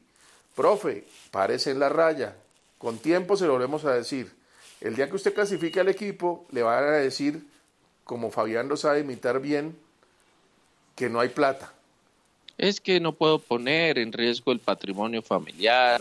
profe, 0.55 1.05
párese 1.31 1.71
en 1.71 1.79
la 1.79 1.89
raya. 1.89 2.37
Con 2.79 2.99
tiempo 2.99 3.37
se 3.37 3.47
lo 3.47 3.53
volvemos 3.53 3.85
a 3.85 3.93
decir. 3.93 4.33
El 4.81 4.97
día 4.97 5.11
que 5.11 5.17
usted 5.17 5.35
clasifique 5.35 5.79
al 5.81 5.89
equipo, 5.89 6.47
le 6.53 6.63
van 6.63 6.85
a 6.85 6.93
decir, 6.93 7.47
como 8.05 8.31
Fabián 8.31 8.69
lo 8.69 8.79
sabe 8.79 9.01
imitar 9.01 9.41
bien, 9.41 9.77
que 10.97 11.11
no 11.11 11.21
hay 11.21 11.29
plata. 11.29 11.75
Es 12.57 12.81
que 12.81 13.01
no 13.01 13.13
puedo 13.13 13.39
poner 13.39 13.99
en 13.99 14.13
riesgo 14.13 14.53
el 14.53 14.61
patrimonio 14.61 15.23
familiar, 15.23 16.01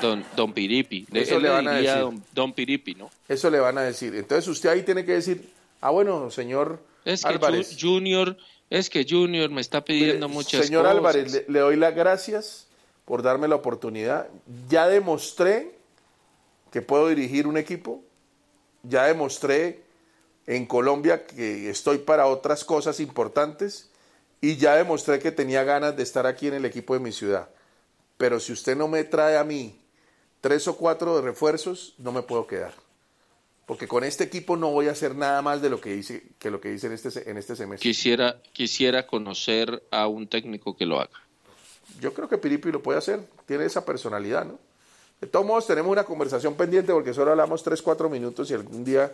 don, 0.00 0.24
don 0.36 0.52
Piripi. 0.52 1.06
Eso 1.12 1.38
le, 1.38 1.48
van 1.48 1.68
a 1.68 1.72
decir. 1.74 1.98
Don, 1.98 2.24
don, 2.32 2.52
Piripi, 2.52 2.94
¿no? 2.94 3.10
Eso 3.28 3.50
le 3.50 3.60
van 3.60 3.78
a 3.78 3.82
decir. 3.82 4.14
Entonces 4.14 4.48
usted 4.48 4.70
ahí 4.70 4.82
tiene 4.82 5.04
que 5.04 5.12
decir, 5.12 5.50
ah, 5.80 5.90
bueno, 5.90 6.30
señor 6.30 6.80
es 7.04 7.22
que 7.22 7.28
Álvarez. 7.28 7.76
Junior, 7.80 8.36
es 8.70 8.90
que 8.90 9.06
Junior 9.08 9.50
me 9.50 9.60
está 9.60 9.84
pidiendo 9.84 10.28
Mire, 10.28 10.36
muchas 10.36 10.66
señor 10.66 10.82
cosas. 10.82 10.96
Álvarez, 10.96 11.32
le, 11.32 11.44
le 11.48 11.58
doy 11.60 11.76
las 11.76 11.94
gracias 11.94 12.66
por 13.04 13.22
darme 13.22 13.48
la 13.48 13.54
oportunidad. 13.54 14.28
Ya 14.68 14.88
demostré 14.88 15.74
que 16.70 16.82
puedo 16.82 17.08
dirigir 17.08 17.46
un 17.46 17.56
equipo, 17.56 18.02
ya 18.82 19.04
demostré 19.04 19.82
en 20.46 20.66
Colombia 20.66 21.26
que 21.26 21.70
estoy 21.70 21.98
para 21.98 22.26
otras 22.26 22.64
cosas 22.64 23.00
importantes 23.00 23.90
y 24.40 24.56
ya 24.56 24.76
demostré 24.76 25.18
que 25.18 25.32
tenía 25.32 25.64
ganas 25.64 25.96
de 25.96 26.02
estar 26.02 26.26
aquí 26.26 26.46
en 26.46 26.54
el 26.54 26.64
equipo 26.64 26.94
de 26.94 27.00
mi 27.00 27.12
ciudad. 27.12 27.48
Pero 28.16 28.40
si 28.40 28.52
usted 28.52 28.76
no 28.76 28.88
me 28.88 29.04
trae 29.04 29.36
a 29.36 29.44
mí 29.44 29.78
tres 30.40 30.68
o 30.68 30.76
cuatro 30.76 31.16
de 31.16 31.22
refuerzos, 31.22 31.94
no 31.98 32.12
me 32.12 32.22
puedo 32.22 32.46
quedar. 32.46 32.72
Porque 33.66 33.86
con 33.86 34.02
este 34.02 34.24
equipo 34.24 34.56
no 34.56 34.70
voy 34.70 34.88
a 34.88 34.92
hacer 34.92 35.14
nada 35.14 35.42
más 35.42 35.60
de 35.60 35.68
lo 35.68 35.80
que 35.80 35.94
hice, 35.94 36.22
que 36.38 36.50
lo 36.50 36.60
que 36.60 36.72
hice 36.72 36.86
en 36.86 36.94
este, 36.94 37.30
en 37.30 37.36
este 37.36 37.54
semestre. 37.54 37.82
Quisiera, 37.88 38.40
quisiera 38.52 39.06
conocer 39.06 39.82
a 39.90 40.06
un 40.06 40.26
técnico 40.26 40.74
que 40.76 40.86
lo 40.86 40.98
haga. 41.00 41.10
Yo 42.00 42.14
creo 42.14 42.28
que 42.28 42.38
Piripi 42.38 42.70
lo 42.72 42.82
puede 42.82 42.98
hacer, 42.98 43.20
tiene 43.46 43.64
esa 43.66 43.84
personalidad, 43.84 44.44
¿no? 44.46 44.58
De 45.20 45.26
todos 45.26 45.44
modos, 45.44 45.66
tenemos 45.66 45.90
una 45.90 46.04
conversación 46.04 46.54
pendiente 46.54 46.92
porque 46.92 47.12
solo 47.12 47.32
hablamos 47.32 47.62
3, 47.62 47.82
4 47.82 48.08
minutos 48.08 48.50
y 48.50 48.54
algún 48.54 48.84
día 48.84 49.12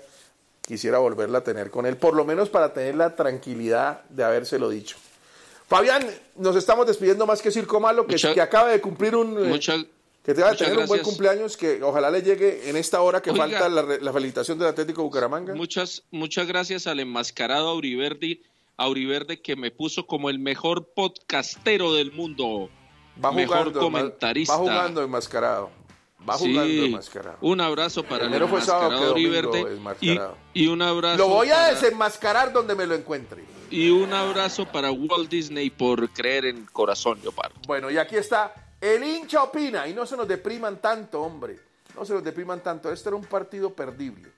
quisiera 0.60 0.98
volverla 0.98 1.38
a 1.38 1.44
tener 1.44 1.70
con 1.70 1.86
él, 1.86 1.96
por 1.96 2.14
lo 2.14 2.24
menos 2.24 2.48
para 2.50 2.72
tener 2.74 2.94
la 2.94 3.16
tranquilidad 3.16 4.04
de 4.10 4.22
habérselo 4.22 4.68
dicho. 4.68 4.96
Fabián, 5.66 6.06
nos 6.36 6.56
estamos 6.56 6.86
despidiendo 6.86 7.26
más 7.26 7.40
que 7.40 7.50
Circo 7.50 7.80
Malo, 7.80 8.06
que, 8.06 8.12
Mucha- 8.14 8.34
que 8.34 8.40
acaba 8.40 8.68
de 8.70 8.80
cumplir 8.80 9.16
un... 9.16 9.38
eh, 9.38 9.48
Muchas, 9.48 9.84
que 10.24 10.32
te 10.32 10.42
va 10.42 10.50
a 10.50 10.56
tener 10.56 10.78
un 10.78 10.86
buen 10.86 11.02
cumpleaños, 11.02 11.56
que 11.56 11.82
ojalá 11.82 12.10
le 12.10 12.22
llegue 12.22 12.70
en 12.70 12.76
esta 12.76 13.02
hora 13.02 13.20
que 13.20 13.30
Oiga. 13.30 13.46
falta 13.46 13.68
la, 13.68 14.12
felicitación 14.12 14.58
del 14.58 14.68
Atlético 14.68 15.02
Bucaramanga. 15.02 15.54
muchas, 15.54 16.02
muchas 16.10 16.46
gracias 16.46 16.86
al 16.86 16.98
enmascarado 16.98 17.68
Auriverde, 17.68 18.40
Auriverde 18.78 19.42
que 19.42 19.54
me 19.54 19.70
puso 19.70 20.06
como 20.06 20.30
el 20.30 20.38
mejor 20.38 20.88
podcastero 20.94 21.92
del 21.92 22.10
mundo. 22.12 22.70
Va 23.22 23.30
mejor 23.32 23.58
jugando, 23.58 23.80
comentarista. 23.80 24.54
Va 24.54 24.58
jugando 24.58 25.02
enmascarado. 25.02 25.70
Va 26.28 26.38
Sí, 26.38 26.52
jugando 26.52 26.84
enmascarado. 26.86 27.38
Un 27.42 27.60
abrazo 27.60 28.02
para 28.02 28.24
el 28.24 28.30
fue 28.30 28.44
enmascarado 28.46 29.06
Auriverde 29.08 29.78
y, 30.54 30.66
un 30.68 30.80
abrazo 30.80 31.18
Lo 31.18 31.28
voy 31.28 31.50
a 31.50 31.54
para- 31.56 31.74
desenmascarar 31.74 32.50
donde 32.52 32.74
me 32.74 32.86
lo 32.86 32.94
encuentre. 32.94 33.44
y 33.70 33.90
un 33.90 34.14
abrazo 34.14 34.64
para 34.66 34.90
Walt 34.90 35.28
Disney 35.30 35.68
por 35.68 36.08
creer 36.10 36.46
en 36.46 36.64
Corazón 36.64 37.20
Leopardo. 37.20 37.56
Bueno, 37.66 37.90
y 37.90 37.98
aquí 37.98 38.16
está. 38.16 38.63
El 38.84 39.02
hincha 39.02 39.42
opina. 39.42 39.88
Y 39.88 39.94
no 39.94 40.04
se 40.04 40.14
nos 40.14 40.28
depriman 40.28 40.76
tanto, 40.76 41.22
hombre. 41.22 41.58
No 41.96 42.04
se 42.04 42.12
nos 42.12 42.22
depriman 42.22 42.60
tanto. 42.60 42.92
Este 42.92 43.08
era 43.08 43.16
un 43.16 43.24
partido 43.24 43.72
perdible. 43.72 44.30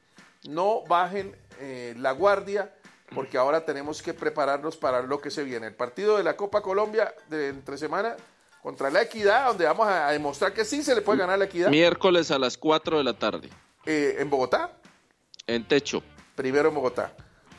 No 0.49 0.85
bajen 0.87 1.35
eh, 1.59 1.95
la 1.99 2.13
guardia 2.13 2.73
porque 3.13 3.39
ahora 3.39 3.65
tenemos 3.65 4.03
que 4.03 4.15
prepararnos 4.15 4.77
para 4.77 5.03
lo 5.03 5.21
que 5.21 5.33
se 5.33 5.43
viene. 5.43 5.67
El 5.67 5.75
partido 5.75 6.17
de 6.17 6.23
la 6.23 6.37
Copa 6.37 6.63
Colombia 6.63 7.13
de 7.29 7.49
entre 7.49 7.77
semana 7.77 8.17
contra 8.63 8.89
la 8.89 9.03
Equidad, 9.03 9.49
donde 9.49 9.65
vamos 9.65 9.89
a, 9.89 10.11
demostrar 10.13 10.53
que 10.53 10.65
sí 10.65 10.85
se 10.85 10.95
le 10.95 11.01
puede 11.01 11.19
ganar 11.19 11.41
la 11.41 11.47
Equidad. 11.47 11.69
Miércoles 11.69 12.31
a 12.31 12.39
las 12.39 12.57
4 12.57 12.99
de 12.99 13.05
la 13.05 13.19
tarde. 13.19 13.51
Eh, 13.85 14.17
en 14.21 14.31
Bogotá. 14.31 14.79
En 15.49 15.67
techo. 15.67 16.05
Primero 16.37 16.69
en 16.69 16.75
Bogotá. 16.77 17.13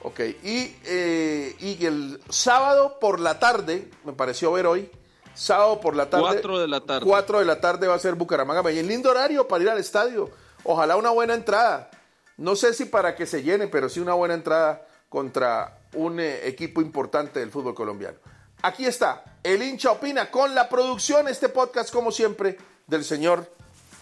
Ok. 0.03 0.21
Y, 0.41 0.73
eh, 0.85 1.53
y 1.59 1.85
el 1.85 2.21
sábado 2.29 2.97
por 3.01 3.19
la 3.19 3.39
tarde, 3.39 3.89
me 4.05 4.13
pareció 4.13 4.53
ver 4.53 4.67
hoy, 4.67 4.89
sábado 5.37 5.79
por 5.79 5.95
la 5.95 6.09
tarde. 6.09 6.25
4 6.25 6.59
de 6.59 6.67
la 6.67 6.81
tarde. 6.81 7.05
4 7.05 7.39
de 7.39 7.45
la 7.45 7.61
tarde 7.61 7.87
va 7.87 7.95
a 7.95 7.99
ser 7.99 8.15
Bucaramanga. 8.15 8.63
Medellín. 8.63 8.87
Lindo 8.87 9.11
horario 9.11 9.47
para 9.47 9.63
ir 9.63 9.69
al 9.69 9.77
estadio. 9.77 10.29
Ojalá 10.63 10.97
una 10.97 11.11
buena 11.11 11.33
entrada. 11.33 11.89
No 12.37 12.55
sé 12.55 12.73
si 12.73 12.85
para 12.85 13.15
que 13.15 13.25
se 13.25 13.43
llene, 13.43 13.67
pero 13.67 13.89
sí 13.89 13.99
una 13.99 14.13
buena 14.13 14.33
entrada 14.33 14.85
contra 15.09 15.79
un 15.93 16.19
eh, 16.19 16.47
equipo 16.47 16.81
importante 16.81 17.39
del 17.39 17.51
fútbol 17.51 17.73
colombiano. 17.73 18.17
Aquí 18.61 18.85
está, 18.85 19.23
el 19.43 19.61
hincha 19.61 19.91
opina 19.91 20.31
con 20.31 20.55
la 20.55 20.67
producción, 20.67 21.27
este 21.27 21.49
podcast 21.49 21.91
como 21.91 22.11
siempre, 22.11 22.57
del 22.87 23.03
señor 23.03 23.51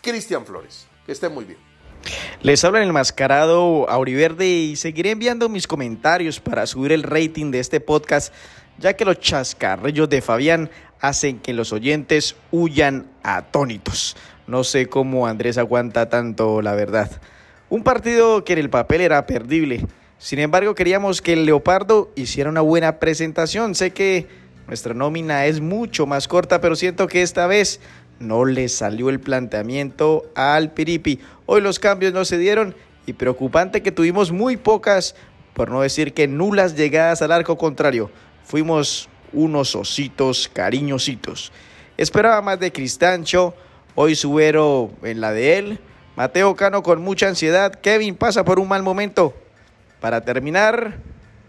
Cristian 0.02 0.46
Flores. 0.46 0.88
Que 1.06 1.12
esté 1.12 1.30
muy 1.30 1.46
bien. 1.46 1.60
Les 2.42 2.64
habla 2.64 2.84
el 2.84 2.94
mascarado 2.94 3.90
Auriverde 3.90 4.48
y 4.48 4.76
seguiré 4.76 5.12
enviando 5.12 5.50
mis 5.50 5.68
comentarios 5.68 6.40
para 6.40 6.66
subir 6.68 6.92
el 6.92 7.04
rating 7.04 7.52
de 7.52 7.60
este 7.60 7.80
podcast, 7.80 8.34
ya 8.78 8.96
que 8.96 9.06
los 9.06 9.20
chascarrillos 9.20 10.10
de 10.10 10.22
Fabián 10.22 10.70
hacen 11.00 11.40
que 11.40 11.54
los 11.54 11.74
oyentes 11.74 12.36
huyan 12.52 13.08
atónitos. 13.24 14.16
No 14.48 14.64
sé 14.64 14.88
cómo 14.88 15.28
Andrés 15.28 15.58
aguanta 15.58 16.10
tanto, 16.10 16.62
la 16.62 16.76
verdad. 16.76 17.10
Un 17.70 17.84
partido 17.84 18.44
que 18.44 18.54
en 18.54 18.60
el 18.60 18.70
papel 18.70 19.02
era 19.02 19.26
perdible. 19.26 19.86
Sin 20.18 20.40
embargo, 20.40 20.76
queríamos 20.76 21.22
que 21.22 21.34
el 21.34 21.46
Leopardo 21.46 22.12
hiciera 22.16 22.50
una 22.50 22.62
buena 22.62 23.00
presentación. 23.00 23.76
Sé 23.76 23.92
que 23.92 24.28
nuestra 24.68 24.94
nómina 24.94 25.46
es 25.46 25.62
mucho 25.62 26.06
más 26.06 26.28
corta, 26.28 26.62
pero 26.62 26.76
siento 26.76 27.08
que 27.08 27.22
esta 27.22 27.48
vez 27.48 27.80
no 28.20 28.46
le 28.46 28.70
salió 28.70 29.10
el 29.10 29.20
planteamiento 29.20 30.24
al 30.36 30.74
Piripi. 30.74 31.20
Hoy 31.46 31.62
los 31.62 31.80
cambios 31.80 32.14
no 32.14 32.24
se 32.26 32.38
dieron 32.38 32.76
y 33.06 33.14
preocupante 33.14 33.82
que 33.82 33.92
tuvimos 33.92 34.32
muy 34.32 34.58
pocas, 34.58 35.16
por 35.54 35.70
no 35.70 35.82
decir 35.82 36.14
que 36.14 36.28
nulas 36.28 36.76
llegadas 36.76 37.22
al 37.22 37.32
arco 37.32 37.58
contrario. 37.58 38.10
Fuimos 38.44 39.10
unos 39.36 39.76
ositos 39.76 40.50
cariñositos. 40.52 41.52
Esperaba 41.98 42.42
más 42.42 42.60
de 42.60 42.72
Cristancho, 42.72 43.54
hoy 43.94 44.16
Subero 44.16 44.92
en 45.04 45.22
la 45.22 45.32
de 45.32 45.58
él. 45.58 45.80
Mateo 46.16 46.56
Cano 46.56 46.82
con 46.82 47.02
mucha 47.02 47.28
ansiedad. 47.28 47.74
Kevin 47.76 48.16
pasa 48.16 48.44
por 48.44 48.60
un 48.60 48.68
mal 48.68 48.82
momento. 48.82 49.34
Para 50.00 50.22
terminar 50.22 51.00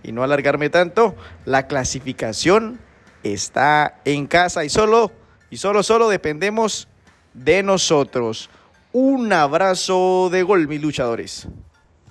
y 0.03 0.13
no 0.13 0.23
alargarme 0.23 0.71
tanto, 0.71 1.15
la 1.45 1.67
clasificación 1.67 2.79
está 3.23 4.01
en 4.05 4.27
casa 4.27 4.65
y 4.65 4.69
solo 4.69 5.13
y 5.51 5.57
solo 5.59 5.83
solo 5.83 6.09
dependemos 6.09 6.89
de 7.35 7.63
nosotros. 7.63 8.51
Un 8.93 9.33
abrazo 9.33 10.29
de 10.31 10.43
gol, 10.43 10.69
mis 10.69 10.81
luchadores. 10.81 11.47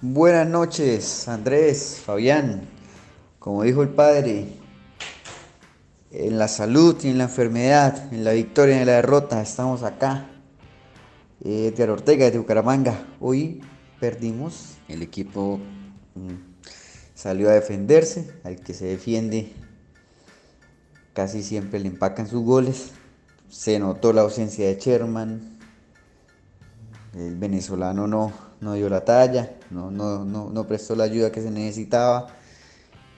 Buenas 0.01 0.47
noches, 0.47 1.27
Andrés, 1.27 2.01
Fabián. 2.05 2.67
Como 3.39 3.63
dijo 3.63 3.81
el 3.81 3.89
padre, 3.89 4.47
en 6.17 6.37
la 6.37 6.47
salud 6.47 6.95
y 7.03 7.09
en 7.09 7.17
la 7.17 7.25
enfermedad, 7.25 8.13
en 8.13 8.23
la 8.23 8.31
victoria 8.31 8.77
y 8.77 8.79
en 8.79 8.85
la 8.85 8.93
derrota, 8.93 9.41
estamos 9.41 9.83
acá. 9.83 10.29
Eh, 11.43 11.71
Edgar 11.73 11.89
Ortega 11.89 12.29
de 12.31 12.37
Bucaramanga. 12.37 13.05
Hoy 13.19 13.61
perdimos. 13.99 14.77
El 14.87 15.01
equipo 15.01 15.59
mm, 16.15 16.33
salió 17.13 17.49
a 17.49 17.53
defenderse. 17.53 18.33
Al 18.43 18.55
que 18.57 18.73
se 18.73 18.85
defiende 18.85 19.53
casi 21.13 21.43
siempre 21.43 21.79
le 21.79 21.87
empacan 21.87 22.27
sus 22.27 22.43
goles. 22.43 22.91
Se 23.49 23.77
notó 23.79 24.13
la 24.13 24.21
ausencia 24.21 24.67
de 24.67 24.79
Sherman. 24.79 25.57
El 27.13 27.35
venezolano 27.35 28.07
no, 28.07 28.33
no 28.61 28.73
dio 28.73 28.89
la 28.89 29.05
talla, 29.05 29.55
no, 29.69 29.89
no, 29.89 30.25
no, 30.25 30.49
no 30.49 30.67
prestó 30.67 30.95
la 30.95 31.05
ayuda 31.05 31.31
que 31.31 31.41
se 31.41 31.49
necesitaba. 31.51 32.27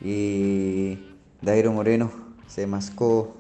Eh, 0.02 1.00
Dairo 1.42 1.72
Moreno 1.72 2.27
se 2.48 2.68
mascó 2.68 3.36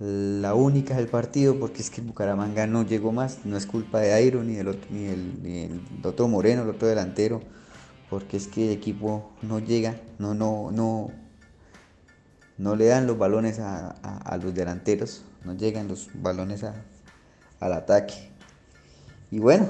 la 0.00 0.54
única 0.54 0.96
del 0.96 1.08
partido 1.08 1.58
porque 1.58 1.82
es 1.82 1.90
que 1.90 2.00
Bucaramanga 2.00 2.66
no 2.66 2.84
llegó 2.84 3.10
más, 3.12 3.44
no 3.44 3.56
es 3.56 3.66
culpa 3.66 4.00
de 4.00 4.12
Airo 4.12 4.44
ni 4.44 4.54
del 4.54 4.68
otro, 4.68 4.86
ni 4.90 5.06
el, 5.06 5.80
Moreno, 6.28 6.62
el 6.62 6.68
otro 6.70 6.86
delantero, 6.86 7.40
porque 8.08 8.36
es 8.36 8.46
que 8.46 8.66
el 8.68 8.72
equipo 8.72 9.32
no 9.42 9.58
llega, 9.58 10.00
no, 10.18 10.34
no, 10.34 10.70
no, 10.70 11.10
no 12.58 12.76
le 12.76 12.86
dan 12.86 13.06
los 13.06 13.18
balones 13.18 13.58
a, 13.58 13.88
a- 14.02 14.18
a 14.18 14.36
los 14.36 14.54
delanteros, 14.54 15.24
no 15.44 15.54
llegan 15.54 15.88
los 15.88 16.08
balones 16.14 16.62
a- 16.64 16.74
al 17.60 17.72
ataque. 17.72 18.30
Y 19.32 19.40
bueno, 19.40 19.66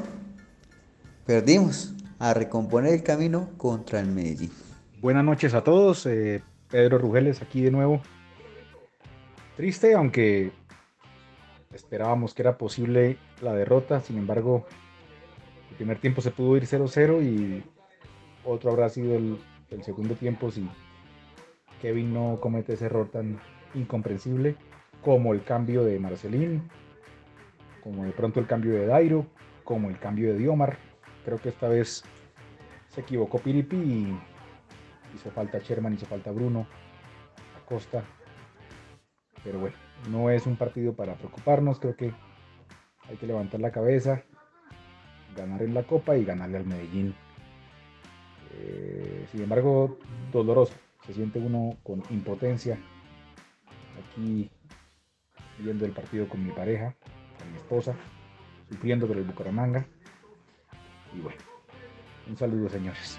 perdimos 1.24 1.94
a 2.18 2.34
recomponer 2.34 2.92
el 2.92 3.02
camino 3.02 3.48
contra 3.56 4.00
el 4.00 4.08
Medellín. 4.08 4.52
Buenas 5.00 5.24
noches 5.24 5.54
a 5.54 5.62
todos, 5.64 6.04
eh, 6.06 6.42
Pedro 6.70 6.98
Rugeles 6.98 7.42
aquí 7.42 7.62
de 7.62 7.70
nuevo. 7.70 8.00
Triste, 9.56 9.94
aunque 9.94 10.52
esperábamos 11.72 12.34
que 12.34 12.42
era 12.42 12.58
posible 12.58 13.18
la 13.40 13.52
derrota, 13.54 14.00
sin 14.00 14.18
embargo, 14.18 14.66
el 15.70 15.76
primer 15.76 15.98
tiempo 15.98 16.20
se 16.20 16.30
pudo 16.30 16.56
ir 16.56 16.64
0-0 16.64 17.22
y 17.22 17.64
otro 18.44 18.70
habrá 18.70 18.88
sido 18.88 19.16
el, 19.16 19.38
el 19.70 19.82
segundo 19.82 20.14
tiempo 20.14 20.50
si 20.50 20.68
Kevin 21.82 22.12
no 22.12 22.38
comete 22.40 22.74
ese 22.74 22.86
error 22.86 23.08
tan 23.10 23.38
incomprensible 23.74 24.56
como 25.02 25.32
el 25.32 25.44
cambio 25.44 25.84
de 25.84 25.98
Marcelín, 25.98 26.68
como 27.82 28.04
de 28.04 28.12
pronto 28.12 28.40
el 28.40 28.46
cambio 28.46 28.72
de 28.72 28.86
Dairo, 28.86 29.26
como 29.64 29.88
el 29.88 29.98
cambio 29.98 30.32
de 30.32 30.38
Diomar. 30.38 30.78
Creo 31.24 31.38
que 31.38 31.50
esta 31.50 31.68
vez 31.68 32.04
se 32.88 33.00
equivocó 33.00 33.38
Piripi 33.38 33.76
y 33.76 34.20
hizo 35.18 35.30
falta 35.30 35.58
Sherman, 35.58 35.94
hizo 35.94 36.06
falta 36.06 36.30
Bruno, 36.30 36.66
Acosta. 37.62 38.04
Pero 39.44 39.60
bueno, 39.60 39.76
no 40.10 40.30
es 40.30 40.46
un 40.46 40.56
partido 40.56 40.94
para 40.94 41.14
preocuparnos, 41.14 41.78
creo 41.78 41.96
que 41.96 42.12
hay 43.08 43.16
que 43.16 43.26
levantar 43.26 43.60
la 43.60 43.70
cabeza, 43.70 44.22
ganar 45.36 45.62
en 45.62 45.74
la 45.74 45.84
Copa 45.84 46.16
y 46.16 46.24
ganarle 46.24 46.58
al 46.58 46.66
Medellín. 46.66 47.14
Eh, 48.52 49.26
sin 49.30 49.42
embargo, 49.42 49.98
doloroso, 50.32 50.74
se 51.06 51.14
siente 51.14 51.38
uno 51.38 51.76
con 51.82 52.02
impotencia 52.10 52.78
aquí 53.98 54.50
viendo 55.58 55.84
el 55.84 55.92
partido 55.92 56.28
con 56.28 56.44
mi 56.44 56.52
pareja, 56.52 56.94
con 57.38 57.50
mi 57.52 57.58
esposa, 57.58 57.94
sufriendo 58.68 59.06
por 59.06 59.16
el 59.16 59.24
Bucaramanga. 59.24 59.86
Y 61.14 61.20
bueno, 61.20 61.38
un 62.28 62.36
saludo 62.36 62.68
señores. 62.68 63.18